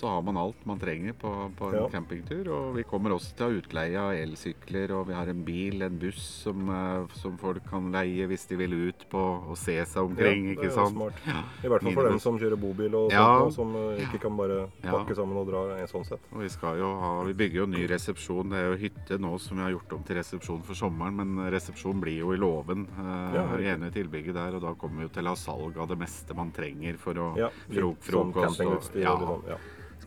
så 0.00 0.08
har 0.08 0.22
man 0.24 0.38
alt 0.40 0.62
man 0.68 0.78
trenger 0.80 1.12
på, 1.20 1.30
på 1.58 1.68
en 1.70 1.76
Ja. 1.82 1.88
campingtur. 1.92 2.48
Og 2.48 2.74
vi 2.78 2.82
kommer 2.88 3.12
også 3.12 3.34
til 3.36 3.46
å 3.50 3.58
utleie 3.60 3.98
av 4.00 4.14
elsykler, 4.16 4.90
og 4.96 5.06
vi 5.10 5.14
har 5.18 5.28
en 5.28 5.42
bil, 5.44 5.82
en 5.84 5.98
buss 6.00 6.22
som, 6.44 6.68
eh, 6.72 7.06
som 7.20 7.36
folk 7.40 7.62
kan 7.68 7.90
leie 7.92 8.26
hvis 8.30 8.46
de 8.48 8.56
vil 8.56 8.72
ut 8.88 9.04
på 9.12 9.20
og 9.50 9.56
se 9.60 9.76
seg 9.84 10.02
omkring. 10.02 10.48
Ja, 10.48 10.54
det 10.54 10.56
ikke 10.56 10.70
er 10.70 10.76
sant? 10.78 10.96
smart. 10.96 11.20
I 11.64 11.68
hvert 11.68 11.82
fall 11.84 11.94
for 11.98 12.08
dem 12.08 12.18
som 12.18 12.38
kjører 12.40 12.58
bobil 12.60 12.94
og 12.96 13.10
Ja. 13.12 13.26
sånt, 13.26 13.46
og 13.46 13.52
som 13.52 13.76
eh, 13.76 14.06
ikke 14.06 14.20
kan 14.24 14.36
bare 14.36 14.70
pakke 14.82 15.14
sammen 15.14 15.36
og 15.36 15.46
dra 15.48 15.66
sånn 15.86 16.06
sett. 16.06 16.20
Og 16.32 16.40
vi, 16.40 16.48
skal 16.48 16.78
jo 16.78 16.88
ha, 17.00 17.12
vi 17.24 17.32
bygger 17.34 17.60
jo 17.60 17.66
ny 17.66 17.86
resepsjon. 17.86 18.48
Det 18.50 18.58
er 18.58 18.70
jo 18.72 18.80
hytte 18.88 19.18
nå 19.20 19.38
som 19.38 19.56
vi 19.58 19.62
har 19.64 19.72
gjort 19.76 19.92
om 19.92 20.02
til 20.02 20.16
resepsjon 20.16 20.62
for 20.64 20.74
sommeren, 20.74 21.16
men 21.16 21.50
resepsjon 21.52 22.00
blir 22.00 22.18
jo 22.20 22.32
i 22.32 22.36
låven. 22.40 22.86
Eh, 22.98 23.70
ene 23.70 23.90
tilbygget 23.92 24.34
der, 24.34 24.54
og 24.56 24.62
da 24.62 24.72
kommer 24.74 24.96
vi 24.98 25.02
jo 25.08 25.08
til 25.14 25.24
å 25.24 25.34
ha 25.34 25.34
salg 25.36 25.76
av 25.76 25.88
det 25.88 25.98
meste 25.98 26.34
man 26.34 26.50
trenger 26.50 26.96
for 26.98 27.12
å 27.14 27.36
Ja, 27.36 27.48
fro, 27.68 27.90
litt 27.92 28.02
sånn 28.02 28.32
frokost. 28.32 28.60
og, 28.94 29.00
ja, 29.00 29.12
og 29.14 29.42
sånn, 29.42 29.48
ja. 29.50 29.56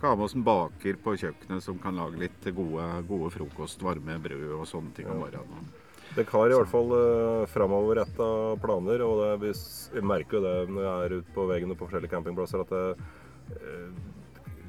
Skal 0.03 0.11
ha 0.11 0.15
med 0.19 0.25
oss 0.25 0.33
en 0.35 0.43
baker 0.43 0.97
på 0.99 1.13
kjøkkenet 1.15 1.63
som 1.63 1.77
kan 1.79 1.95
lage 1.95 2.19
litt 2.19 2.47
gode, 2.51 2.83
gode 3.07 3.29
frokost, 3.31 3.79
varme 3.87 4.17
brød 4.19 4.49
og 4.57 4.65
sånne 4.67 4.91
ting 4.97 5.07
om 5.07 5.21
morgenen. 5.21 5.69
Dere 6.17 6.27
har 6.27 6.51
i 6.51 6.57
hvert 6.57 6.71
fall 6.73 6.91
uh, 6.91 7.45
framoverretta 7.47 8.27
planer, 8.59 8.99
og 9.05 9.21
det, 9.21 9.29
vi, 9.45 10.03
merker 10.03 10.41
jo 10.41 10.43
det 10.43 10.73
når 10.75 10.83
jeg 10.83 11.05
er 11.05 11.15
ute 11.21 11.37
på 11.37 11.47
veien 11.47 11.71
på 11.71 11.87
forskjellige 11.87 12.11
campingplasser, 12.11 12.65
at 12.65 12.75
det, 12.75 13.07
eh, 13.55 13.87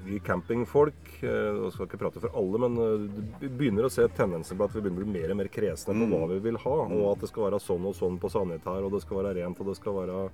vi 0.07 0.23
campingfolk 0.23 1.11
uh, 1.27 1.67
skal 1.75 1.89
ikke 1.89 2.05
prate 2.05 2.23
for 2.23 2.39
alle, 2.39 2.63
men 2.69 2.79
uh, 2.79 3.27
vi 3.43 3.51
begynner 3.51 3.89
å 3.89 3.91
se 3.91 4.07
tendenser 4.15 4.55
på 4.55 4.69
at 4.69 4.79
vi 4.79 4.85
begynner 4.85 5.03
å 5.03 5.09
bli 5.09 5.19
mer 5.19 5.35
og 5.35 5.41
mer 5.43 5.51
kresne 5.51 5.99
på 5.99 6.13
hva 6.15 6.31
vi 6.31 6.43
vil 6.47 6.63
ha. 6.63 6.77
Og 6.87 7.09
at 7.11 7.27
det 7.27 7.35
skal 7.35 7.49
være 7.49 7.65
sånn 7.67 7.91
og 7.91 7.99
sånn 7.99 8.23
på 8.23 8.31
Sannhet 8.31 8.71
her, 8.71 8.87
og 8.87 8.95
det 8.95 9.03
skal 9.03 9.25
være 9.25 9.35
rent, 9.41 9.59
og 9.59 9.73
det 9.73 9.81
skal 9.83 9.99
være 9.99 10.29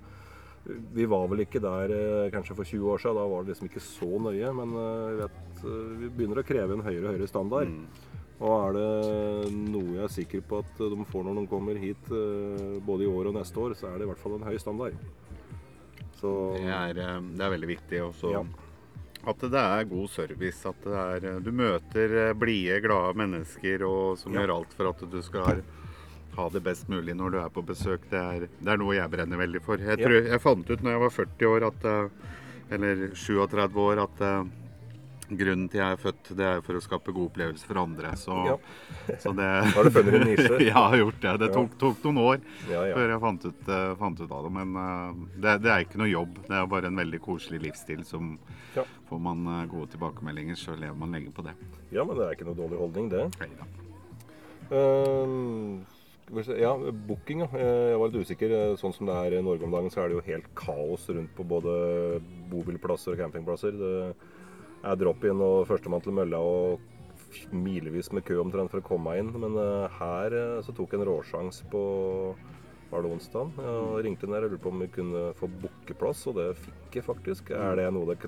vi 0.93 1.05
var 1.09 1.27
vel 1.31 1.41
ikke 1.45 1.59
der 1.63 1.89
eh, 1.95 2.29
kanskje 2.33 2.55
for 2.55 2.67
20 2.69 2.91
år 2.93 3.01
siden, 3.01 3.17
da 3.17 3.23
var 3.31 3.43
det 3.43 3.53
liksom 3.55 3.69
ikke 3.71 3.81
så 3.83 4.09
nøye. 4.27 4.51
Men 4.59 4.75
eh, 4.77 5.07
jeg 5.09 5.19
vet, 5.23 5.63
eh, 5.65 5.77
vi 6.03 6.09
begynner 6.17 6.41
å 6.41 6.47
kreve 6.47 6.77
en 6.77 6.83
høyere 6.85 7.05
og 7.07 7.15
høyere 7.15 7.29
standard. 7.31 7.71
Og 8.41 8.53
er 8.57 8.73
det 8.77 9.51
noe 9.53 9.95
jeg 9.99 10.03
er 10.07 10.13
sikker 10.15 10.41
på 10.49 10.61
at 10.63 10.79
de 10.79 11.03
får 11.11 11.25
når 11.27 11.35
de 11.41 11.47
kommer 11.51 11.77
hit, 11.77 12.07
både 12.87 13.05
i 13.05 13.09
år 13.11 13.29
og 13.29 13.35
neste 13.37 13.59
år, 13.61 13.75
så 13.77 13.91
er 13.91 13.99
det 14.01 14.07
i 14.07 14.09
hvert 14.09 14.21
fall 14.23 14.33
en 14.39 14.47
høy 14.47 14.57
standard. 14.57 14.95
Så 16.17 16.31
Det 16.57 16.71
er, 16.73 16.93
det 16.97 17.45
er 17.45 17.53
veldig 17.53 17.69
viktig 17.69 18.01
også. 18.07 18.31
Ja. 18.33 18.41
At 19.29 19.37
det 19.45 19.61
er 19.61 19.85
god 19.89 20.09
service. 20.09 20.65
At 20.69 20.81
det 20.85 21.03
er, 21.29 21.39
du 21.45 21.51
møter 21.53 22.33
blide, 22.37 22.79
glade 22.81 23.13
mennesker 23.21 23.85
og, 23.85 24.17
som 24.17 24.33
Ja. 24.33 24.41
gjør 24.41 24.55
alt 24.55 24.73
for 24.73 24.89
at 24.89 25.05
du 25.11 25.19
skal 25.21 25.61
ha 26.35 26.47
det 26.49 26.63
best 26.63 26.89
mulig 26.91 27.15
når 27.17 27.35
du 27.35 27.41
er 27.41 27.51
på 27.53 27.63
besøk. 27.65 28.07
Det 28.11 28.21
er, 28.21 28.47
det 28.47 28.73
er 28.73 28.79
noe 28.81 28.95
jeg 28.95 29.11
brenner 29.11 29.41
veldig 29.41 29.61
for. 29.65 29.81
Jeg, 29.81 29.99
tror, 30.01 30.17
jeg 30.31 30.43
fant 30.43 30.71
ut 30.71 30.81
når 30.81 30.95
jeg 30.95 31.03
var 31.05 31.13
40 31.17 31.51
år, 31.51 31.67
at, 31.71 31.85
eh, 31.91 32.33
eller 32.77 33.05
37 33.17 33.79
år, 33.85 34.03
at 34.05 34.23
eh, 34.27 34.41
grunnen 35.31 35.67
til 35.71 35.79
jeg 35.79 35.95
er 35.95 35.99
født, 35.99 36.31
det 36.35 36.47
er 36.47 36.63
for 36.65 36.75
å 36.75 36.83
skape 36.83 37.13
gode 37.15 37.31
opplevelser 37.31 37.69
for 37.71 37.81
andre. 37.83 38.13
Så, 38.19 38.37
Ja. 38.47 38.55
så 39.19 39.33
det 39.35 39.49
Har 39.75 39.87
du 39.87 39.91
funnet 39.95 40.17
en 40.19 40.25
nisje? 40.27 40.47
ja, 40.59 40.65
jeg 40.67 40.75
har 40.75 40.97
gjort 41.01 41.21
det. 41.25 41.35
Det 41.43 41.51
tok, 41.55 41.77
tok 41.79 42.07
noen 42.07 42.21
år 42.23 42.41
ja, 42.69 42.85
ja. 42.89 42.95
før 42.95 43.13
jeg 43.15 43.23
fant 43.25 43.45
ut, 43.47 43.61
uh, 43.67 43.91
fant 43.99 44.23
ut 44.23 44.31
av 44.31 44.47
det. 44.47 44.53
Men 44.59 44.73
uh, 44.79 45.21
det, 45.35 45.57
det 45.65 45.75
er 45.75 45.85
ikke 45.85 46.01
noe 46.03 46.11
jobb. 46.11 46.41
Det 46.47 46.57
er 46.57 46.71
bare 46.75 46.91
en 46.91 47.03
veldig 47.03 47.21
koselig 47.23 47.61
livsstil 47.67 48.03
som 48.07 48.33
får 48.75 49.23
man 49.23 49.45
uh, 49.47 49.61
gode 49.71 49.91
tilbakemeldinger, 49.95 50.59
så 50.59 50.75
lever 50.75 50.99
man 50.99 51.15
lenge 51.15 51.31
på 51.35 51.47
det. 51.47 51.55
ja, 51.91 52.03
men 52.07 52.15
det 52.17 52.27
er 52.27 52.35
ikke 52.35 52.47
noe 52.47 52.59
dårlig 52.59 52.79
holdning, 52.79 53.11
det. 53.11 53.27
Neida. 53.39 53.71
Ehm, 54.71 55.83
skal 55.83 55.89
vi 55.89 55.91
se, 55.91 56.00
ja, 56.29 56.75
booking. 57.07 57.41
Eh, 57.41 57.91
Jeg 57.91 57.99
var 57.99 58.09
litt 58.09 58.25
usikker. 58.27 58.51
Eh, 58.51 58.75
Sånn 58.77 58.93
som 58.93 59.07
det 59.07 59.15
er 59.15 59.37
i 59.39 59.41
Norge 59.43 59.63
om 59.63 59.71
dagen, 59.71 59.89
så 59.89 60.03
er 60.03 60.09
det 60.09 60.19
jo 60.19 60.27
helt 60.27 60.47
kaos 60.55 61.09
rundt 61.09 61.33
på 61.35 61.43
både 61.47 62.21
bobilplasser 62.51 63.13
og 63.13 63.19
campingplasser. 63.19 63.71
Det 63.71 64.15
er 64.83 64.95
drop-in 64.95 65.41
og 65.41 65.67
førstemann 65.67 66.01
til 66.03 66.13
mølla 66.13 66.39
og 66.39 66.79
milevis 67.51 68.11
med 68.11 68.25
kø 68.27 68.41
omtrent 68.41 68.71
for 68.71 68.81
å 68.81 68.87
komme 68.87 69.11
meg 69.11 69.19
inn. 69.23 69.33
Men 69.39 69.57
eh, 69.57 69.87
her 69.99 70.37
så 70.61 70.73
tok 70.75 70.91
jeg 70.93 71.01
en 71.01 71.07
råsjans 71.07 71.63
på 71.71 72.35
var 72.91 73.03
det 73.05 73.11
onsdag. 73.13 73.51
Jeg 73.55 74.03
ringte 74.03 74.27
ned 74.27 74.43
og 74.43 74.51
lurte 74.51 74.63
på 74.65 74.71
om 74.73 74.81
vi 74.83 74.87
kunne 74.91 75.19
få 75.39 75.47
bookeplass, 75.61 76.25
og 76.27 76.35
det 76.35 76.49
fikk 76.59 76.97
jeg 76.99 77.05
faktisk. 77.07 77.51
Er 77.55 77.77
det 77.79 77.85
noe 77.95 78.09
dere 78.09 78.27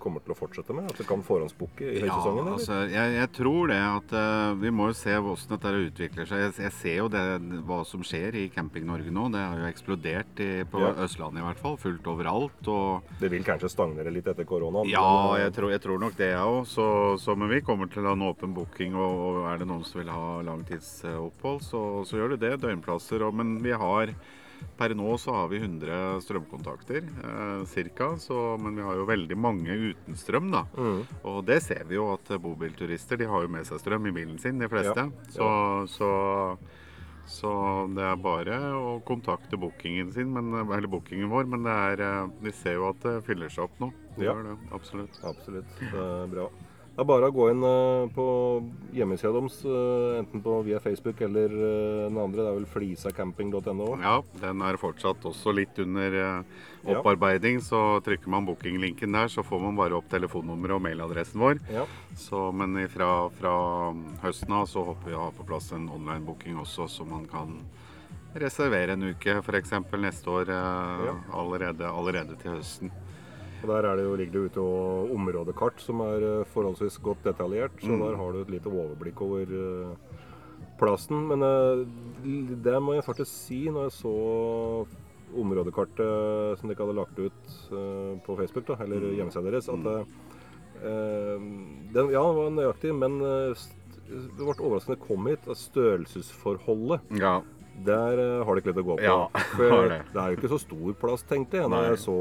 kommer 0.00 0.22
til 0.24 0.34
å 0.34 0.36
fortsette 0.38 0.74
med? 0.76 0.88
At 0.90 1.00
det 1.00 1.06
kan 1.08 1.22
forhåndsbooke 1.26 1.86
i 1.86 2.02
høysesongen? 2.04 2.46
Ja, 2.46 2.54
altså, 2.56 2.78
jeg, 2.90 3.14
jeg 3.16 3.30
tror 3.36 3.70
det 3.72 3.78
at 3.80 4.14
uh, 4.14 4.54
Vi 4.60 4.72
må 4.74 4.90
jo 4.90 4.96
se 4.98 5.14
hvordan 5.16 5.54
dette 5.54 5.72
utvikler 5.88 6.28
seg. 6.30 6.44
Jeg, 6.44 6.54
jeg 6.66 6.74
ser 6.78 6.96
jo 7.00 7.08
det, 7.12 7.24
hva 7.68 7.80
som 7.88 8.04
skjer 8.06 8.38
i 8.40 8.46
Camping-Norge 8.54 9.12
nå. 9.14 9.26
Det 9.34 9.42
har 9.42 9.62
jo 9.62 9.68
eksplodert 9.70 10.42
i, 10.44 10.50
på 10.70 10.82
Ja. 10.82 10.92
Østlandet 11.04 11.42
i 11.42 11.46
hvert 11.46 11.62
fall. 11.62 11.78
Fullt 11.80 12.10
overalt. 12.12 12.70
og 12.70 13.14
Det 13.20 13.30
vil 13.32 13.46
kanskje 13.46 13.72
stagnere 13.72 14.12
litt 14.14 14.28
etter 14.30 14.48
koronaen. 14.48 14.88
Ja, 14.90 15.04
men, 15.04 15.38
eh, 15.38 15.44
jeg 15.46 15.54
tror, 15.58 15.70
jeg 15.74 15.84
tror 15.84 16.02
nok 16.02 16.18
det, 16.18 16.32
jeg 16.34 16.50
òg. 16.54 16.60
Så, 16.70 16.88
så, 17.22 17.36
men 17.38 17.52
vi 17.52 17.62
kommer 17.66 17.90
til 17.90 18.04
å 18.04 18.12
ha 18.12 18.18
en 18.18 18.26
åpen 18.28 18.54
booking. 18.56 18.98
Og, 18.98 19.22
og 19.30 19.40
er 19.52 19.62
det 19.62 19.70
noen 19.70 19.86
som 19.86 20.02
vil 20.02 20.12
ha 20.12 20.26
langtidsopphold, 20.46 21.64
så, 21.66 21.84
så 22.08 22.20
gjør 22.20 22.34
du 22.34 22.44
det. 22.44 22.56
Døgnplasser. 22.62 23.26
Og, 23.26 23.36
men 23.40 23.58
vi 23.64 23.74
har 23.76 24.14
Per 24.80 24.94
nå 24.96 25.14
så 25.20 25.34
har 25.34 25.48
vi 25.52 25.58
100 25.60 26.20
strømkontakter 26.24 27.04
eh, 27.04 27.90
ca. 27.94 28.10
Men 28.60 28.76
vi 28.76 28.82
har 28.82 28.96
jo 28.96 29.06
veldig 29.08 29.36
mange 29.36 29.76
uten 29.90 30.16
strøm. 30.16 30.50
da. 30.52 30.64
Mm. 30.76 31.02
Og 31.24 31.44
det 31.46 31.62
ser 31.62 31.84
vi 31.88 31.98
jo 31.98 32.10
at 32.14 32.28
bobilturister 32.40 33.20
de 33.20 33.28
har 33.28 33.42
jo 33.44 33.48
med 33.52 33.66
seg 33.68 33.80
strøm 33.82 34.06
i 34.08 34.14
bilen 34.16 34.38
sin, 34.38 34.58
de 34.58 34.68
fleste. 34.68 35.06
Ja, 35.10 35.30
Så, 35.30 35.50
så, 35.96 36.10
så 37.30 37.52
det 37.94 38.02
er 38.08 38.16
bare 38.20 38.58
å 38.74 38.96
kontakte 39.06 39.58
bookingen 39.60 40.12
sin, 40.12 40.32
men, 40.32 40.50
eller 40.64 40.88
bookingen 40.90 41.30
vår. 41.30 41.46
Men 41.52 41.62
det 41.68 41.76
er, 41.92 42.04
eh, 42.08 42.32
vi 42.40 42.52
ser 42.52 42.80
jo 42.80 42.88
at 42.90 43.00
det 43.04 43.20
fyller 43.28 43.52
seg 43.52 43.68
opp 43.68 43.78
nå. 43.80 43.92
Det 44.16 44.26
Ja. 44.26 44.34
det, 44.34 44.56
absolutt. 44.72 45.20
Absolutt. 45.24 45.78
Det 45.80 45.94
er 45.94 46.26
bra. 46.32 46.48
Det 47.00 47.04
er 47.06 47.08
bare 47.08 47.28
å 47.30 47.32
gå 47.32 47.44
inn 47.48 47.62
eh, 47.64 48.10
på 48.12 48.24
hjemmesida 48.92 49.30
deres, 49.32 49.54
eh, 49.64 50.18
enten 50.18 50.42
på 50.44 50.58
via 50.66 50.76
Facebook 50.84 51.22
eller 51.24 51.48
eh, 51.48 52.00
den 52.10 52.18
andre. 52.20 52.42
Det 52.44 52.50
er 52.50 52.58
vel 52.58 52.66
flisacamping.no. 52.68 53.86
Ja, 54.02 54.18
den 54.42 54.60
er 54.68 54.76
fortsatt 54.76 55.24
også 55.24 55.54
litt 55.56 55.80
under 55.80 56.18
opparbeiding. 56.84 57.62
Så 57.64 57.80
trykker 58.04 58.28
man 58.28 58.44
bookinglinken 58.44 59.16
der, 59.16 59.32
så 59.32 59.40
får 59.40 59.64
man 59.64 59.80
bare 59.80 59.96
opp 59.96 60.12
telefonnummeret 60.12 60.76
og 60.76 60.84
mailadressen 60.90 61.40
vår. 61.40 61.62
Ja. 61.72 61.86
Så, 62.20 62.50
men 62.52 62.76
fra, 62.92 63.08
fra 63.40 63.54
høsten 64.26 64.52
av 64.60 64.68
så 64.68 64.84
håper 64.90 65.08
vi 65.08 65.16
å 65.16 65.24
ha 65.24 65.32
på 65.40 65.48
plass 65.48 65.72
en 65.72 65.88
online 65.88 66.26
booking 66.28 66.60
også, 66.60 66.84
så 66.98 67.08
man 67.08 67.24
kan 67.32 67.62
reservere 68.36 68.92
en 68.98 69.08
uke 69.08 69.40
f.eks. 69.40 69.72
neste 69.96 70.36
år 70.36 70.52
Ja. 70.52 71.16
allerede, 71.32 71.88
allerede 71.88 72.36
til 72.44 72.58
høsten. 72.58 72.92
Og 73.62 73.68
Der 73.68 73.86
er 73.90 73.96
det 73.96 74.04
jo, 74.04 74.14
ligger 74.16 74.32
det 74.32 74.50
ute 74.50 74.60
og 74.64 75.10
områdekart 75.14 75.80
som 75.84 76.00
er 76.00 76.22
eh, 76.40 76.44
forholdsvis 76.48 76.98
godt 77.04 77.22
detaljert. 77.24 77.72
Så 77.82 77.90
Mm. 77.92 78.00
der 78.00 78.16
har 78.16 78.32
du 78.32 78.40
et 78.40 78.50
lite 78.50 78.66
overblikk 78.72 79.20
over 79.20 79.42
eh, 79.42 79.96
plassen. 80.78 81.26
Men 81.28 81.42
eh, 81.42 81.84
det 82.64 82.82
må 82.82 82.94
jeg 82.94 83.04
faktisk 83.04 83.30
si 83.30 83.64
når 83.68 83.82
jeg 83.90 83.92
så 84.00 84.86
områdekartet 85.36 86.58
som 86.58 86.68
dere 86.68 86.82
hadde 86.86 86.96
lagt 86.96 87.18
ut 87.18 87.42
på 88.26 88.36
Facebook, 88.36 88.66
da, 88.66 88.76
eller 88.82 88.98
Mm. 89.00 89.14
hjemmesida 89.16 89.50
deres, 89.50 89.68
at 89.68 89.86
eh, 89.86 91.38
den, 91.94 92.10
ja, 92.10 92.22
den 92.24 92.36
var 92.36 92.50
nøyaktig, 92.50 92.94
men 92.96 93.20
det 93.20 94.38
ble 94.40 94.54
overraskende 94.58 94.98
kom 95.06 95.26
hit. 95.26 95.44
Størrelsesforholdet 95.54 97.00
Ja. 97.20 97.40
Der 97.86 98.20
eh, 98.22 98.44
har 98.46 98.54
det 98.54 98.62
ikke 98.62 98.72
litt 98.72 98.82
å 98.82 98.86
gå 98.90 98.96
på. 98.98 99.06
Ja, 99.06 99.44
For 99.54 99.88
det. 99.92 100.02
det 100.12 100.20
er 100.22 100.34
jo 100.34 100.38
ikke 100.40 100.52
så 100.52 100.60
stor 100.62 100.94
plass, 101.00 101.24
tenkte 101.28 101.62
jeg, 101.62 101.70
Nei. 101.72 101.82
jeg 101.88 102.02
så, 102.04 102.18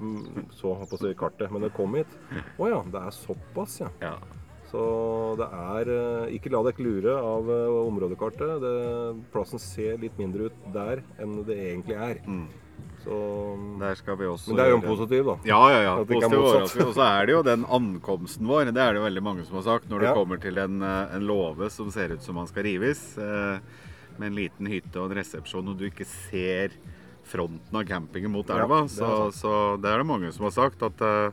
mm, 0.00 0.46
så 0.54 0.74
på 0.88 1.00
å 1.00 1.12
kartet. 1.18 1.52
Men 1.54 1.66
det 1.66 1.74
kom 1.76 1.94
hit. 1.98 2.18
Å 2.58 2.70
ja, 2.70 2.80
det 2.94 3.04
er 3.08 3.14
såpass, 3.16 3.80
ja. 3.84 3.90
ja. 4.04 4.16
Så 4.74 4.82
det 5.38 5.46
er 5.54 5.90
eh, 5.94 6.34
Ikke 6.34 6.50
la 6.50 6.64
dere 6.66 6.82
lure 6.82 7.14
av 7.20 7.50
eh, 7.52 7.78
områdekartet. 7.84 8.58
Det, 8.64 8.74
plassen 9.34 9.62
ser 9.62 9.98
litt 10.02 10.18
mindre 10.18 10.50
ut 10.50 10.68
der 10.74 11.04
enn 11.22 11.40
det 11.46 11.58
egentlig 11.70 11.98
er. 11.98 12.22
Mm. 12.26 12.46
Så, 13.04 13.16
Der 13.82 13.98
skal 13.98 14.16
vi 14.16 14.26
også 14.26 14.50
men 14.50 14.56
det 14.58 14.64
er 14.64 14.70
jo 14.72 14.76
en 14.78 14.86
positiv, 14.86 15.26
da. 15.28 15.34
Ja, 15.44 15.60
ja, 15.70 15.80
ja. 15.84 15.94
Positiv 16.08 16.38
overraskelse. 16.40 16.86
Og 16.88 16.94
så 16.96 17.04
er 17.04 17.28
det 17.28 17.34
jo 17.34 17.42
den 17.46 17.66
ankomsten 17.68 18.48
vår. 18.48 18.70
Det 18.72 18.80
er 18.80 18.94
det 18.96 19.02
jo 19.02 19.04
veldig 19.04 19.24
mange 19.26 19.44
som 19.44 19.58
har 19.60 19.66
sagt. 19.66 19.90
Når 19.92 20.00
det 20.00 20.08
Ja. 20.08 20.14
kommer 20.16 20.40
til 20.40 20.58
en, 20.62 20.78
en 20.82 21.26
låve 21.28 21.68
som 21.70 21.90
ser 21.92 22.16
ut 22.16 22.24
som 22.24 22.40
man 22.40 22.48
skal 22.48 22.64
rives, 22.64 23.02
eh, 23.20 23.60
med 24.18 24.32
en 24.32 24.38
liten 24.38 24.66
hytte 24.70 25.00
og 25.00 25.10
en 25.10 25.18
resepsjon, 25.18 25.68
og 25.72 25.78
du 25.80 25.86
ikke 25.88 26.06
ser 26.08 26.74
fronten 27.24 27.76
av 27.80 27.86
campingen 27.88 28.30
mot 28.34 28.48
Ja, 28.52 28.60
elva, 28.62 28.82
det 28.84 28.92
er 28.92 28.96
så, 28.98 29.28
så 29.32 29.52
det 29.80 29.88
er 29.90 30.02
det 30.02 30.06
mange 30.10 30.32
som 30.32 30.44
har 30.44 30.52
sagt. 30.52 30.82
At 30.84 31.00
uh, 31.00 31.30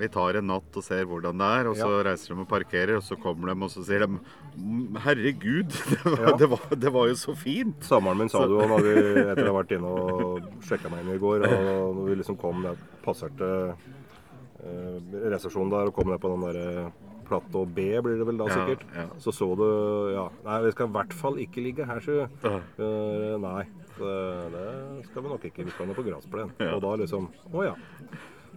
vi 0.00 0.08
tar 0.08 0.36
en 0.38 0.46
natt 0.48 0.76
og 0.78 0.84
ser 0.86 1.04
hvordan 1.04 1.36
det 1.40 1.48
er, 1.60 1.68
og 1.68 1.76
så 1.76 1.88
Ja. 1.90 2.02
reiser 2.06 2.32
de 2.34 2.40
og 2.40 2.48
parkerer, 2.48 2.96
og 2.96 3.02
så 3.04 3.18
kommer 3.20 3.50
de 3.52 3.56
og 3.66 3.70
så 3.72 3.82
sier 3.84 4.06
de 4.06 4.08
"Mm, 4.56 4.96
Herregud, 5.04 5.68
det 5.90 6.04
var, 6.04 6.20
Ja. 6.30 6.36
det 6.36 6.48
var, 6.50 6.60
det 6.86 6.92
var 6.94 7.08
jo 7.10 7.14
så 7.20 7.34
fint! 7.36 7.82
Samboeren 7.84 8.18
min 8.18 8.28
sa 8.32 8.46
det 8.46 8.54
jo 8.56 8.68
når 8.70 8.82
vi 8.86 8.94
etter 9.26 9.44
å 9.50 9.52
ha 9.52 9.58
vært 9.62 9.76
inne 9.76 9.90
og 9.92 10.40
sjekka 10.64 10.88
meg 10.90 11.04
inn 11.04 11.14
i 11.16 11.18
går. 11.20 11.44
Og 11.44 11.96
når 11.98 12.08
vi 12.08 12.16
liksom 12.22 12.38
kom 12.40 12.62
ned, 12.62 12.78
passerte 13.04 13.50
uh, 13.74 14.98
resepsjonen 15.30 15.70
der 15.74 15.90
og 15.90 15.94
kom 15.96 16.08
ned 16.10 16.20
på 16.22 16.32
den 16.32 16.46
derre 16.48 16.92
platå 17.30 17.62
B, 17.66 17.86
blir 18.04 18.18
det 18.20 18.26
vel 18.28 18.40
da 18.40 18.48
sikkert. 18.50 18.82
ja. 18.96 19.06
Så 19.22 19.32
så 19.34 19.48
du 19.58 19.66
Ja, 20.14 20.26
nei, 20.44 20.58
vi 20.66 20.72
skal 20.74 20.90
i 20.90 20.94
hvert 20.98 21.14
fall 21.16 21.38
ikke 21.42 21.62
ligge 21.64 21.86
her, 21.88 22.02
sjø. 22.04 22.26
Uh, 22.44 23.38
nei, 23.42 23.62
det, 24.00 24.16
det 24.56 25.06
skal 25.08 25.24
vi 25.24 25.32
nok 25.32 25.46
ikke. 25.50 25.64
Vi 25.68 25.74
skal 25.76 25.88
nå 25.90 25.96
på 25.96 26.04
gressplen. 26.06 26.52
Ja. 26.60 26.74
Og 26.76 26.82
da 26.84 26.94
liksom 27.04 27.30
Å 27.54 27.64
ja. 27.70 27.74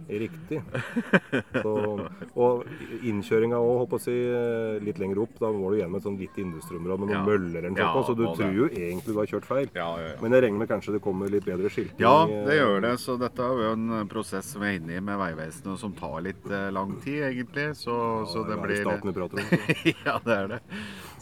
Riktig. 0.08 0.60
Så, 1.62 1.72
og 2.36 2.64
innkjøringa 3.06 3.56
òg, 3.56 3.94
si, 4.04 4.12
eh, 4.12 4.78
litt 4.84 4.98
lenger 5.00 5.22
opp. 5.24 5.38
Da 5.40 5.48
må 5.54 5.70
du 5.72 5.78
gjennom 5.80 5.96
et 5.96 6.04
sånn 6.06 6.18
litt 6.20 6.36
industriområde 6.40 7.00
med 7.00 7.08
noen 7.08 7.16
Ja. 7.16 7.24
møller 7.24 7.58
eller 7.64 7.70
noe 7.70 7.78
Ja, 7.80 8.02
så 8.04 8.14
du 8.16 8.24
tror 8.26 8.36
det. 8.36 8.54
jo 8.54 8.68
egentlig 8.68 9.14
du 9.14 9.18
har 9.20 9.26
kjørt 9.30 9.48
feil. 9.48 9.68
Ja, 9.74 9.88
ja, 9.98 10.08
ja. 10.12 10.16
Men 10.20 10.32
jeg 10.36 10.42
regner 10.44 10.58
med 10.58 10.68
kanskje 10.68 10.92
det 10.92 11.02
kommer 11.02 11.30
litt 11.32 11.44
bedre 11.44 11.70
skilting? 11.72 11.98
Ja, 11.98 12.24
eh, 12.28 12.44
det 12.44 12.58
gjør 12.60 12.80
det. 12.82 12.92
Så 13.00 13.18
dette 13.18 13.38
er 13.40 13.62
jo 13.64 13.72
en 13.72 13.90
eh, 14.00 14.04
prosess 14.04 14.44
som 14.52 14.60
vi 14.62 14.66
er 14.74 14.80
inne 14.80 14.96
i 14.96 15.00
med 15.00 15.18
Vegvesenet, 15.18 15.78
som 15.78 15.92
tar 15.92 16.20
litt 16.22 16.44
lang 16.74 16.96
tid, 17.00 17.22
egentlig. 17.32 17.70
Så, 17.76 18.26
så 18.28 18.44
det 18.46 18.58
er 18.58 18.62
blir 18.66 18.82
staten 18.84 19.08
vi 19.08 19.16
prater 19.16 19.40
om. 19.40 19.94
Ja, 20.04 20.18
det 20.24 20.36
er 20.36 20.46
det. 20.48 20.60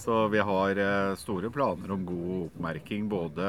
Så 0.03 0.15
vi 0.33 0.39
har 0.43 0.79
eh, 0.83 1.15
store 1.21 1.51
planer 1.55 1.93
om 1.95 2.01
god 2.09 2.31
oppmerking 2.49 3.05
både 3.09 3.45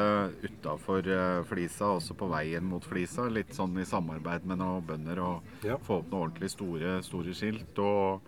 utafor 0.46 1.08
Flisa 1.50 1.88
og 1.90 1.98
også 2.02 2.14
på 2.20 2.28
veien 2.30 2.66
mot 2.70 2.86
Flisa. 2.86 3.26
Litt 3.34 3.56
sånn 3.58 3.74
i 3.82 3.86
samarbeid 3.90 4.46
med 4.46 4.62
noen 4.62 4.86
bønder 4.86 5.22
og 5.24 5.66
Ja. 5.66 5.78
få 5.82 6.02
opp 6.04 6.12
noen 6.12 6.28
ordentlig 6.28 6.52
store, 6.54 7.00
store 7.04 7.34
skilt. 7.34 7.80
Og 7.80 8.22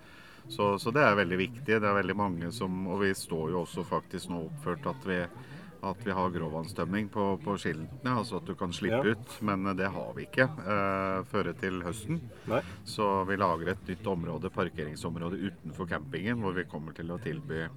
Så, 0.47 0.77
så 0.77 0.91
det 0.93 1.01
er 1.01 1.15
veldig 1.17 1.37
viktig. 1.37 1.65
Det 1.81 1.83
er 1.89 1.95
veldig 2.01 2.15
mange 2.15 2.51
som 2.53 2.87
Og 2.87 2.99
vi 3.01 3.13
står 3.17 3.49
jo 3.51 3.63
også 3.65 3.81
faktisk 3.83 4.29
nå 4.29 4.43
oppført 4.45 4.85
at 4.85 5.05
vi, 5.09 5.15
at 5.85 6.03
vi 6.05 6.11
har 6.13 6.29
gråvannstømming 6.29 7.07
på, 7.09 7.23
på 7.43 7.55
skiltene, 7.57 8.13
altså 8.17 8.37
at 8.37 8.45
du 8.45 8.53
kan 8.55 8.69
slippe 8.73 9.05
Ja. 9.05 9.13
ut. 9.15 9.41
Men 9.41 9.63
det 9.75 9.87
har 9.89 10.13
vi 10.15 10.25
ikke 10.27 10.45
eh, 10.45 11.23
før 11.31 11.51
til 11.59 11.81
høsten. 11.81 12.21
Nei. 12.47 12.61
Så 12.85 13.25
vi 13.27 13.37
lager 13.37 13.69
et 13.73 13.87
nytt 13.87 14.05
område, 14.07 14.49
parkeringsområde 14.53 15.37
utenfor 15.49 15.87
campingen, 15.89 16.41
hvor 16.41 16.53
vi 16.53 16.63
kommer 16.69 16.93
til 16.93 17.09
å 17.09 17.17
tilby, 17.21 17.67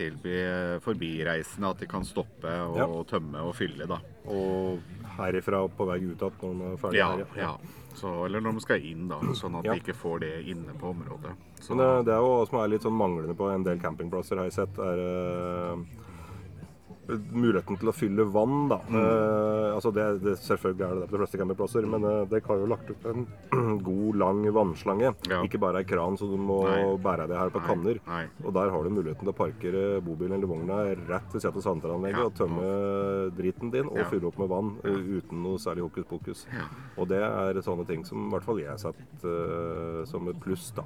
tilby 0.00 0.32
eh, 0.40 0.78
forbireisende 0.84 1.70
at 1.74 1.82
de 1.84 1.86
kan 1.90 2.04
stoppe 2.08 2.48
og, 2.64 2.76
Ja. 2.80 2.88
tømme 3.12 3.44
og 3.44 3.54
fylle. 3.58 3.86
da. 3.86 4.00
Og 4.30 4.80
herifra 5.18 5.66
på 5.68 5.86
vei 5.90 6.00
ut 6.06 6.16
igjen 6.24 6.40
når 6.42 6.54
man 6.56 6.72
er 6.72 6.80
ferdig 6.80 6.98
Ja, 7.02 7.10
her. 7.16 7.26
ja. 7.36 7.52
Så, 8.00 8.06
eller 8.24 8.40
når 8.40 8.54
de 8.54 8.60
skal 8.62 8.84
inn, 8.86 9.08
da, 9.10 9.16
sånn 9.34 9.58
at 9.58 9.64
Ja. 9.66 9.72
de 9.74 9.80
ikke 9.82 9.96
får 9.98 10.20
det 10.20 10.46
inne 10.48 10.72
på 10.78 10.92
området. 10.94 11.32
Så, 11.60 11.74
Men 11.74 11.78
det, 11.78 12.04
det 12.06 12.14
er 12.14 12.20
jo 12.22 12.28
hva 12.38 12.46
som 12.48 12.58
er 12.60 12.68
litt 12.68 12.82
sånn 12.86 12.96
manglende 12.96 13.34
på 13.36 13.48
en 13.52 13.64
del 13.66 13.78
campingplasser, 13.82 14.36
har 14.38 14.44
jeg 14.48 14.54
sett, 14.54 14.78
er 14.78 14.98
eh, 15.02 15.76
muligheten 17.32 17.78
til 17.80 17.90
å 17.90 17.94
fylle 17.94 18.24
vann, 18.30 18.68
da. 18.70 18.78
Mm. 18.88 18.98
Eh, 19.00 19.74
altså 19.74 19.92
det, 19.94 20.06
det, 20.24 20.34
selvfølgelig 20.44 20.86
er 20.86 20.94
det 20.94 21.00
det 21.04 21.08
på 21.10 21.16
de 21.16 21.22
fleste 21.24 21.40
campingplasser, 21.40 21.86
men 21.90 22.04
eh, 22.10 22.24
det 22.30 22.42
har 22.46 22.60
jo 22.62 22.68
lagt 22.70 22.90
ut 22.90 23.06
en 23.10 23.26
god, 23.88 24.16
lang 24.20 24.42
vannslange. 24.54 25.12
Ja. 25.30 25.40
Ikke 25.46 25.60
bare 25.62 25.82
ei 25.82 25.88
kran, 25.88 26.16
så 26.20 26.28
du 26.30 26.36
må 26.40 26.60
Nei. 26.68 26.82
bære 27.02 27.28
det 27.30 27.38
her 27.40 27.52
på 27.54 27.62
Nei, 27.62 27.68
kanner. 27.70 28.00
nei. 28.06 28.22
Og 28.44 28.54
der 28.56 28.70
har 28.74 28.84
du 28.86 28.90
muligheten 28.94 29.24
til 29.26 29.32
å 29.34 29.36
parkere 29.40 29.84
bobilen 30.04 30.36
eller 30.38 30.50
vogna 30.50 30.80
rett 31.08 31.32
ved 31.34 31.40
siden 31.44 31.60
av 31.60 31.66
sanderanlegget 31.66 32.20
Ja. 32.20 32.26
og 32.30 32.34
tømme 32.38 32.68
driten 33.36 33.70
din 33.72 33.88
og 33.90 33.98
Ja. 33.98 34.08
fylle 34.10 34.26
opp 34.30 34.38
med 34.38 34.48
vann 34.48 34.70
eh, 34.84 35.00
uten 35.20 35.42
noe 35.42 35.58
særlig 35.58 35.82
hokus 35.88 36.04
pokus. 36.10 36.46
Og 36.98 37.08
det 37.08 37.20
er 37.22 37.60
sånne 37.64 37.86
ting 37.88 38.04
som 38.04 38.26
i 38.26 38.30
hvert 38.34 38.44
fall 38.44 38.58
jeg 38.60 38.68
har 38.70 38.78
sett 38.80 39.24
uh, 39.24 40.04
som 40.08 40.26
et 40.28 40.38
pluss. 40.40 40.70
da. 40.76 40.82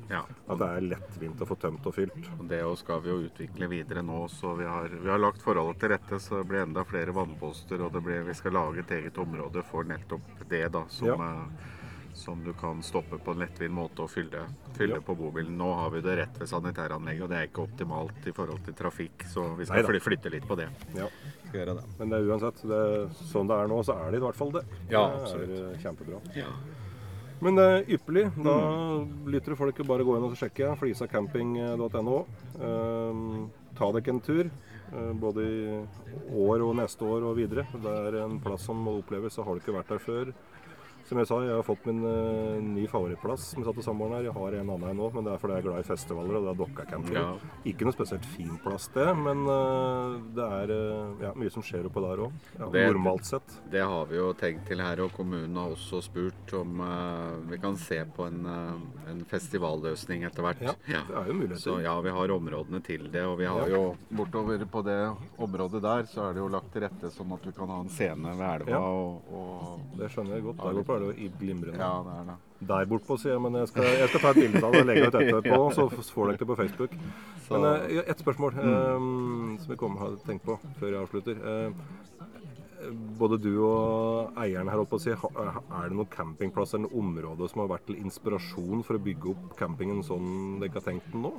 At 0.49 0.59
det 0.61 0.69
er 0.69 0.87
lettvint 0.95 1.41
å 1.43 1.47
få 1.49 1.57
tømt 1.61 1.87
og 1.87 1.95
fylt. 1.97 2.29
Og 2.39 2.47
Det 2.51 2.61
skal 2.81 3.01
vi 3.05 3.11
jo 3.11 3.19
utvikle 3.29 3.69
videre 3.71 4.03
nå, 4.05 4.25
så 4.31 4.55
vi 4.59 4.65
har, 4.69 4.89
vi 4.89 5.11
har 5.11 5.19
lagt 5.19 5.43
forholdet 5.45 5.81
til 5.81 5.93
rette 5.95 6.14
så 6.21 6.39
det 6.43 6.49
blir 6.49 6.63
enda 6.63 6.85
flere 6.85 7.13
vannposter. 7.15 7.81
Og 7.87 7.93
det 7.93 8.03
blir, 8.05 8.23
vi 8.27 8.35
skal 8.35 8.53
lage 8.53 8.79
et 8.85 8.91
eget 8.91 9.19
område 9.19 9.63
for 9.71 9.85
nettopp 9.85 10.21
det, 10.49 10.71
da. 10.73 10.85
Som, 10.89 11.09
Ja. 11.09 11.15
eh, 11.15 11.71
som 12.15 12.45
du 12.45 12.53
kan 12.53 12.81
stoppe 12.83 13.19
på 13.19 13.33
en 13.33 13.39
lettvint 13.43 13.75
måte 13.75 13.99
og 14.05 14.11
fylle, 14.11 14.45
fylle 14.77 14.95
Ja. 14.95 15.01
på 15.01 15.17
bobilen. 15.19 15.57
Nå 15.59 15.75
har 15.75 15.91
vi 15.91 16.01
det 16.01 16.17
rett 16.19 16.39
ved 16.39 16.47
sanitæranlegget, 16.49 17.23
og 17.23 17.29
det 17.31 17.37
er 17.39 17.47
ikke 17.49 17.65
optimalt 17.67 18.27
i 18.27 18.31
forhold 18.33 18.65
til 18.65 18.75
trafikk, 18.75 19.25
så 19.27 19.57
vi 19.57 19.65
skal 19.65 19.83
Neida. 19.83 19.89
fly, 19.89 19.99
flytte 19.99 20.31
litt 20.31 20.47
på 20.47 20.57
det. 20.57 20.69
Ja. 20.95 21.09
Skal 21.49 21.61
gjøre 21.67 21.75
det. 21.81 21.85
Men 21.99 22.09
det 22.11 22.21
er 22.21 22.31
uansett, 22.31 22.63
det, 22.63 23.11
sånn 23.33 23.49
det 23.49 23.57
er 23.59 23.67
nå, 23.69 23.83
så 23.85 23.97
er 24.07 24.11
det 24.13 24.21
i 24.21 24.25
hvert 24.25 24.37
fall 24.37 24.51
det. 24.53 24.65
Ja, 24.91 25.09
det 25.09 25.35
er 25.35 25.73
eh, 25.73 25.79
kjempebra. 25.83 26.21
Ja. 26.37 26.47
Men 27.43 27.57
det 27.57 27.65
er 27.65 27.99
ypperlig. 27.99 28.31
Da 28.45 28.55
Mm. 29.05 29.27
lytter 29.27 29.57
folk 29.57 29.77
jo 29.77 29.85
bare 29.85 30.05
gå 30.05 30.17
inn 30.17 30.23
og 30.23 30.37
sjekke 30.37 30.79
flisacamping.no. 30.79 32.27
Um, 32.61 33.51
ta 33.75 33.91
dere 33.93 34.09
en 34.09 34.21
tur, 34.21 34.45
eh, 34.47 34.51
både 35.21 35.45
i 35.45 35.79
år 36.35 36.65
og 36.67 36.77
neste 36.79 37.07
år 37.07 37.29
og 37.31 37.39
videre. 37.39 37.67
Det 37.83 37.95
er 38.09 38.21
en 38.23 38.39
plass 38.43 38.67
som 38.69 38.81
må 38.87 38.99
oppleves, 39.01 39.39
og 39.39 39.49
har 39.49 39.57
du 39.57 39.65
ikke 39.65 39.77
vært 39.79 39.95
der 39.95 40.03
før. 40.03 40.35
Som 41.05 41.19
jeg 41.21 41.29
sa, 41.29 41.39
jeg 41.45 41.53
har 41.53 41.65
fått 41.67 41.85
min 41.89 42.01
uh, 42.01 42.57
ny 42.65 42.87
favorittplass 42.89 43.51
som 43.53 43.61
jeg 43.61 43.69
satt 43.69 43.77
til 43.81 43.85
sommeren 43.85 44.17
her. 44.17 44.29
Jeg 44.31 44.37
har 44.37 44.57
en 44.61 44.71
annen 44.75 44.97
nå, 44.97 45.11
men 45.13 45.27
det 45.27 45.35
er 45.35 45.43
fordi 45.43 45.59
jeg 45.59 45.65
er 45.65 45.67
glad 45.69 45.83
i 45.85 45.89
festivaler, 45.89 46.39
og 46.39 46.47
det 46.47 46.53
er 46.55 46.61
Dokka 46.63 46.87
camping. 46.89 47.19
Ja. 47.19 47.59
Ikke 47.69 47.89
noe 47.89 47.97
spesielt 47.97 48.29
fin 48.33 48.55
plass 48.65 48.89
det, 48.95 49.07
men 49.21 49.45
uh, 49.45 50.17
det 50.37 50.49
er 50.61 50.73
uh, 50.73 51.25
ja, 51.27 51.33
mye 51.37 51.53
som 51.53 51.65
skjer 51.67 51.91
oppå 51.91 52.03
der 52.07 52.25
òg. 52.27 52.39
Ja, 52.59 52.71
normalt 52.95 53.29
sett. 53.29 53.59
Det 53.73 53.85
har 53.85 54.09
vi 54.11 54.17
jo 54.19 54.31
tenkt 54.39 54.65
til 54.71 54.81
her, 54.81 55.05
og 55.05 55.13
kommunen 55.17 55.59
har 55.61 55.75
også 55.75 56.01
spurt 56.05 56.55
om 56.57 56.81
vi 57.51 57.59
kan 57.61 57.77
se 57.81 58.01
på 58.17 58.27
en, 58.29 58.47
en 59.11 59.21
festivalløsning 59.29 60.25
etter 60.29 60.45
hvert. 60.45 60.63
Ja, 60.65 61.05
det 61.09 61.19
er 61.21 61.29
jo 61.29 61.37
muligheter. 61.37 61.63
Så 61.63 61.77
ja, 61.85 61.95
vi 62.05 62.13
har 62.15 62.33
områdene 62.35 62.81
til 62.85 63.07
det, 63.13 63.25
og 63.29 63.37
vi 63.41 63.49
har 63.49 63.69
jo 63.71 63.83
bortover 64.15 64.65
på 64.71 64.83
det 64.87 64.99
området 65.43 65.83
der, 65.85 66.07
så 66.11 66.29
er 66.29 66.37
det 66.37 66.43
jo 66.43 66.49
lagt 66.53 66.73
til 66.75 66.85
rette 66.87 67.11
sånn 67.13 67.33
at 67.37 67.47
vi 67.47 67.53
kan 67.57 67.71
ha 67.73 67.81
en 67.85 67.93
scene 67.93 68.35
ved 68.39 68.49
elva 68.55 68.75
Ja. 68.75 68.81
og, 68.81 69.29
og 69.35 69.99
Det 69.99 70.11
skjønner 70.13 70.39
jeg 70.39 70.47
godt. 70.49 70.63
Der 70.65 70.79
borte 70.81 70.94
er 70.97 71.05
det 71.05 71.11
jo 71.11 71.31
glimrende. 71.41 71.81
Ja, 71.81 71.93
det 72.07 72.17
er 72.21 72.27
det. 72.31 72.37
Der 72.65 72.87
bortpå, 72.89 73.19
sier 73.21 73.35
jeg, 73.35 73.43
men 73.45 73.59
jeg 73.61 73.69
skal, 73.69 73.89
jeg 73.99 74.09
skal 74.09 74.23
ta 74.23 74.31
et 74.33 74.41
bilde 74.41 74.63
av 74.65 74.73
det 74.73 74.81
og 74.85 74.89
legge 74.89 75.09
ut 75.11 75.19
etterpå, 75.21 75.61
så 75.77 75.89
får 75.93 76.31
dere 76.31 76.41
det 76.41 76.49
på 76.49 76.57
Facebook. 76.63 76.97
Så- 77.47 77.59
Men 77.59 77.69
eh, 77.75 78.03
ett 78.07 78.25
spørsmål 78.25 78.59
um, 78.63 79.59
som 79.61 79.75
vi 79.75 79.77
kommer 79.77 80.07
har 80.07 80.17
tenkt 80.25 80.47
på 80.49 80.59
før 80.81 80.95
jeg 80.95 81.03
avslutter. 81.03 81.45
Uh, 81.45 81.73
både 83.19 83.39
du 83.41 83.53
og 83.65 84.35
eieren 84.41 84.69
her 84.69 84.83
oppe 84.83 84.99
å 84.99 85.03
si, 85.03 85.13
er 85.15 85.89
det 85.89 85.97
noen 85.97 86.11
campingplasser 86.13 86.81
eller 86.81 86.97
områder 87.01 87.51
som 87.51 87.63
har 87.63 87.71
vært 87.71 87.87
til 87.89 88.01
inspirasjon 88.01 88.85
for 88.85 88.99
å 88.99 89.05
bygge 89.05 89.31
opp 89.33 89.55
campingen 89.59 90.03
sånn 90.05 90.59
dere 90.61 90.75
har 90.77 90.85
tenkt 90.85 91.09
den 91.13 91.25
nå? 91.25 91.33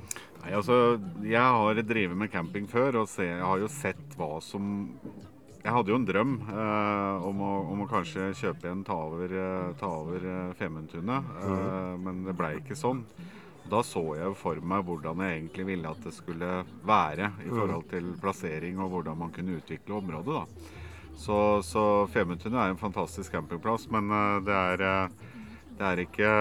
Nei, 0.43 0.53
altså, 0.57 0.79
jeg 1.25 1.57
har 1.59 1.81
drevet 1.85 2.17
med 2.17 2.33
camping 2.33 2.69
før, 2.71 3.01
og 3.03 3.11
se, 3.11 3.27
jeg 3.29 3.45
har 3.45 3.61
jo 3.61 3.69
sett 3.71 4.17
hva 4.19 4.31
som 4.43 4.89
Jeg 5.65 5.73
hadde 5.73 5.89
jo 5.89 5.97
en 5.97 6.05
drøm 6.05 6.33
eh, 6.45 7.23
om, 7.25 7.39
å, 7.41 7.53
om 7.73 7.79
å 7.81 7.87
kanskje 7.89 8.27
kjøpe 8.37 8.69
en 8.69 8.83
ta 8.85 8.97
over, 9.07 9.31
eh, 9.33 9.71
ta 9.79 9.87
over 9.97 10.27
eh, 10.29 10.51
Femundtunet, 10.59 11.31
eh, 11.41 11.95
men 12.05 12.19
det 12.27 12.35
blei 12.37 12.59
ikke 12.59 12.77
sånn. 12.77 13.01
Da 13.65 13.79
så 13.81 14.03
jeg 14.13 14.35
for 14.37 14.61
meg 14.61 14.83
hvordan 14.85 15.23
jeg 15.25 15.39
egentlig 15.39 15.65
ville 15.71 15.89
at 15.89 16.03
det 16.05 16.13
skulle 16.13 16.51
være 16.85 17.31
i 17.41 17.49
forhold 17.49 17.87
til 17.89 18.11
plassering 18.21 18.77
og 18.77 18.91
hvordan 18.93 19.17
man 19.23 19.33
kunne 19.33 19.57
utvikle 19.57 19.97
området. 19.97 20.37
da. 20.37 20.69
Så, 21.17 21.39
så 21.65 21.83
Femundtunet 22.13 22.61
er 22.61 22.75
en 22.75 22.77
fantastisk 22.83 23.33
campingplass, 23.33 23.89
men 23.89 24.13
eh, 24.13 24.37
det 24.45 24.61
er, 24.61 24.87
det 25.81 25.91
er 25.91 26.05
ikke 26.05 26.31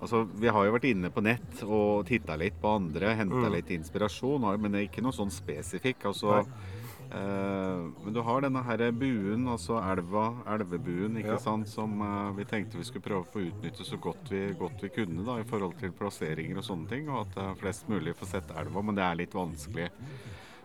Altså, 0.00 0.22
Vi 0.40 0.48
har 0.48 0.64
jo 0.64 0.72
vært 0.72 0.86
inne 0.88 1.10
på 1.12 1.20
nett 1.20 1.58
og 1.66 2.06
titta 2.08 2.32
litt 2.40 2.54
på 2.62 2.70
andre, 2.72 3.10
henta 3.18 3.50
litt 3.52 3.68
inspirasjon, 3.74 4.46
men 4.56 4.72
det 4.72 4.78
er 4.78 4.86
ikke 4.86 5.02
noe 5.04 5.12
sånn 5.12 5.28
spesifikk. 5.28 6.06
altså 6.08 6.38
eh, 6.38 6.78
Men 7.10 8.12
du 8.14 8.20
har 8.22 8.40
denne 8.44 8.62
her 8.62 8.82
buen, 8.94 9.46
altså 9.50 9.78
elva, 9.82 10.28
elvebuen, 10.46 11.16
ikke 11.18 11.32
Ja. 11.34 11.38
sant, 11.42 11.68
som 11.68 12.00
eh, 12.00 12.32
vi 12.36 12.44
tenkte 12.44 12.78
vi 12.78 12.84
skulle 12.84 13.02
prøve 13.02 13.24
å 13.24 13.32
få 13.32 13.42
utnytte 13.48 13.84
så 13.84 13.98
godt 14.00 14.30
vi, 14.30 14.52
godt 14.54 14.80
vi 14.82 14.88
kunne 14.94 15.24
da, 15.26 15.38
i 15.40 15.44
forhold 15.48 15.74
til 15.80 15.90
plasseringer 15.92 16.56
og 16.58 16.64
sånne 16.64 16.88
ting, 16.88 17.08
og 17.10 17.26
at 17.26 17.36
eh, 17.42 17.54
flest 17.58 17.88
mulig 17.90 18.14
får 18.14 18.26
sett 18.36 18.50
elva. 18.56 18.82
Men 18.82 18.94
det 18.94 19.04
er 19.08 19.18
litt 19.24 19.34
vanskelig, 19.34 19.88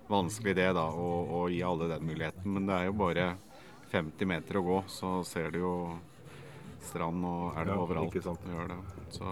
vanskelig 0.08 0.56
det, 0.56 0.70
da, 0.78 0.86
å, 0.92 1.10
å 1.42 1.50
gi 1.50 1.64
alle 1.66 1.88
den 1.96 2.06
muligheten. 2.06 2.46
Men 2.54 2.68
det 2.70 2.76
er 2.78 2.86
jo 2.92 2.94
bare 2.94 3.26
50 3.92 4.26
meter 4.30 4.58
å 4.62 4.66
gå, 4.70 4.78
så 4.88 5.16
ser 5.26 5.50
du 5.52 5.60
jo 5.64 5.74
strand 6.86 7.26
og 7.26 7.58
elv 7.58 7.74
Ja, 7.74 7.80
overalt. 7.82 8.14
ikke 8.14 8.22
sant. 8.28 8.46
Gjør 8.46 8.68
det. 8.76 8.80
Så, 9.18 9.26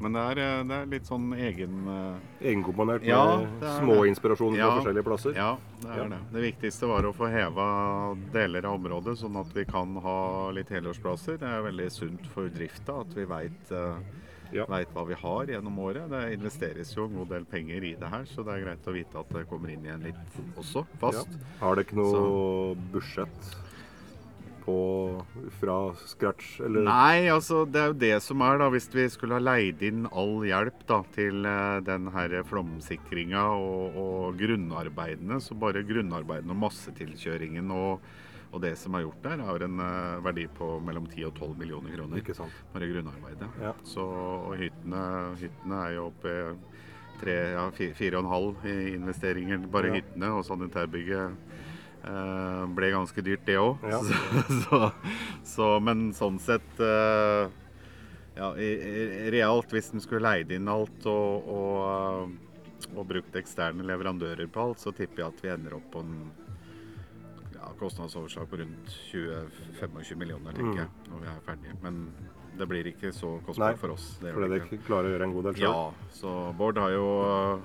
men 0.00 0.12
det 0.12 0.20
er, 0.20 0.38
eh, 0.42 0.62
det 0.64 0.76
er 0.82 0.86
litt 0.86 1.06
sånn 1.08 1.28
egen 1.38 1.88
eh, 1.88 2.48
Egenkomponert 2.50 3.00
med 3.00 3.08
Ja, 3.08 3.46
små 3.80 4.02
det. 4.02 4.08
inspirasjoner 4.14 4.58
Ja. 4.58 4.70
fra 4.70 4.80
forskjellige 4.82 5.04
plasser? 5.04 5.34
Ja, 5.36 5.56
det 5.80 5.90
er 5.90 5.96
Ja. 6.02 6.08
det. 6.08 6.18
Det 6.32 6.42
viktigste 6.52 6.88
var 6.88 7.02
å 7.02 7.14
få 7.14 7.30
heva 7.30 8.16
deler 8.32 8.64
av 8.64 8.74
området, 8.80 9.16
sånn 9.18 9.36
at 9.40 9.52
vi 9.54 9.64
kan 9.64 9.96
ha 9.96 10.50
litt 10.50 10.68
helårsplasser. 10.68 11.38
Det 11.38 11.48
er 11.48 11.62
veldig 11.62 11.90
sunt 11.92 12.26
for 12.26 12.48
drifta 12.48 13.00
at 13.00 13.14
vi 13.14 13.24
veit 13.24 13.70
Ja. 14.52 14.66
Vet 14.66 14.92
hva 14.94 15.04
vi 15.06 15.14
har 15.14 15.46
gjennom 15.46 15.76
året. 15.78 16.08
Det 16.08 16.38
investeres 16.38 16.94
jo 16.94 17.06
en 17.06 17.14
god 17.16 17.28
del 17.30 17.44
penger 17.44 17.82
i 17.82 17.94
det 17.98 18.08
her, 18.08 18.22
så 18.24 18.44
det 18.44 18.54
er 18.54 18.64
greit 18.64 18.84
å 18.86 18.92
vite 18.92 19.18
at 19.18 19.28
det 19.30 19.48
kommer 19.48 19.68
inn 19.72 19.82
igjen 19.82 20.02
litt 20.04 20.56
også, 20.56 20.86
fast. 21.00 21.26
Ja. 21.26 21.38
Har 21.66 21.74
dere 21.74 21.84
ikke 21.84 21.96
noe 21.96 22.76
budsjett 22.92 23.56
på, 24.64 24.74
fra 25.60 25.76
scratch? 26.08 26.58
Eller? 26.64 26.86
Nei, 26.88 27.28
altså 27.32 27.62
det 27.68 27.80
er 27.82 27.90
jo 27.92 27.96
det 28.00 28.12
som 28.24 28.40
er, 28.46 28.58
da. 28.62 28.68
Hvis 28.72 28.88
vi 28.94 29.06
skulle 29.12 29.36
ha 29.38 29.42
leid 29.44 29.82
inn 29.84 30.06
all 30.10 30.38
hjelp 30.48 30.84
da, 30.88 31.02
til 31.14 31.44
eh, 31.46 31.78
den 31.86 32.08
her 32.14 32.36
flomsikringa 32.48 33.44
og, 33.60 33.96
og 34.00 34.38
grunnarbeidene, 34.40 35.40
så 35.44 35.54
bare 35.58 35.84
grunnarbeidene 35.86 36.56
og 36.56 36.62
massetilkjøringen 36.64 37.70
og, 37.74 38.06
og 38.54 38.62
det 38.62 38.74
som 38.78 38.94
er 38.94 39.02
gjort 39.04 39.22
der, 39.26 39.40
har 39.48 39.64
en 39.66 39.80
eh, 39.82 40.20
verdi 40.24 40.46
på 40.58 40.76
mellom 40.86 41.08
10 41.10 41.24
og 41.28 41.34
12 41.40 41.58
millioner 41.60 41.96
kroner. 41.96 42.20
Ikke 42.22 42.36
sant. 42.38 42.54
Bare 42.72 42.88
grunnarbeidet. 42.92 43.50
Ja. 43.62 43.72
Så, 43.88 44.04
og 44.06 44.56
hyttene, 44.60 45.04
hyttene 45.40 45.80
er 45.88 45.96
jo 45.98 46.08
oppe 46.12 46.36
tre, 47.20 47.34
ja, 47.54 47.68
fi- 47.74 47.92
fire 47.94 48.18
og 48.18 48.24
en 48.24 48.32
halv 48.32 48.64
i 48.70 48.78
investeringer, 48.96 49.66
bare 49.70 49.90
Ja. 49.92 49.98
hyttene. 50.00 50.32
Og 50.38 50.44
sanitærbygget 50.46 51.53
eh, 52.04 52.62
ble 52.76 52.90
ganske 52.94 53.24
dyrt, 53.24 53.44
det 53.48 53.58
òg. 53.60 53.84
Ja. 53.90 54.00
Så, 54.08 54.62
så, 54.62 54.80
så, 55.54 55.68
men 55.84 56.08
sånn 56.16 56.38
sett 56.42 56.80
uh, 56.82 57.50
ja, 58.34 58.50
realt, 59.34 59.72
hvis 59.72 59.92
en 59.94 60.02
skulle 60.02 60.24
leid 60.24 60.52
inn 60.54 60.70
alt 60.70 61.06
og, 61.10 61.50
og, 61.50 61.76
eh, 61.86 62.88
og 62.94 63.06
brukt 63.10 63.36
eksterne 63.38 63.86
leverandører 63.86 64.50
på 64.50 64.68
alt, 64.68 64.82
så 64.82 64.92
tipper 64.94 65.22
jeg 65.24 65.32
at 65.32 65.44
vi 65.44 65.52
ender 65.54 65.76
opp 65.78 65.86
på 65.94 66.02
en 66.02 66.16
ja, 67.54 67.70
kostnadsoverslag 67.78 68.48
på 68.50 68.60
rundt 68.62 68.96
20-25 69.12 70.18
millioner, 70.20 70.56
tenker 70.56 70.84
jeg, 70.84 70.90
når 71.10 71.22
vi 71.22 71.30
er 71.30 71.44
ferdige. 71.46 71.76
Men 71.84 72.02
det 72.58 72.66
blir 72.70 72.86
ikke 72.90 73.10
så 73.14 73.32
Nei, 73.34 73.44
kostbart 73.46 73.80
for 73.80 73.94
oss. 73.94 74.04
Det 74.22 74.32
Fordi 74.34 74.48
de 74.48 74.58
dere 74.60 74.78
klarer 74.86 75.08
å 75.08 75.12
gjøre 75.14 75.26
en 75.28 75.34
god 75.34 75.46
del 75.48 75.56
sjøl? 75.58 75.64
Ja, 75.66 76.10
så 76.14 76.32
Bård 76.58 76.78
har 76.78 76.92
jo, 76.94 77.06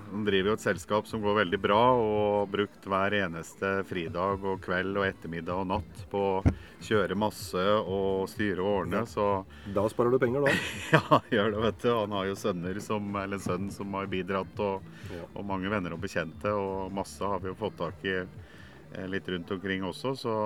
han 0.10 0.26
driver 0.28 0.52
jo 0.52 0.56
et 0.58 0.64
selskap 0.64 1.10
som 1.10 1.24
går 1.24 1.38
veldig 1.44 1.60
bra, 1.62 1.82
og 2.00 2.50
brukt 2.54 2.90
hver 2.90 3.16
eneste 3.20 3.72
fridag 3.90 4.46
og 4.46 4.62
kveld 4.66 4.98
og 4.98 5.08
ettermiddag 5.08 5.62
og 5.62 5.70
natt 5.72 6.04
på 6.12 6.24
å 6.40 6.56
kjøre 6.86 7.18
masse 7.20 7.64
og 7.80 8.28
styre 8.32 8.64
og 8.64 8.72
ordne. 8.84 9.04
Så 9.10 9.28
Da 9.76 9.86
sparer 9.92 10.16
du 10.16 10.20
penger, 10.22 10.48
da. 10.48 10.54
ja, 10.96 11.22
gjør 11.38 11.56
det, 11.56 11.64
vet 11.68 11.82
du. 11.86 11.90
Han 11.94 12.16
har 12.18 12.30
jo 12.32 12.38
sønner 12.40 12.84
som, 12.84 13.10
eller 13.24 13.42
sønn 13.44 13.70
som 13.76 13.98
har 14.00 14.10
bidratt, 14.12 14.64
og, 14.66 14.86
og 15.34 15.42
mange 15.46 15.72
venner 15.72 15.96
og 15.96 16.04
bekjente. 16.04 16.54
Og 16.54 16.94
masse 16.96 17.24
har 17.24 17.44
vi 17.44 17.52
jo 17.52 17.60
fått 17.60 17.78
tak 17.82 18.06
i 18.10 18.16
eh, 18.20 19.10
litt 19.12 19.28
rundt 19.30 19.52
omkring 19.54 19.86
også, 19.86 20.16
så, 20.18 20.38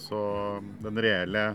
så 0.00 0.22
den 0.84 1.02
reelle 1.04 1.50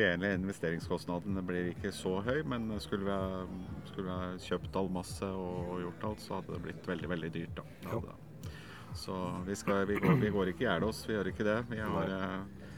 reelle 0.00 0.34
investeringskostnadene 0.38 1.42
blir 1.46 1.70
ikke 1.72 1.92
så 1.94 2.16
høy, 2.26 2.42
men 2.46 2.68
skulle 2.80 3.04
vi 3.04 3.10
ha, 3.14 3.44
skulle 3.90 4.08
vi 4.08 4.16
ha 4.18 4.36
kjøpt 4.38 4.76
all 4.76 4.88
masse 4.92 5.22
og 5.26 5.80
gjort 5.84 6.04
alt, 6.10 6.20
så 6.20 6.34
hadde 6.40 6.52
det 6.56 6.62
blitt 6.66 6.86
veldig, 6.90 7.08
veldig 7.14 7.32
dyrt. 7.32 7.54
da. 7.56 8.00
Det. 8.00 8.50
Så 8.94 9.14
vi, 9.46 9.54
skal, 9.58 9.86
vi, 9.86 9.96
går, 9.98 10.20
vi 10.22 10.30
går 10.30 10.52
ikke 10.52 10.62
i 10.66 10.68
hjel 10.68 10.84
oss, 10.86 11.04
vi 11.08 11.14
gjør 11.16 11.32
ikke 11.32 11.44
det. 11.48 11.56
Vi 11.70 11.80
har, 11.82 12.12
eh, 12.14 12.68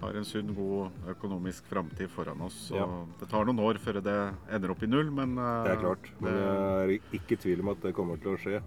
har 0.00 0.16
en 0.16 0.24
sunn, 0.24 0.54
god 0.56 0.90
økonomisk 1.12 1.64
framtid 1.68 2.08
foran 2.12 2.40
oss. 2.46 2.56
Så 2.70 2.76
Ja. 2.80 2.86
Det 3.20 3.28
tar 3.28 3.44
noen 3.44 3.60
år 3.60 3.78
før 3.80 4.00
det 4.02 4.16
ender 4.52 4.70
opp 4.72 4.82
i 4.82 4.86
null, 4.86 5.10
men 5.10 5.36
eh, 5.38 5.64
Det 5.64 5.72
er 5.76 5.82
klart. 5.84 6.10
Men 6.20 6.32
det- 6.32 6.42
jeg 6.42 7.00
er 7.00 7.18
ikke 7.20 7.32
i 7.32 7.36
tvil 7.44 7.60
om 7.60 7.68
at 7.68 7.80
det 7.82 7.94
kommer 7.94 8.16
til 8.20 8.32
å 8.36 8.40
skje. 8.40 8.62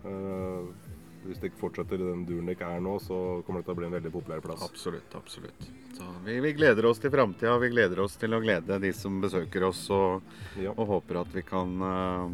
Hvis 1.26 1.40
dere 1.42 1.52
fortsetter 1.60 2.00
i 2.00 2.06
den 2.08 2.22
duren 2.26 2.48
dere 2.48 2.70
er 2.76 2.80
nå, 2.82 2.96
så 3.04 3.16
kommer 3.46 3.60
det 3.62 3.66
til 3.68 3.74
å 3.76 3.78
bli 3.80 3.88
en 3.90 3.96
veldig 3.98 4.12
populær 4.14 4.40
plass. 4.42 4.62
Absolutt, 4.66 5.14
absolutt. 5.20 5.66
Så 5.98 6.06
vi, 6.26 6.38
vi 6.40 6.54
gleder 6.56 6.86
oss 6.88 7.00
til 7.04 7.12
framtida. 7.12 7.58
Vi 7.60 7.70
gleder 7.74 8.00
oss 8.06 8.16
til 8.22 8.34
å 8.34 8.40
glede 8.40 8.78
de 8.80 8.92
som 8.96 9.20
besøker 9.22 9.66
oss, 9.68 9.82
og, 9.92 10.22
Ja. 10.58 10.72
og 10.78 10.88
håper 10.88 11.20
at 11.22 11.34
vi 11.36 11.42
kan 11.44 11.76
uh, 11.84 12.30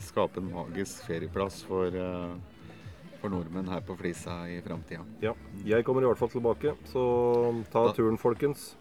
skape 0.00 0.40
en 0.40 0.48
magisk 0.54 1.04
ferieplass 1.06 1.60
for, 1.68 1.92
uh, 1.92 2.32
for 3.20 3.28
nordmenn 3.30 3.68
her 3.68 3.80
på 3.84 3.98
Flisa 4.00 4.40
i 4.48 4.60
framtida. 4.64 5.04
ja. 5.20 5.34
Jeg 5.66 5.84
kommer 5.84 6.02
i 6.02 6.06
hvert 6.08 6.18
fall 6.18 6.32
tilbake, 6.32 6.72
så 6.88 7.04
ta 7.70 7.86
Da- 7.86 7.92
turen, 7.92 8.16
folkens. 8.18 8.74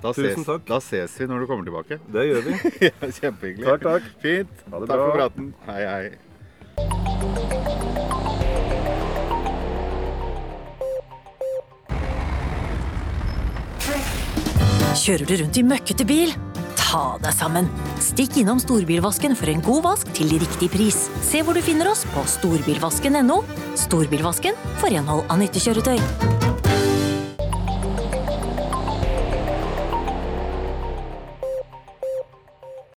Da, 0.00 0.12
Tusen 0.14 0.38
ses- 0.40 0.46
takk. 0.46 0.64
da 0.70 0.78
ses 0.80 1.18
vi 1.18 1.26
når 1.26 1.40
du 1.40 1.46
kommer 1.50 1.64
tilbake. 1.66 1.98
Det 2.08 2.22
gjør 2.30 2.42
vi. 2.46 2.52
Ja, 2.88 3.10
Kjempehyggelig. 3.10 3.66
Takk, 3.66 3.82
takk. 3.82 4.02
Fint. 4.22 4.48
Det 4.64 4.86
takk 4.88 5.02
for 5.02 5.12
praten. 5.18 5.52
Hei, 5.66 5.82
hei. 5.84 7.66
Kjører 15.00 15.24
du 15.24 15.32
rundt 15.40 15.56
i 15.56 15.62
møkkete 15.64 16.04
bil? 16.04 16.32
Ta 16.76 17.14
deg 17.22 17.32
sammen! 17.32 17.70
Stikk 18.04 18.36
innom 18.42 18.60
storbilvasken 18.60 19.32
for 19.38 19.48
en 19.48 19.62
god 19.64 19.80
vask 19.86 20.10
til 20.18 20.34
riktig 20.42 20.68
pris. 20.74 21.06
Se 21.24 21.40
hvor 21.40 21.56
du 21.56 21.64
finner 21.64 21.88
oss 21.88 22.04
på 22.12 22.26
storbilvasken.no. 22.34 23.40
Storbilvasken 23.80 24.60
for 24.76 24.92
renhold 24.92 25.24
av 25.32 25.40
nyttekjøretøy. 25.40 26.49